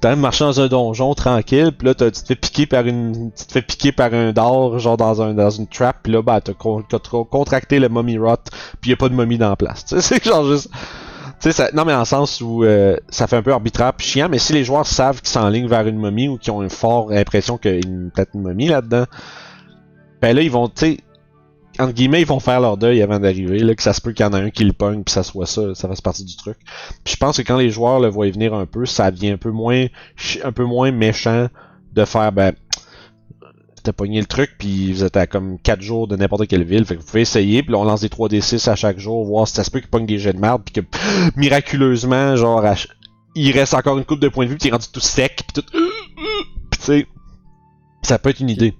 Train 0.00 0.16
de 0.16 0.20
marcher 0.20 0.44
dans 0.44 0.60
un 0.60 0.68
donjon 0.68 1.14
tranquille, 1.14 1.72
puis 1.76 1.86
là 1.86 1.94
t'as- 1.94 2.10
tu 2.10 2.22
te 2.22 2.26
fais 2.26 2.34
piquer 2.36 2.66
par 2.66 2.86
une. 2.86 3.30
Tu 3.36 3.44
te 3.46 3.52
fais 3.52 3.62
piquer 3.62 3.92
par 3.92 4.12
un 4.14 4.32
dard, 4.32 4.78
genre 4.78 4.96
dans 4.96 5.22
un 5.22 5.34
dans 5.34 5.50
une 5.50 5.66
trap, 5.66 5.98
puis 6.02 6.12
là 6.12 6.22
bah 6.22 6.40
t'as 6.40 6.52
t'as 6.52 6.98
contracté 7.24 7.78
le 7.78 7.88
mummy 7.88 8.18
rot, 8.18 8.36
puis 8.80 8.90
y 8.90 8.94
a 8.94 8.96
pas 8.96 9.08
de 9.08 9.14
momie 9.14 9.38
dans 9.38 9.50
la 9.50 9.56
place. 9.56 9.84
C'est 10.00 10.24
genre 10.24 10.44
juste. 10.44 10.70
Non 11.72 11.84
mais 11.84 11.94
en 11.94 12.04
sens 12.04 12.40
où 12.40 12.64
euh, 12.64 12.96
ça 13.08 13.26
fait 13.28 13.36
un 13.36 13.42
peu 13.42 13.52
arbitraire 13.52 13.92
pis 13.94 14.06
chiant, 14.06 14.28
mais 14.28 14.38
si 14.38 14.52
les 14.52 14.64
joueurs 14.64 14.86
savent 14.86 15.20
qu'ils 15.20 15.28
s'enlignent 15.28 15.68
vers 15.68 15.86
une 15.86 15.98
momie 15.98 16.28
ou 16.28 16.36
qu'ils 16.36 16.52
ont 16.52 16.62
une 16.62 16.70
forte 16.70 17.12
impression 17.12 17.58
qu'il 17.58 17.76
y 17.76 17.78
a 17.78 18.10
peut-être 18.12 18.30
une 18.34 18.42
momie 18.42 18.66
là-dedans, 18.68 19.04
ben 20.20 20.34
là 20.34 20.42
ils 20.42 20.50
vont, 20.50 20.68
entre 21.78 21.92
guillemets, 21.92 22.20
ils 22.20 22.26
vont 22.26 22.40
faire 22.40 22.60
leur 22.60 22.76
deuil 22.76 23.02
avant 23.02 23.20
d'arriver, 23.20 23.60
là, 23.60 23.74
que 23.74 23.82
ça 23.82 23.92
se 23.92 24.00
peut 24.00 24.12
qu'il 24.12 24.24
y 24.24 24.28
en 24.28 24.32
a 24.32 24.40
un 24.40 24.50
qui 24.50 24.64
le 24.64 24.72
pogne 24.72 25.04
puis 25.04 25.12
ça 25.12 25.22
soit 25.22 25.46
ça, 25.46 25.74
ça 25.74 25.88
fasse 25.88 26.00
partie 26.00 26.24
du 26.24 26.36
truc. 26.36 26.56
Puis 27.04 27.14
je 27.14 27.16
pense 27.16 27.36
que 27.36 27.42
quand 27.42 27.56
les 27.56 27.70
joueurs 27.70 28.00
le 28.00 28.08
voient 28.08 28.28
venir 28.30 28.54
un 28.54 28.66
peu, 28.66 28.84
ça 28.86 29.10
devient 29.10 29.30
un 29.30 29.36
peu 29.36 29.50
moins, 29.50 29.86
un 30.42 30.52
peu 30.52 30.64
moins 30.64 30.90
méchant 30.90 31.48
de 31.94 32.04
faire, 32.04 32.32
ben, 32.32 32.52
t'as 33.82 33.92
pogné 33.92 34.20
le 34.20 34.26
truc 34.26 34.50
puis 34.58 34.92
vous 34.92 35.04
êtes 35.04 35.16
à 35.16 35.26
comme 35.26 35.58
4 35.60 35.80
jours 35.80 36.08
de 36.08 36.16
n'importe 36.16 36.48
quelle 36.48 36.64
ville, 36.64 36.84
fait 36.84 36.96
que 36.96 37.00
vous 37.00 37.06
pouvez 37.06 37.22
essayer, 37.22 37.62
puis 37.62 37.72
là, 37.72 37.78
on 37.78 37.84
lance 37.84 38.00
des 38.00 38.08
3d6 38.08 38.68
à 38.68 38.74
chaque 38.74 38.98
jour, 38.98 39.24
voir 39.24 39.46
si 39.46 39.54
ça 39.54 39.64
se 39.64 39.70
peut 39.70 39.80
qu'ils 39.80 39.88
pognent 39.88 40.06
des 40.06 40.18
jets 40.18 40.32
de 40.32 40.40
merde 40.40 40.62
puis 40.64 40.82
que 40.82 40.86
miraculeusement, 41.36 42.34
genre, 42.36 42.64
il 43.34 43.52
reste 43.52 43.74
encore 43.74 43.98
une 43.98 44.04
coupe 44.04 44.20
de 44.20 44.28
points 44.28 44.46
de 44.46 44.50
vue, 44.50 44.56
puis 44.56 44.68
est 44.68 44.72
rendu 44.72 44.86
tout 44.92 45.00
sec, 45.00 45.44
puis 45.46 45.62
tout, 45.62 45.70
puis 46.70 46.80
tu 46.80 46.84
sais, 46.84 47.06
ça 48.02 48.18
peut 48.18 48.30
être 48.30 48.40
une 48.40 48.50
idée. 48.50 48.74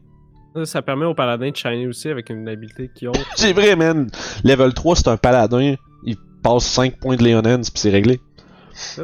Ça, 0.64 0.82
permet 0.82 1.06
aux 1.06 1.14
paladins 1.14 1.50
de 1.50 1.56
shiner 1.56 1.86
aussi 1.86 2.08
avec 2.08 2.30
une 2.30 2.48
habilité 2.48 2.90
qu'ils 2.94 3.08
ont. 3.08 3.12
C'est 3.36 3.52
vrai, 3.52 3.76
man. 3.76 4.08
Level 4.44 4.74
3, 4.74 4.96
c'est 4.96 5.08
un 5.08 5.16
paladin. 5.16 5.74
Il 6.04 6.16
passe 6.42 6.64
5 6.64 6.98
points 6.98 7.16
de 7.16 7.24
Leonens, 7.24 7.70
puis 7.70 7.80
c'est 7.80 7.90
réglé. 7.90 8.20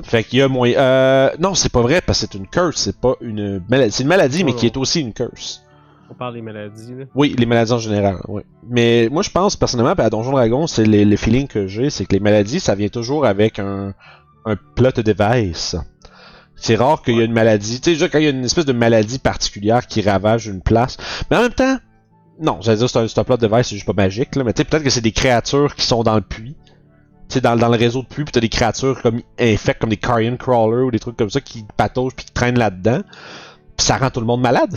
Fait 0.03 0.23
qu'il 0.23 0.39
y 0.39 0.43
a 0.43 0.49
moins. 0.49 0.71
Euh, 0.71 1.31
non, 1.41 1.55
c'est 1.55 1.73
pas 1.73 1.83
vrai, 1.83 2.01
parce 2.01 2.21
que 2.21 2.29
c'est 2.31 2.39
une 2.39 2.47
curse, 2.47 2.77
c'est 2.77 3.01
pas 3.01 3.15
une 3.21 3.63
maladie. 3.69 3.91
C'est 3.91 4.03
une 4.05 4.09
maladie, 4.09 4.45
mais 4.45 4.55
qui 4.55 4.67
est 4.67 4.77
aussi 4.77 5.01
une 5.01 5.13
curse. 5.13 5.63
On 6.11 6.15
parle 6.15 6.35
des 6.35 6.43
maladies. 6.43 6.95
Là. 6.95 7.05
Oui, 7.15 7.35
les 7.37 7.47
maladies 7.47 7.73
en 7.73 7.79
général, 7.79 8.19
oui. 8.29 8.43
Mais 8.69 9.09
moi, 9.11 9.23
je 9.23 9.31
pense, 9.31 9.57
personnellement, 9.57 9.95
à 9.97 10.11
Donjon 10.11 10.33
Dragon, 10.33 10.67
c'est 10.67 10.85
le 10.85 11.17
feeling 11.17 11.49
que 11.49 11.67
j'ai, 11.67 11.91
c'est 11.91 12.05
que 12.05 12.13
les 12.13 12.21
maladies, 12.21 12.61
ça 12.61 12.75
vient 12.75 12.89
toujours 12.89 13.27
avec 13.27 13.59
un, 13.59 13.95
un 14.45 14.57
plot 14.57 15.03
device. 15.03 15.77
C'est 16.65 16.77
rare 16.77 17.03
qu'il 17.03 17.17
y 17.17 17.21
ait 17.21 17.27
une 17.27 17.35
maladie. 17.35 17.79
Tu 17.79 17.95
sais, 17.95 18.09
quand 18.09 18.17
il 18.17 18.25
y 18.25 18.27
a 18.27 18.31
une 18.31 18.43
espèce 18.43 18.65
de 18.65 18.73
maladie 18.73 19.19
particulière 19.19 19.87
qui 19.87 20.01
ravage 20.01 20.47
une 20.47 20.63
place. 20.63 20.97
Mais 21.31 21.37
en 21.37 21.43
même 21.43 21.53
temps, 21.53 21.77
non, 22.41 22.57
j'allais 22.63 22.79
dire, 22.79 22.89
c'est 22.89 22.97
un, 22.97 23.05
un 23.05 23.25
plot 23.25 23.37
device, 23.37 23.67
c'est 23.67 23.75
juste 23.75 23.85
pas 23.85 23.93
magique, 23.93 24.35
là. 24.35 24.45
Mais 24.45 24.55
tu 24.55 24.63
sais, 24.63 24.65
peut-être 24.65 24.83
que 24.83 24.89
c'est 24.89 25.03
des 25.03 25.13
créatures 25.13 25.75
qui 25.75 25.85
sont 25.85 26.03
dans 26.03 26.15
le 26.15 26.23
puits. 26.23 26.57
Tu 27.29 27.35
sais, 27.35 27.41
dans, 27.43 27.55
dans 27.55 27.69
le 27.69 27.77
réseau 27.77 28.01
de 28.01 28.07
puits, 28.07 28.25
pis 28.25 28.33
t'as 28.33 28.41
des 28.41 28.49
créatures 28.49 29.03
comme 29.03 29.21
infectes, 29.39 29.79
comme 29.79 29.91
des 29.91 29.99
carrion 29.99 30.39
crawlers 30.39 30.87
ou 30.87 30.91
des 30.91 31.01
trucs 31.01 31.19
comme 31.19 31.29
ça 31.29 31.43
qui 31.43 31.67
pataugent 31.77 32.15
puis 32.15 32.25
qui 32.25 32.33
traînent 32.33 32.59
là-dedans. 32.59 33.01
Puis 33.77 33.85
ça 33.85 33.99
rend 33.99 34.09
tout 34.09 34.21
le 34.21 34.27
monde 34.27 34.41
malade. 34.41 34.73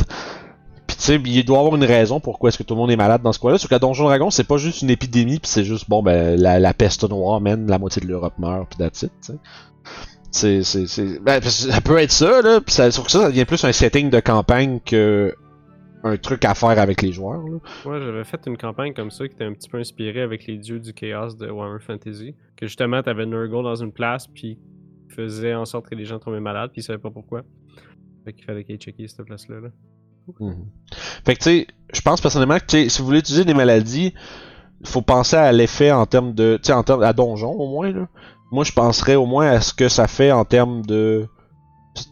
Puis 0.87 0.97
tu 0.97 1.03
sais, 1.03 1.15
il 1.23 1.45
doit 1.45 1.55
y 1.55 1.59
avoir 1.59 1.77
une 1.77 1.85
raison 1.85 2.19
pourquoi 2.19 2.49
est-ce 2.49 2.57
que 2.57 2.63
tout 2.63 2.73
le 2.73 2.81
monde 2.81 2.91
est 2.91 2.97
malade 2.97 3.21
dans 3.21 3.31
ce 3.31 3.39
coin-là. 3.39 3.59
Sauf 3.59 3.69
qu'à 3.69 3.79
Donjon 3.79 4.03
Dragon, 4.03 4.29
c'est 4.29 4.43
pas 4.43 4.57
juste 4.57 4.81
une 4.81 4.89
épidémie, 4.89 5.39
puis 5.39 5.49
c'est 5.49 5.63
juste, 5.63 5.89
bon, 5.89 6.03
ben, 6.03 6.37
la, 6.37 6.59
la 6.59 6.73
peste 6.73 7.09
noire, 7.09 7.39
man, 7.39 7.65
la 7.65 7.79
moitié 7.79 8.01
de 8.01 8.07
l'Europe 8.07 8.33
meurt, 8.39 8.67
puis 8.71 8.77
that's 8.77 9.03
it, 9.03 9.11
tu 9.25 9.31
sais. 9.31 9.39
C'est, 10.31 10.63
c'est, 10.63 10.87
c'est... 10.87 11.19
Ben, 11.19 11.41
ça 11.41 11.81
peut 11.81 11.97
être 11.97 12.11
ça, 12.11 12.41
là, 12.41 12.61
pis 12.61 12.73
ça, 12.73 12.91
sauf 12.91 13.05
que 13.05 13.11
ça, 13.11 13.21
ça 13.21 13.29
devient 13.29 13.45
plus 13.45 13.63
un 13.63 13.71
setting 13.71 14.09
de 14.09 14.19
campagne 14.19 14.79
que 14.85 15.33
un 16.03 16.17
truc 16.17 16.45
à 16.45 16.53
faire 16.53 16.79
avec 16.79 17.01
les 17.01 17.11
joueurs, 17.11 17.41
là. 17.41 17.57
Moi, 17.85 17.99
j'avais 17.99 18.23
fait 18.23 18.39
une 18.45 18.57
campagne 18.57 18.93
comme 18.93 19.11
ça 19.11 19.27
qui 19.27 19.33
était 19.33 19.45
un 19.45 19.53
petit 19.53 19.67
peu 19.67 19.77
inspirée 19.79 20.21
avec 20.21 20.45
les 20.45 20.57
dieux 20.57 20.79
du 20.79 20.93
chaos 20.93 21.33
de 21.33 21.49
Warhammer 21.49 21.79
Fantasy. 21.79 22.35
Que 22.55 22.67
justement, 22.67 23.01
t'avais 23.01 23.25
Nurgle 23.25 23.63
dans 23.63 23.75
une 23.75 23.91
place, 23.91 24.27
puis 24.27 24.59
faisait 25.09 25.55
en 25.55 25.65
sorte 25.65 25.89
que 25.89 25.95
les 25.95 26.05
gens 26.05 26.19
tombaient 26.19 26.39
malades, 26.39 26.71
puis 26.71 26.81
ils 26.81 26.83
savaient 26.83 26.99
pas 26.99 27.09
pourquoi. 27.09 27.43
Fait 28.25 28.33
qu'il 28.33 28.45
fallait 28.45 28.63
qu'ils 28.63 28.77
checker 28.77 29.07
cette 29.07 29.25
place-là. 29.25 29.59
Là. 29.59 29.69
Mhm. 30.39 30.65
Fait 31.25 31.35
que 31.35 31.39
tu 31.39 31.49
sais, 31.49 31.67
je 31.93 32.01
pense 32.01 32.21
personnellement 32.21 32.57
que 32.59 32.89
si 32.89 32.99
vous 32.99 33.05
voulez 33.05 33.19
utiliser 33.19 33.45
des 33.45 33.53
maladies, 33.53 34.13
il 34.81 34.87
faut 34.87 35.01
penser 35.01 35.35
à 35.35 35.51
l'effet 35.51 35.91
en 35.91 36.05
termes 36.05 36.33
de, 36.33 36.57
tu 36.61 36.67
sais, 36.67 36.73
en 36.73 36.83
termes 36.83 37.03
à 37.03 37.13
donjon 37.13 37.51
au 37.51 37.69
moins 37.69 37.91
là. 37.91 38.07
Moi, 38.51 38.63
je 38.63 38.71
penserais 38.71 39.15
au 39.15 39.25
moins 39.25 39.47
à 39.49 39.61
ce 39.61 39.73
que 39.73 39.89
ça 39.89 40.07
fait 40.07 40.31
en 40.31 40.45
termes 40.45 40.85
de 40.85 41.27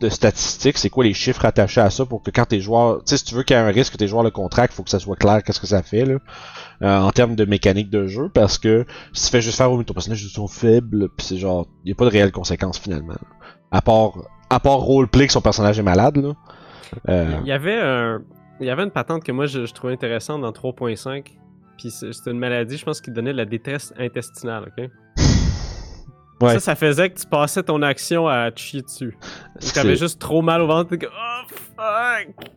statistiques, 0.10 0.78
c'est 0.80 0.89
quoi 0.89 1.04
les 1.04 1.13
chiffres 1.13 1.45
attachés 1.45 1.82
à 1.82 1.89
ça 1.89 2.06
pour 2.06 2.24
que 2.24 2.32
quand 2.32 2.45
tes 2.45 2.60
joueurs, 2.60 3.00
tu 3.00 3.04
sais, 3.12 3.17
si 3.17 3.24
tu 3.26 3.36
veux 3.36 3.43
qu'il 3.43 3.56
y 3.56 3.60
ait 3.60 3.62
un 3.62 3.67
risque 3.67 3.93
que 3.93 3.98
tes 3.98 4.08
joueurs 4.08 4.24
le 4.24 4.32
contractent, 4.32 4.74
faut 4.74 4.82
que 4.84 4.89
ça 4.89 4.98
soit 5.00 5.15
clair 5.15 5.43
qu'est-ce 5.43 5.60
que 5.60 5.67
ça 5.67 5.84
fait 5.84 6.06
là, 6.06 6.17
euh, 6.82 7.00
en 7.02 7.12
termes 7.12 7.36
de 7.36 7.45
mécanique 7.45 7.91
de 7.91 8.08
jeu, 8.08 8.30
parce 8.34 8.58
que 8.58 8.86
si 9.13 9.26
tu 9.26 9.32
fais 9.32 9.41
juste 9.41 9.58
faire 9.58 9.71
mais 9.76 9.84
ton 9.84 9.93
personnage 9.93 10.26
sont 10.28 10.48
faibles, 10.48 11.10
puis 11.10 11.28
c'est 11.28 11.38
genre, 11.38 11.67
y 11.84 11.91
a 11.91 11.95
pas 11.95 12.06
de 12.06 12.10
réelles 12.10 12.32
conséquences 12.32 12.80
finalement, 12.80 13.13
à 13.71 13.82
part 13.82 14.13
à 14.50 14.60
part 14.60 14.78
roleplay 14.78 15.28
que 15.28 15.34
son 15.34 15.41
personnage 15.41 15.78
est 15.78 15.84
malade 15.84 16.17
là. 16.17 16.34
Euh, 17.10 17.38
Il 17.43 17.48
y 17.48 17.52
avait 17.52 17.80
un... 17.80 18.21
Il 18.62 18.65
y 18.65 18.69
avait 18.69 18.84
une 18.84 18.91
patente 18.91 19.24
que 19.24 19.32
moi 19.32 19.48
je, 19.48 19.71
trouvais 19.74 19.93
intéressante 19.93 20.41
dans 20.41 20.52
3.5. 20.52 21.26
Puis 21.78 21.91
c'est- 21.91 22.12
une 22.26 22.39
maladie, 22.39 22.78
je 22.78 22.86
pense, 22.86 23.02
qui 23.02 23.12
donnait 23.12 23.34
de 23.34 23.38
la 23.38 23.45
détresse 23.45 23.93
intestinale, 24.00 24.71
ok? 24.78 24.89
Ouais. 26.41 26.54
Ça, 26.56 26.60
ça 26.60 26.76
faisait 26.76 27.10
que 27.10 27.19
tu 27.19 27.26
passais 27.26 27.63
ton 27.63 27.82
action 27.82 28.28
à 28.28 28.52
te 28.52 28.60
chier 28.60 28.82
dessus. 28.82 29.17
T'avais 29.74 29.95
juste 29.95 30.19
trop 30.19 30.41
mal 30.41 30.62
au 30.62 30.67
ventre, 30.67 30.95
comme 30.98 31.10
Oh 31.12 31.41
fuck! 31.48 32.50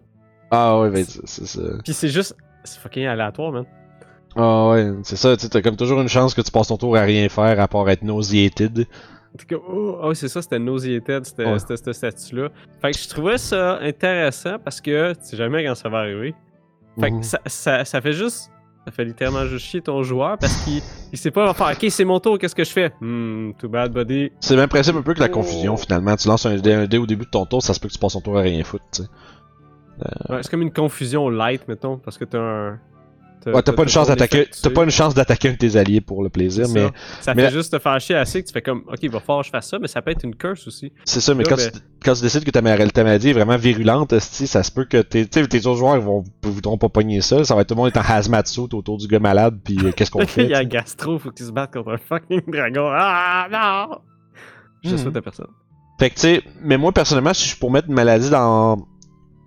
Ah 0.51 0.81
ouais, 0.81 0.91
ben 0.91 1.05
c'est 1.05 1.47
ça. 1.47 1.61
Puis 1.85 1.93
c'est 1.93 2.09
juste. 2.09 2.37
C'est 2.65 2.81
fucking 2.81 3.07
aléatoire, 3.07 3.53
man. 3.53 3.65
Ah 4.37 4.69
ouais, 4.71 4.93
c'est 5.05 5.17
ça, 5.17 5.37
t'as 5.37 5.63
comme 5.63 5.77
toujours 5.77 6.01
une 6.01 6.09
chance 6.09 6.35
que 6.35 6.41
tu 6.43 6.51
passes 6.51 6.69
ton 6.69 6.77
tour 6.77 6.97
à 6.97 7.03
rien 7.03 7.29
faire 7.29 7.59
à 7.61 7.67
part 7.69 7.89
être 7.89 8.03
nauseated. 8.03 8.87
Comme, 9.49 9.61
oh, 9.69 10.01
oui, 10.05 10.17
c'est 10.17 10.29
ça, 10.29 10.43
c'était 10.43 10.59
nauseated, 10.59 11.25
c'était 11.25 11.45
Ouais. 11.45 11.59
ce 11.59 11.93
statut-là. 11.93 12.49
Fait 12.83 12.91
que 12.91 12.99
je 12.99 13.09
trouvais 13.09 13.39
ça 13.39 13.79
intéressant 13.81 14.59
parce 14.59 14.81
que 14.81 15.13
tu 15.13 15.19
sais 15.23 15.37
jamais 15.37 15.65
quand 15.65 15.75
ça 15.75 15.89
va 15.89 15.99
arriver. 15.99 16.35
Fait 17.01 17.11
Mhm. 17.11 17.21
que 17.21 17.27
ça, 17.27 17.39
ça, 17.47 17.85
ça 17.85 18.01
fait 18.01 18.13
juste. 18.13 18.51
Ça 18.89 18.93
fait 18.93 19.05
littéralement 19.05 19.45
juste 19.45 19.67
chier 19.67 19.83
ton 19.83 20.03
joueur 20.03 20.39
parce 20.39 20.57
qu'il 20.65 20.81
il 21.13 21.19
sait 21.19 21.31
pas 21.31 21.53
faire, 21.53 21.73
ok, 21.73 21.87
c'est 21.91 22.07
mon 22.07 22.21
tour, 22.21 22.39
qu'est-ce 22.39 22.55
que 22.55 22.65
je 22.65 22.71
fais? 22.71 22.91
Hmm, 23.03 23.51
too 23.59 23.69
bad, 23.69 23.93
buddy. 23.93 24.33
C'est 24.41 24.55
le 24.55 24.61
même 24.61 24.69
principe 24.71 24.97
un 24.97 25.03
peu 25.03 25.13
que 25.13 25.21
la 25.21 25.29
confusion 25.29 25.75
Oh. 25.75 25.77
finalement. 25.77 26.17
Tu 26.17 26.27
lances 26.27 26.47
un 26.47 26.57
dé, 26.57 26.73
un 26.73 26.87
dé 26.87 26.97
au 26.97 27.05
début 27.05 27.27
de 27.27 27.31
ton 27.31 27.45
tour, 27.45 27.63
ça 27.63 27.75
se 27.75 27.81
peut 27.81 27.89
que 27.89 27.93
tu 27.93 27.99
passes 27.99 28.15
ton 28.15 28.23
tour 28.23 28.39
à 28.39 28.41
rien 28.41 28.65
foutre, 28.65 28.85
tu 28.91 29.03
sais. 29.03 29.09
Ouais, 30.31 30.39
c'est 30.43 30.51
comme 30.51 30.63
une 30.63 30.73
confusion 30.73 31.29
light, 31.29 31.69
mettons, 31.69 31.99
parce 31.99 32.17
que 32.17 32.25
t'as 32.25 32.39
un. 32.39 32.79
Ouais, 33.53 33.63
t'as 33.63 33.73
pas 33.73 33.83
une 33.83 33.89
chance 33.89 34.09
d'attaquer, 34.09 34.49
t'as 34.63 34.71
pas 34.71 34.85
une 34.85 34.91
chance 34.91 35.15
d'attaquer 35.15 35.49
un 35.49 35.53
de 35.53 35.57
tes 35.57 35.77
alliés 35.77 36.01
pour 36.01 36.23
le 36.23 36.29
plaisir, 36.29 36.67
mais 36.69 36.87
ça. 36.87 36.93
Ça 37.21 37.35
mais 37.35 37.43
fait 37.43 37.49
la- 37.51 37.57
juste 37.57 37.73
te 37.73 37.79
faire 37.79 38.01
chier 38.01 38.17
assez 38.17 38.43
que 38.43 38.47
tu 38.49 38.53
fais 38.53 38.63
comme, 38.63 38.85
ok, 38.87 38.99
il 39.03 39.11
va 39.11 39.21
falloir 39.21 39.41
que 39.43 39.47
je 39.47 39.51
fasse 39.51 39.69
ça, 39.69 39.79
mais 39.79 39.89
ça 39.89 40.03
peut 40.03 40.11
être 40.11 40.25
une 40.25 40.35
curse 40.35 40.67
aussi. 40.67 40.93
c'est 41.05 41.21
ça, 41.21 41.35
mais 41.35 41.45
Là, 41.45 41.51
quand, 41.51 41.57
ben- 41.57 41.71
tu, 41.73 41.79
quand 42.05 42.15
tu 42.15 42.23
décides 42.23 42.45
que 42.45 42.51
ta, 42.51 42.63
ma- 42.63 42.77
ta 42.89 43.05
maladie 43.05 43.31
est 43.31 43.33
vraiment 43.35 43.57
virulente, 43.57 44.19
ça 44.19 44.63
se 44.63 44.71
peut 44.71 44.85
que 44.85 44.99
tes, 45.03 45.23
autres 45.43 45.75
joueurs 45.79 46.01
vont, 46.01 46.25
voudront 46.43 46.79
pas 46.79 46.89
pogner 46.89 47.21
ça, 47.21 47.45
ça 47.45 47.55
va 47.55 47.63
être 47.63 47.69
tout 47.69 47.75
le 47.75 47.81
monde 47.83 47.91
est 47.95 47.99
en 47.99 48.03
hazmat 48.03 48.45
suit 48.47 48.61
autour 48.73 48.97
du 48.99 49.07
gars 49.07 49.19
malade, 49.19 49.59
puis 49.65 49.77
euh, 49.83 49.93
qu'est-ce 49.93 50.11
qu'on 50.11 50.27
fait? 50.27 50.45
il 50.45 50.51
y 50.51 50.55
a 50.55 50.59
un 50.59 50.65
gastro, 50.65 51.19
faut 51.19 51.31
qu'il 51.31 51.47
se 51.47 51.53
batte 51.53 51.73
contre 51.73 51.91
un 51.93 51.99
fucking 51.99 52.43
dragon. 52.51 52.89
Ah 52.93 53.47
non! 53.89 53.99
Je 54.85 54.91
Mhm. 54.91 54.99
souhaite 54.99 55.17
à 55.17 55.23
personne. 55.23 55.47
Fait 55.99 56.11
que 56.11 56.15
tu 56.15 56.21
sais, 56.21 56.43
mais 56.63 56.77
moi 56.79 56.93
personnellement, 56.93 57.35
si 57.35 57.43
je 57.43 57.49
suis 57.49 57.59
pour 57.59 57.71
mettre 57.73 57.89
une 57.89 57.95
maladie 57.95 58.31
dans. 58.31 58.77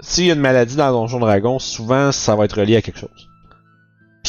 S'il 0.02 0.26
y 0.26 0.32
a 0.32 0.34
une 0.34 0.42
maladie 0.42 0.76
dans 0.76 0.92
Donjon 0.92 1.20
Dragon, 1.20 1.60
souvent 1.60 2.12
ça 2.12 2.36
va 2.36 2.46
être 2.46 2.60
relié 2.60 2.76
à 2.76 2.82
quelque 2.82 3.00
chose. 3.00 3.30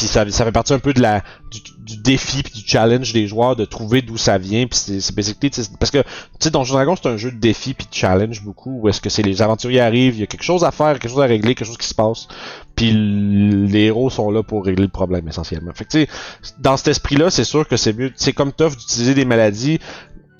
Ça, 0.07 0.29
ça 0.29 0.45
fait 0.45 0.51
partie 0.51 0.73
un 0.73 0.79
peu 0.79 0.93
de 0.93 1.01
la 1.01 1.23
du, 1.51 1.61
du 1.79 1.97
défi 1.97 2.43
puis 2.43 2.53
du 2.53 2.67
challenge 2.67 3.13
des 3.13 3.27
joueurs 3.27 3.55
de 3.55 3.65
trouver 3.65 4.01
d'où 4.01 4.17
ça 4.17 4.37
vient. 4.37 4.65
Puis 4.67 4.79
c'est 4.79 4.99
c'est 5.01 5.15
basically, 5.15 5.51
parce 5.79 5.91
que 5.91 6.01
tu 6.01 6.07
sais, 6.39 6.49
Donjon 6.49 6.73
Dragon 6.73 6.95
c'est 6.95 7.09
un 7.09 7.17
jeu 7.17 7.31
de 7.31 7.37
défi 7.37 7.73
puis 7.73 7.87
de 7.89 7.93
challenge 7.93 8.43
beaucoup. 8.43 8.79
Où 8.81 8.89
est-ce 8.89 9.01
que 9.01 9.09
c'est 9.09 9.23
les 9.23 9.41
aventuriers 9.41 9.81
arrivent, 9.81 10.15
il 10.15 10.21
y 10.21 10.23
a 10.23 10.27
quelque 10.27 10.43
chose 10.43 10.63
à 10.63 10.71
faire, 10.71 10.99
quelque 10.99 11.11
chose 11.11 11.21
à 11.21 11.25
régler, 11.25 11.55
quelque 11.55 11.67
chose 11.67 11.77
qui 11.77 11.87
se 11.87 11.95
passe. 11.95 12.27
Puis 12.75 12.91
les 12.91 13.85
héros 13.85 14.09
sont 14.09 14.31
là 14.31 14.43
pour 14.43 14.65
régler 14.65 14.83
le 14.83 14.89
problème 14.91 15.27
essentiellement. 15.27 15.71
Fait 15.73 15.85
que 15.85 15.91
tu 15.91 15.99
sais, 16.01 16.07
dans 16.59 16.77
cet 16.77 16.87
esprit-là, 16.87 17.29
c'est 17.29 17.43
sûr 17.43 17.67
que 17.67 17.77
c'est 17.77 17.93
mieux. 17.93 18.11
C'est 18.15 18.33
comme 18.33 18.51
tough 18.51 18.71
d'utiliser 18.71 19.13
des 19.13 19.25
maladies 19.25 19.79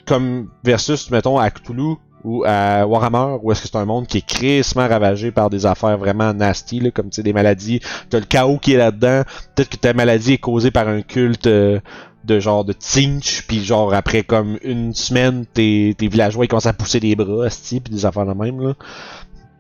comme 0.06 0.50
versus, 0.64 1.10
mettons, 1.12 1.38
à 1.38 1.50
Cthulhu 1.50 1.96
ou 2.24 2.44
à 2.46 2.86
Warhammer, 2.86 3.38
où 3.42 3.52
est-ce 3.52 3.62
que 3.62 3.68
c'est 3.68 3.78
un 3.78 3.86
monde 3.86 4.08
qui 4.08 4.20
est 4.20 4.26
crissement 4.26 4.88
ravagé 4.88 5.32
par 5.32 5.50
des 5.50 5.66
affaires 5.66 5.98
vraiment 5.98 6.34
nasty, 6.34 6.80
là, 6.80 6.92
comme 6.92 7.10
tu 7.10 7.18
sais, 7.18 7.24
des 7.24 7.34
maladies. 7.34 7.82
T'as 8.10 8.20
le 8.20 8.26
chaos 8.26 8.58
qui 8.58 8.74
est 8.74 8.78
là-dedans. 8.78 9.24
Peut-être 9.56 9.70
que 9.70 9.78
ta 9.78 9.94
maladie 9.94 10.34
est 10.34 10.38
causée 10.38 10.72
par 10.72 10.88
un 10.88 11.02
culte 11.02 11.48
euh, 11.48 11.80
de 12.24 12.40
genre 12.40 12.64
de 12.64 12.74
Tzinch, 12.74 13.46
puis 13.48 13.64
genre 13.64 13.94
après 13.94 14.24
comme 14.24 14.58
une 14.64 14.94
semaine, 14.94 15.46
tes, 15.46 15.94
tes 15.98 16.08
villageois 16.08 16.46
ils 16.46 16.48
commencent 16.48 16.66
à 16.66 16.74
pousser 16.74 17.00
des 17.00 17.16
bras, 17.16 17.48
puis 17.50 17.80
des 17.80 18.06
affaires 18.06 18.26
de 18.26 18.34
même, 18.34 18.62
là. 18.62 18.74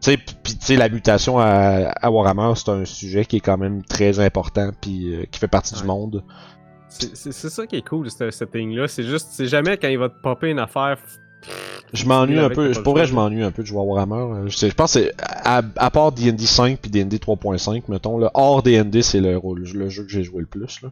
Tu 0.01 0.11
sais, 0.11 0.17
puis 0.17 0.55
tu 0.57 0.65
sais, 0.65 0.75
la 0.75 0.89
mutation 0.89 1.39
à, 1.39 1.91
à 2.01 2.11
Warhammer, 2.11 2.53
c'est 2.55 2.69
un 2.69 2.83
sujet 2.83 3.23
qui 3.23 3.37
est 3.37 3.41
quand 3.41 3.57
même 3.57 3.83
très 3.83 4.19
important, 4.19 4.71
puis 4.81 5.13
euh, 5.13 5.23
qui 5.31 5.39
fait 5.39 5.47
partie 5.47 5.75
du 5.75 5.83
monde. 5.83 6.23
C'est 6.89 7.31
ça 7.33 7.65
qui 7.65 7.77
est 7.77 7.87
cool, 7.87 8.09
ce 8.11 8.29
setting-là. 8.29 8.87
C'est 8.87 9.03
juste, 9.03 9.29
c'est 9.31 9.47
jamais 9.47 9.77
quand 9.77 9.87
il 9.87 9.97
va 9.97 10.09
te 10.09 10.21
popper 10.21 10.49
une 10.51 10.59
affaire. 10.59 10.97
Je 11.93 12.05
m'ennuie 12.05 12.39
un 12.39 12.49
peu, 12.49 12.73
je 12.73 12.79
pourrais, 12.81 13.05
je 13.05 13.13
m'ennuie 13.13 13.43
un 13.43 13.51
peu 13.51 13.61
de 13.61 13.67
jouer 13.67 13.79
à 13.79 13.83
Warhammer. 13.83 14.15
Euh, 14.15 14.47
Je, 14.47 14.57
sais, 14.57 14.69
je 14.69 14.73
pense 14.75 14.93
que 14.93 15.01
c'est, 15.01 15.13
à, 15.19 15.61
à 15.77 15.91
part 15.91 16.11
D&D 16.11 16.45
5 16.45 16.79
puis 16.79 16.89
D&D 16.89 17.17
3.5, 17.17 17.83
mettons, 17.87 18.17
là, 18.17 18.31
hors 18.33 18.63
D&D, 18.63 19.01
c'est 19.01 19.19
le, 19.21 19.39
jeu 19.63 20.03
que 20.03 20.09
j'ai 20.09 20.23
joué 20.23 20.41
le 20.41 20.47
plus, 20.47 20.81
là. 20.81 20.89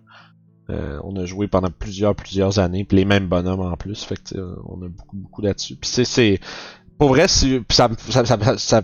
Euh, 0.69 0.99
on 1.03 1.15
a 1.17 1.25
joué 1.25 1.47
pendant 1.47 1.69
plusieurs, 1.69 2.15
plusieurs 2.15 2.59
années, 2.59 2.85
puis 2.85 2.97
les 2.97 3.05
mêmes 3.05 3.27
bonhommes 3.27 3.59
en 3.61 3.75
plus, 3.75 4.03
fait 4.03 4.15
que, 4.15 4.39
on 4.65 4.81
a 4.83 4.87
beaucoup, 4.87 5.17
beaucoup 5.17 5.41
là-dessus. 5.41 5.75
Puis 5.75 5.89
c'est, 5.89 6.05
c'est, 6.05 6.39
pour 6.97 7.09
vrai, 7.09 7.27
c'est, 7.27 7.59
puis 7.61 7.75
ça, 7.75 7.89
me- 7.89 7.95
ça, 7.97 8.23
ça, 8.25 8.37
ça, 8.39 8.57
ça 8.57 8.81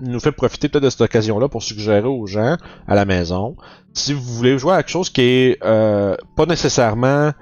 nous 0.00 0.20
fait 0.20 0.32
profiter 0.32 0.68
peut-être 0.68 0.84
de 0.84 0.90
cette 0.90 1.00
occasion-là 1.00 1.48
pour 1.48 1.62
suggérer 1.62 2.06
aux 2.06 2.26
gens 2.26 2.56
à 2.86 2.94
la 2.94 3.04
maison, 3.04 3.56
si 3.94 4.12
vous 4.12 4.22
voulez 4.22 4.58
jouer 4.58 4.74
à 4.74 4.76
quelque 4.82 4.90
chose 4.90 5.08
qui 5.10 5.22
est 5.22 5.58
euh, 5.64 6.14
pas 6.36 6.46
nécessairement 6.46 7.32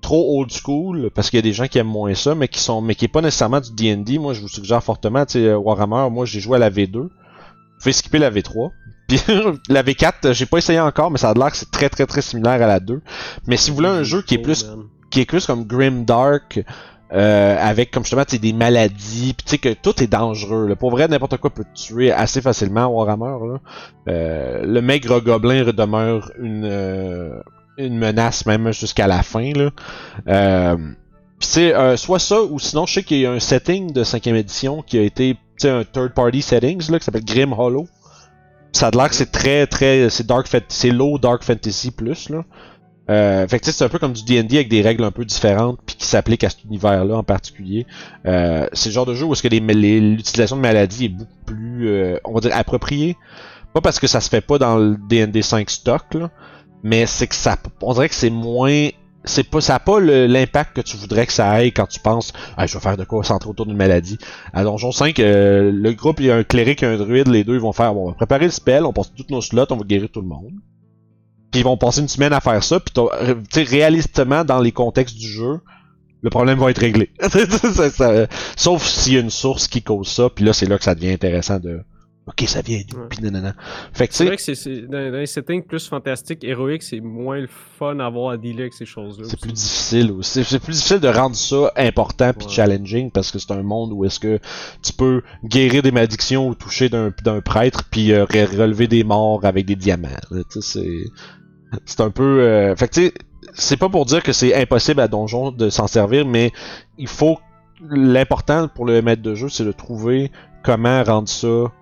trop 0.00 0.40
old 0.40 0.50
school 0.50 1.10
parce 1.14 1.30
qu'il 1.30 1.38
y 1.38 1.40
a 1.40 1.42
des 1.42 1.52
gens 1.52 1.66
qui 1.66 1.78
aiment 1.78 1.86
moins 1.88 2.14
ça 2.14 2.34
mais 2.34 2.48
qui 2.48 2.60
sont 2.60 2.80
mais 2.80 2.94
qui 2.94 3.04
est 3.04 3.08
pas 3.08 3.20
nécessairement 3.20 3.60
du 3.60 3.72
D&D 3.72 4.18
moi 4.18 4.32
je 4.32 4.40
vous 4.40 4.48
suggère 4.48 4.82
fortement 4.82 5.26
tu 5.26 5.32
sais 5.32 5.54
Warhammer 5.54 6.10
moi 6.10 6.24
j'ai 6.24 6.40
joué 6.40 6.56
à 6.56 6.58
la 6.58 6.70
V2 6.70 6.96
vous 6.98 7.10
pouvez 7.78 7.92
skipper 7.92 8.18
la 8.18 8.30
V3 8.30 8.70
puis 9.08 9.20
la 9.68 9.82
V4 9.82 10.12
euh, 10.24 10.32
j'ai 10.32 10.46
pas 10.46 10.58
essayé 10.58 10.80
encore 10.80 11.10
mais 11.10 11.18
ça 11.18 11.30
a 11.30 11.34
l'air 11.34 11.50
que 11.50 11.56
c'est 11.56 11.70
très 11.70 11.88
très 11.88 12.06
très 12.06 12.22
similaire 12.22 12.62
à 12.62 12.66
la 12.66 12.80
2 12.80 13.00
mais 13.46 13.56
si 13.56 13.70
vous 13.70 13.76
voulez 13.76 13.88
un 13.88 14.02
jeu 14.02 14.22
qui 14.22 14.34
est 14.34 14.38
plus 14.38 14.64
man. 14.64 14.84
qui 15.10 15.20
est 15.20 15.26
plus 15.26 15.46
comme 15.46 15.64
grim 15.64 16.04
dark 16.04 16.62
euh, 17.10 17.56
avec 17.58 17.90
comme 17.90 18.04
justement 18.04 18.24
des 18.30 18.52
maladies 18.52 19.32
puis 19.32 19.44
tu 19.44 19.50
sais 19.50 19.58
que 19.58 19.72
tout 19.72 20.02
est 20.02 20.06
dangereux 20.06 20.68
là. 20.68 20.76
pour 20.76 20.90
vrai 20.90 21.08
n'importe 21.08 21.38
quoi 21.38 21.48
peut 21.48 21.64
te 21.64 21.86
tuer 21.86 22.12
assez 22.12 22.42
facilement 22.42 22.84
à 22.84 22.88
Warhammer 22.88 23.46
là. 23.46 23.58
Euh, 24.08 24.62
le 24.62 24.82
maigre 24.82 25.20
gobelin 25.20 25.64
demeure 25.64 26.30
une 26.38 26.66
euh, 26.66 27.40
une 27.78 27.96
menace 27.96 28.44
même 28.44 28.72
jusqu'à 28.72 29.06
la 29.06 29.22
fin 29.22 29.52
là 29.52 29.70
euh, 30.28 30.76
euh, 31.56 31.96
soit 31.96 32.18
ça 32.18 32.42
ou 32.42 32.58
sinon 32.58 32.86
je 32.86 32.94
sais 32.94 33.02
qu'il 33.04 33.18
y 33.18 33.26
a 33.26 33.30
un 33.30 33.40
setting 33.40 33.92
de 33.92 34.02
5ème 34.04 34.34
édition 34.34 34.82
qui 34.82 34.98
a 34.98 35.02
été 35.02 35.36
un 35.64 35.84
third 35.84 36.12
party 36.12 36.42
settings 36.42 36.90
là 36.90 36.98
qui 36.98 37.04
s'appelle 37.04 37.24
Grim 37.24 37.52
Hollow 37.52 37.86
ça 38.72 38.88
a 38.88 38.90
l'air 38.90 39.08
que 39.08 39.14
c'est 39.14 39.30
très 39.30 39.66
très 39.66 40.10
c'est 40.10 40.26
dark 40.26 40.48
c'est 40.68 40.90
low 40.90 41.18
dark 41.18 41.42
fantasy 41.44 41.92
plus 41.92 42.28
là 42.28 42.44
euh, 43.10 43.48
fait 43.48 43.64
c'est 43.64 43.84
un 43.84 43.88
peu 43.88 43.98
comme 43.98 44.12
du 44.12 44.22
D&D 44.22 44.54
avec 44.56 44.68
des 44.68 44.82
règles 44.82 45.02
un 45.02 45.10
peu 45.10 45.24
différentes 45.24 45.78
puis 45.86 45.96
qui 45.96 46.04
s'appliquent 46.04 46.44
à 46.44 46.50
cet 46.50 46.64
univers-là 46.64 47.16
en 47.16 47.22
particulier. 47.22 47.86
C'est 48.24 48.86
le 48.86 48.90
genre 48.90 49.06
de 49.06 49.14
jeu 49.14 49.24
où 49.24 49.32
est-ce 49.32 49.42
que 49.42 49.48
l'utilisation 49.48 50.56
de 50.56 50.60
maladies 50.60 51.06
est 51.06 51.08
beaucoup 51.08 51.38
plus, 51.46 52.18
on 52.24 52.34
va 52.34 52.40
dire, 52.40 52.54
appropriée. 52.54 53.16
Pas 53.72 53.80
parce 53.80 53.98
que 53.98 54.06
ça 54.06 54.20
se 54.20 54.28
fait 54.28 54.42
pas 54.42 54.58
dans 54.58 54.76
le 54.76 54.96
D&D 55.08 55.40
5 55.40 55.70
stock, 55.70 56.14
là, 56.14 56.30
mais 56.82 57.06
c'est 57.06 57.26
que 57.26 57.34
ça, 57.34 57.56
on 57.82 57.92
dirait 57.94 58.08
que 58.08 58.14
c'est 58.14 58.30
moins, 58.30 58.88
c'est 59.24 59.42
pas, 59.48 59.60
ça 59.60 59.74
a 59.76 59.78
pas 59.80 60.00
l'impact 60.00 60.76
que 60.76 60.80
tu 60.80 60.96
voudrais 60.96 61.26
que 61.26 61.32
ça 61.32 61.62
ait 61.64 61.70
quand 61.70 61.86
tu 61.86 62.00
penses, 62.00 62.32
ah, 62.56 62.66
je 62.66 62.74
vais 62.74 62.80
faire 62.80 62.96
de 62.96 63.04
quoi 63.04 63.24
centrer 63.24 63.50
autour 63.50 63.66
d'une 63.66 63.76
maladie. 63.76 64.18
À 64.52 64.64
Donjon 64.64 64.92
5, 64.92 65.18
euh, 65.20 65.70
le 65.72 65.92
groupe, 65.92 66.20
il 66.20 66.26
y 66.26 66.30
a 66.30 66.36
un 66.36 66.44
cléric 66.44 66.82
et 66.82 66.86
un 66.86 66.96
druide, 66.96 67.28
les 67.28 67.44
deux, 67.44 67.54
ils 67.54 67.60
vont 67.60 67.72
faire, 67.72 67.94
bon, 67.94 68.04
on 68.04 68.08
va 68.08 68.14
préparer 68.14 68.44
le 68.46 68.50
spell, 68.50 68.84
on 68.84 68.92
passe 68.92 69.12
tous 69.14 69.26
nos 69.30 69.40
slots, 69.42 69.66
on 69.70 69.76
va 69.76 69.84
guérir 69.84 70.08
tout 70.10 70.20
le 70.20 70.28
monde. 70.28 70.52
Puis 71.50 71.60
ils 71.60 71.64
vont 71.64 71.76
passer 71.76 72.00
une 72.00 72.08
semaine 72.08 72.32
à 72.32 72.40
faire 72.40 72.62
ça, 72.62 72.78
puis 72.80 72.92
tu 73.52 73.62
réalistement, 73.62 74.44
dans 74.44 74.60
les 74.60 74.72
contextes 74.72 75.16
du 75.16 75.26
jeu, 75.28 75.60
le 76.20 76.30
problème 76.30 76.58
va 76.58 76.70
être 76.70 76.78
réglé. 76.78 77.10
Ça- 77.20 77.90
ça- 77.90 78.26
sauf 78.56 78.84
s'il 78.84 79.14
y 79.14 79.16
a 79.16 79.20
une 79.20 79.30
source 79.30 79.68
qui 79.68 79.82
cause 79.82 80.08
ça, 80.08 80.28
puis 80.28 80.44
là, 80.44 80.52
c'est 80.52 80.66
là 80.66 80.76
que 80.78 80.84
ça 80.84 80.94
devient 80.94 81.12
intéressant 81.12 81.58
de... 81.58 81.80
Ok, 82.28 82.44
ça 82.46 82.60
vient 82.60 82.80
d'où, 82.88 82.98
Ouais. 82.98 83.06
puis 83.08 83.20
nanana. 83.22 83.54
Fait 83.92 84.06
que 84.06 84.12
tu 84.12 84.18
C'est 84.18 84.26
vrai 84.26 84.36
que 84.36 84.42
c'est- 84.42 84.54
c'est 84.54 84.82
dans, 84.82 85.10
dans 85.10 85.18
les 85.18 85.26
settings 85.26 85.62
plus 85.64 85.88
fantastiques, 85.88 86.44
héroïques, 86.44 86.82
c'est 86.82 87.00
moins 87.00 87.38
le 87.40 87.48
fun 87.78 87.98
à 88.00 88.06
avoir 88.06 88.30
à 88.32 88.36
dealer 88.36 88.60
avec 88.60 88.74
ces 88.74 88.84
choses-là. 88.86 89.24
c'est 89.28 89.40
plus 89.40 89.52
difficile 89.52 90.12
aussi. 90.12 90.44
C'est 90.44 90.58
plus 90.62 90.74
difficile 90.74 91.00
de 91.00 91.08
rendre 91.08 91.34
ça 91.36 91.72
important 91.76 92.32
puis 92.34 92.46
Ouais. 92.46 92.52
challenging 92.52 93.10
parce 93.10 93.30
que 93.32 93.38
c'est 93.38 93.50
un 93.52 93.62
monde 93.62 93.92
où 93.92 94.04
est-ce 94.04 94.20
que 94.20 94.38
tu 94.82 94.92
peux 94.92 95.22
guérir 95.44 95.82
des 95.82 95.90
malédictions 95.90 96.48
ou 96.48 96.54
toucher 96.54 96.88
d'un 96.88 97.12
d'un 97.24 97.40
prêtre 97.40 97.84
puis 97.90 98.12
euh, 98.12 98.24
re- 98.26 98.56
relever 98.56 98.86
des 98.86 99.04
morts 99.04 99.44
avec 99.44 99.64
des 99.66 99.76
diamants. 99.76 100.08
là. 100.30 100.42
C'est 100.60 101.04
c'est 101.86 102.00
un 102.00 102.10
peu. 102.10 102.40
euh, 102.42 102.76
Fait 102.76 102.88
que 102.88 102.94
tu 102.94 103.06
sais, 103.06 103.14
c'est 103.54 103.76
pas 103.76 103.88
pour 103.88 104.04
dire 104.06 104.22
que 104.22 104.32
c'est 104.32 104.54
impossible 104.54 105.00
à 105.00 105.08
Donjon 105.08 105.50
de 105.50 105.70
s'en 105.70 105.86
servir, 105.86 106.26
mais 106.26 106.50
il 106.98 107.08
faut 107.08 107.38
l'important 107.90 108.68
pour 108.68 108.84
le 108.86 109.00
maître 109.02 109.22
de 109.22 109.34
jeu, 109.34 109.48
c'est 109.48 109.64
de 109.64 109.72
trouver 109.72 110.30
comment 110.64 111.02
rendre 111.04 111.28
ça 111.28 111.72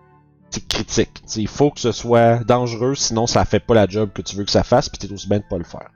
critique. 0.69 1.11
Tu 1.15 1.23
sais, 1.27 1.41
il 1.41 1.49
faut 1.49 1.71
que 1.71 1.81
ce 1.81 1.93
soit 1.93 2.45
dangereux, 2.45 2.95
sinon 2.95 3.27
ça 3.27 3.45
fait 3.45 3.61
pas 3.61 3.75
la 3.75 3.87
job 3.87 4.11
que 4.15 4.23
tu 4.23 4.37
veux 4.37 4.45
que 4.45 4.51
ça 4.51 4.63
fasse, 4.63 4.89
puis 4.89 4.99
t'es 4.99 5.13
aussi 5.13 5.29
bien 5.29 5.39
de 5.39 5.45
pas 5.49 5.59
le 5.59 5.65
faire. 5.65 5.91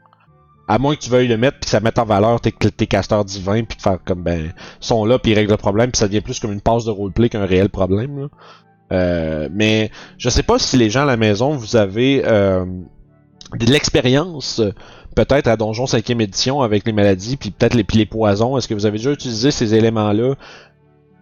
À 0.69 0.79
moins 0.79 0.95
que 0.95 1.01
tu 1.01 1.11
veuilles 1.11 1.29
le 1.29 1.37
mettre 1.37 1.59
puis 1.59 1.69
ça 1.69 1.81
mette 1.81 1.99
en 1.99 2.05
valeur 2.05 2.41
tes, 2.41 2.53
casteurs 2.87 3.25
divins 3.25 3.65
puis 3.65 3.77
de 3.77 3.83
faire 3.83 3.99
comme 4.05 4.23
ben 4.23 4.53
sont 4.79 5.05
là 5.05 5.19
puis 5.19 5.33
ils 5.33 5.35
règlent 5.35 5.51
le 5.51 5.57
problème 5.57 5.91
puis 5.91 5.99
ça 5.99 6.07
devient 6.07 6.21
plus 6.21 6.39
comme 6.39 6.53
une 6.53 6.61
passe 6.61 6.85
de 6.85 6.93
roleplay 6.93 7.29
qu'un 7.29 7.45
réel 7.45 7.71
problème. 7.71 8.21
Là. 8.21 8.29
Euh, 8.93 9.49
mais 9.53 9.91
je 10.17 10.29
sais 10.29 10.45
pas 10.45 10.61
si 10.61 10.77
les 10.77 10.89
gens 10.89 11.03
à 11.03 11.07
la 11.07 11.17
maison 11.17 11.57
vous 11.57 11.75
avez 11.75 12.23
euh, 12.25 12.65
de 13.59 13.67
l'expérience 13.67 14.63
peut-être 15.17 15.49
à 15.49 15.57
Donjon 15.57 15.87
5e 15.87 16.21
édition 16.21 16.63
avec 16.63 16.87
les 16.87 16.93
maladies 16.93 17.37
puis 17.37 17.51
peut-être 17.51 17.75
les 17.75 18.07
poisons. 18.07 18.57
Est-ce 18.57 18.69
que 18.69 18.75
vous 18.75 18.87
avez 18.87 18.99
déjà 18.99 19.11
utilisé 19.11 19.51
ces 19.51 19.75
éléments-là 19.75 20.35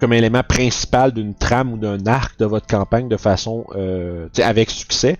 comme 0.00 0.12
élément 0.12 0.42
principal 0.42 1.12
d'une 1.12 1.34
trame 1.34 1.72
ou 1.72 1.76
d'un 1.76 2.06
arc 2.06 2.38
de 2.38 2.44
votre 2.44 2.66
campagne 2.66 3.08
de 3.08 3.16
façon 3.16 3.66
euh, 3.74 4.28
avec 4.42 4.70
succès 4.70 5.16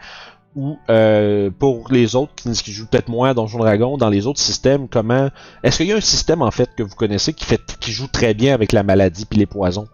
ou 0.57 0.77
euh, 0.89 1.51
pour 1.57 1.91
les 1.91 2.17
autres 2.17 2.35
qui, 2.35 2.51
qui 2.51 2.73
jouent 2.73 2.87
peut-être 2.87 3.09
moins 3.09 3.31
à 3.31 3.35
Donjon 3.35 3.59
Dragon, 3.59 3.97
dans 3.97 4.09
les 4.09 4.27
autres 4.27 4.41
systèmes, 4.41 4.89
comment 4.89 5.29
est-ce 5.63 5.79
qu'il 5.79 5.87
y 5.87 5.93
a 5.93 5.97
un 5.97 6.01
système 6.01 6.43
en 6.43 6.51
fait 6.51 6.71
que 6.77 6.83
vous 6.83 6.97
connaissez 6.97 7.33
qui 7.33 7.45
fait 7.45 7.61
qui 7.79 7.93
joue 7.93 8.09
très 8.09 8.35
bien 8.35 8.55
avec 8.55 8.73
la 8.73 8.83
maladie 8.83 9.25
puis 9.25 9.39
les 9.39 9.47
poisons? 9.47 9.87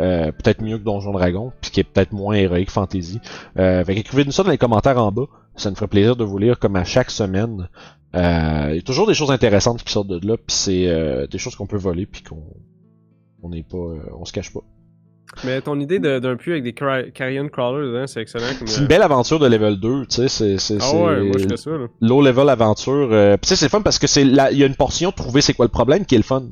Euh, 0.00 0.32
peut-être 0.32 0.62
mieux 0.62 0.78
que 0.78 0.84
Donjon 0.84 1.12
Dragon, 1.12 1.52
puis 1.60 1.70
qui 1.70 1.80
est 1.80 1.84
peut-être 1.84 2.12
moins 2.12 2.34
héroïque 2.34 2.70
fantasy. 2.70 3.20
Euh, 3.58 3.84
écrivez-nous 3.86 4.32
ça 4.32 4.42
dans 4.42 4.50
les 4.50 4.58
commentaires 4.58 4.98
en 4.98 5.12
bas. 5.12 5.26
Ça 5.54 5.68
nous 5.68 5.76
ferait 5.76 5.88
plaisir 5.88 6.16
de 6.16 6.24
vous 6.24 6.38
lire 6.38 6.58
comme 6.58 6.76
à 6.76 6.84
chaque 6.84 7.10
semaine. 7.10 7.68
Euh, 8.14 8.68
il 8.70 8.76
y 8.76 8.78
a 8.78 8.82
toujours 8.82 9.06
des 9.06 9.14
choses 9.14 9.30
intéressantes 9.30 9.82
qui 9.82 9.92
sortent 9.92 10.08
de 10.08 10.26
là, 10.26 10.36
puis 10.36 10.56
c'est 10.56 10.88
euh, 10.88 11.26
des 11.26 11.38
choses 11.38 11.56
qu'on 11.56 11.66
peut 11.66 11.76
voler, 11.76 12.06
puis 12.06 12.22
qu'on 12.22 12.42
on 13.42 13.50
n'est 13.50 13.62
pas, 13.62 13.76
euh, 13.76 14.00
on 14.18 14.24
se 14.24 14.32
cache 14.32 14.52
pas. 14.52 14.60
Mais 15.44 15.60
ton 15.62 15.80
idée 15.80 15.98
d'un 15.98 16.36
puits 16.36 16.52
avec 16.52 16.62
des 16.62 16.74
carrion 16.74 17.48
crawlers 17.48 17.86
dedans, 17.86 18.06
c'est 18.06 18.20
excellent. 18.20 18.46
Comme, 18.58 18.68
C'est 18.68 18.78
une 18.80 18.84
euh, 18.84 18.88
belle 18.88 19.02
aventure 19.02 19.38
de 19.38 19.46
level 19.46 19.80
2, 19.80 20.06
tu 20.06 20.28
sais, 20.28 20.58
c'est 20.58 20.78
Ah 20.80 20.94
ouais, 20.94 21.22
moi 21.22 21.36
je 21.38 21.48
fais 21.48 21.56
ça. 21.56 21.70
Là. 21.70 21.86
low 22.00 22.20
level 22.20 22.48
aventure. 22.50 23.08
Euh, 23.10 23.36
tu 23.40 23.48
sais, 23.48 23.56
c'est 23.56 23.64
le 23.66 23.70
fun 23.70 23.80
parce 23.80 23.98
que 23.98 24.06
c'est 24.06 24.22
il 24.22 24.34
y 24.34 24.62
a 24.62 24.66
une 24.66 24.76
portion 24.76 25.10
trouver 25.10 25.40
c'est 25.40 25.54
quoi 25.54 25.64
le 25.64 25.70
problème 25.70 26.04
qui 26.04 26.14
est 26.14 26.18
le 26.18 26.24
fun. 26.24 26.44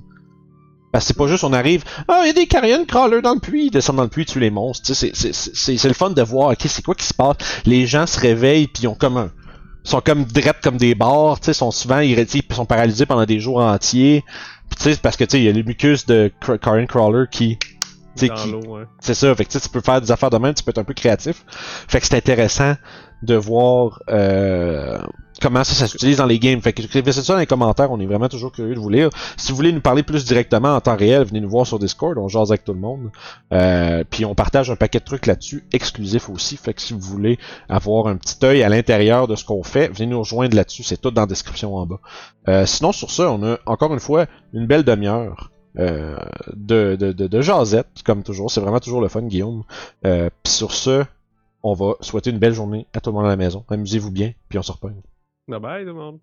Parce 0.93 1.05
que 1.05 1.09
c'est 1.09 1.17
pas 1.17 1.29
juste 1.29 1.45
on 1.45 1.53
arrive, 1.53 1.85
ah 2.09 2.23
il 2.25 2.29
y 2.29 2.31
a 2.31 2.33
des 2.33 2.47
carrion 2.47 2.85
crawlers 2.85 3.23
dans 3.23 3.35
le 3.35 3.41
puits, 3.41 3.67
ils 3.67 3.71
descendent 3.71 3.97
dans 3.97 4.03
le 4.03 4.09
puits, 4.09 4.25
tuent 4.25 4.41
les 4.41 4.51
monstres. 4.51 4.87
Tu 4.87 4.95
sais, 4.95 5.13
c'est 5.15 5.89
le 5.89 5.95
fun 5.95 6.11
de 6.11 6.23
voir, 6.23 6.51
ok 6.51 6.59
c'est 6.61 6.83
quoi 6.83 6.95
qui 6.95 7.07
se 7.07 7.15
passe? 7.15 7.37
Les 7.67 7.87
gens 7.87 8.07
se 8.07 8.19
réveillent 8.19 8.67
puis 8.67 8.85
ils 8.85 8.89
ont 8.89 8.97
comme 8.97 9.19
un 9.19 9.31
sont 9.85 10.01
comme 10.01 10.25
drettes 10.25 10.61
comme 10.63 10.77
des 10.77 10.95
barres, 10.95 11.41
tu 11.41 11.47
sais, 11.47 11.53
sont 11.53 11.71
souvent 11.71 12.01
ils 12.01 12.27
sont 12.53 12.67
paralysés 12.67 13.07
pendant 13.07 13.25
des 13.25 13.41
jours 13.41 13.59
entiers. 13.59 14.25
Puis 14.69 14.77
tu 14.77 14.83
sais, 14.93 15.01
parce 15.03 15.17
que 15.17 15.25
tu 15.25 15.33
sais, 15.33 15.41
il 15.41 15.45
y 15.45 15.49
a 15.49 15.53
les 15.53 15.63
mucus 15.63 16.07
de 16.07 16.31
Karen 16.63 16.87
Crawler 16.87 17.25
qui, 17.31 17.59
ouais. 18.67 18.85
c'est 19.01 19.15
ça, 19.15 19.35
fait 19.35 19.45
que 19.45 19.59
tu 19.59 19.69
peux 19.69 19.81
faire 19.81 20.01
des 20.01 20.11
affaires 20.11 20.31
de 20.31 20.39
même, 20.39 20.55
tu 20.55 20.63
peux 20.63 20.71
être 20.71 20.79
un 20.79 20.85
peu 20.85 20.95
créatif. 20.95 21.45
Fait 21.89 22.01
que 22.01 22.07
c'est 22.07 22.17
intéressant 22.17 22.75
de 23.23 23.35
voir 23.35 24.03
euh, 24.09 24.99
comment 25.41 25.65
ça, 25.65 25.75
ça 25.75 25.87
s'utilise 25.87 26.19
dans 26.19 26.27
les 26.27 26.39
games. 26.39 26.61
Fait 26.61 26.73
que 26.73 26.83
écrivez 26.83 27.13
ça 27.13 27.33
dans 27.33 27.39
les 27.39 27.47
commentaires, 27.47 27.91
on 27.91 28.01
est 28.01 28.07
vraiment 28.07 28.29
toujours 28.29 28.53
curieux 28.53 28.75
de 28.75 28.81
vous 28.81 28.89
lire. 28.89 29.11
Si 29.37 29.51
vous 29.51 29.57
voulez 29.57 29.73
nous 29.73 29.81
parler 29.81 30.03
plus 30.03 30.25
directement 30.25 30.75
en 30.75 30.81
temps 30.81 30.97
réel, 30.97 31.25
venez 31.25 31.41
nous 31.41 31.49
voir 31.49 31.67
sur 31.67 31.79
Discord, 31.79 32.17
on 32.19 32.29
jase 32.29 32.51
avec 32.51 32.65
tout 32.65 32.73
le 32.73 32.81
monde. 32.81 33.11
Euh, 33.53 34.05
puis 34.09 34.25
on 34.25 34.35
partage 34.35 34.71
un 34.71 34.77
paquet 34.77 35.01
de 35.01 35.05
trucs 35.05 35.27
là-dessus, 35.27 35.65
exclusifs 35.73 36.29
aussi. 36.29 36.57
Fait 36.57 36.75
que 36.75 36.83
si 36.83 36.93
vous 36.93 37.01
voulez 37.01 37.39
avoir 37.69 38.07
un 38.07 38.17
petit 38.17 38.37
œil 38.45 38.63
à 38.63 38.69
l'intérieur 38.69 39.27
de 39.29 39.37
ce 39.37 39.45
qu'on 39.45 39.63
fait, 39.63 39.89
venez 39.89 40.07
nous 40.07 40.21
rejoindre 40.21 40.57
là-dessus, 40.57 40.83
c'est 40.83 41.01
tout 41.01 41.11
dans 41.11 41.23
la 41.23 41.27
description 41.27 41.77
en 41.77 41.87
bas. 41.87 42.01
Euh, 42.49 42.67
sinon 42.67 42.93
sur 42.93 43.11
ça, 43.11 43.31
on 43.31 43.43
a 43.45 43.59
encore 43.67 43.93
une 43.93 44.01
fois 44.01 44.27
une 44.53 44.67
belle 44.67 44.85
demi-heure. 44.85 45.51
Euh, 45.79 46.17
de, 46.55 46.97
de, 46.97 47.13
de, 47.13 47.27
de 47.27 47.41
jasette, 47.41 48.03
comme 48.05 48.23
toujours. 48.23 48.51
C'est 48.51 48.61
vraiment 48.61 48.81
toujours 48.81 49.01
le 49.01 49.09
fun, 49.09 49.23
Guillaume. 49.23 49.65
Euh, 50.05 50.31
puis 50.43 50.53
sur 50.53 50.73
ce, 50.73 51.05
on 51.63 51.75
va 51.75 51.95
souhaiter 52.01 52.31
une 52.31 52.39
belle 52.39 52.55
journée 52.55 52.87
à 52.95 53.01
tout 53.01 53.11
le 53.11 53.17
monde 53.17 53.27
à 53.27 53.29
la 53.29 53.37
maison. 53.37 53.65
Amusez-vous 53.69 54.11
bien, 54.11 54.33
puis 54.49 54.59
on 54.59 54.63
se 54.63 54.73
reprend. 54.73 54.91
Bye 55.49 55.61
bye 55.61 55.83
tout 55.83 55.89
le 55.89 55.95
monde. 55.95 56.21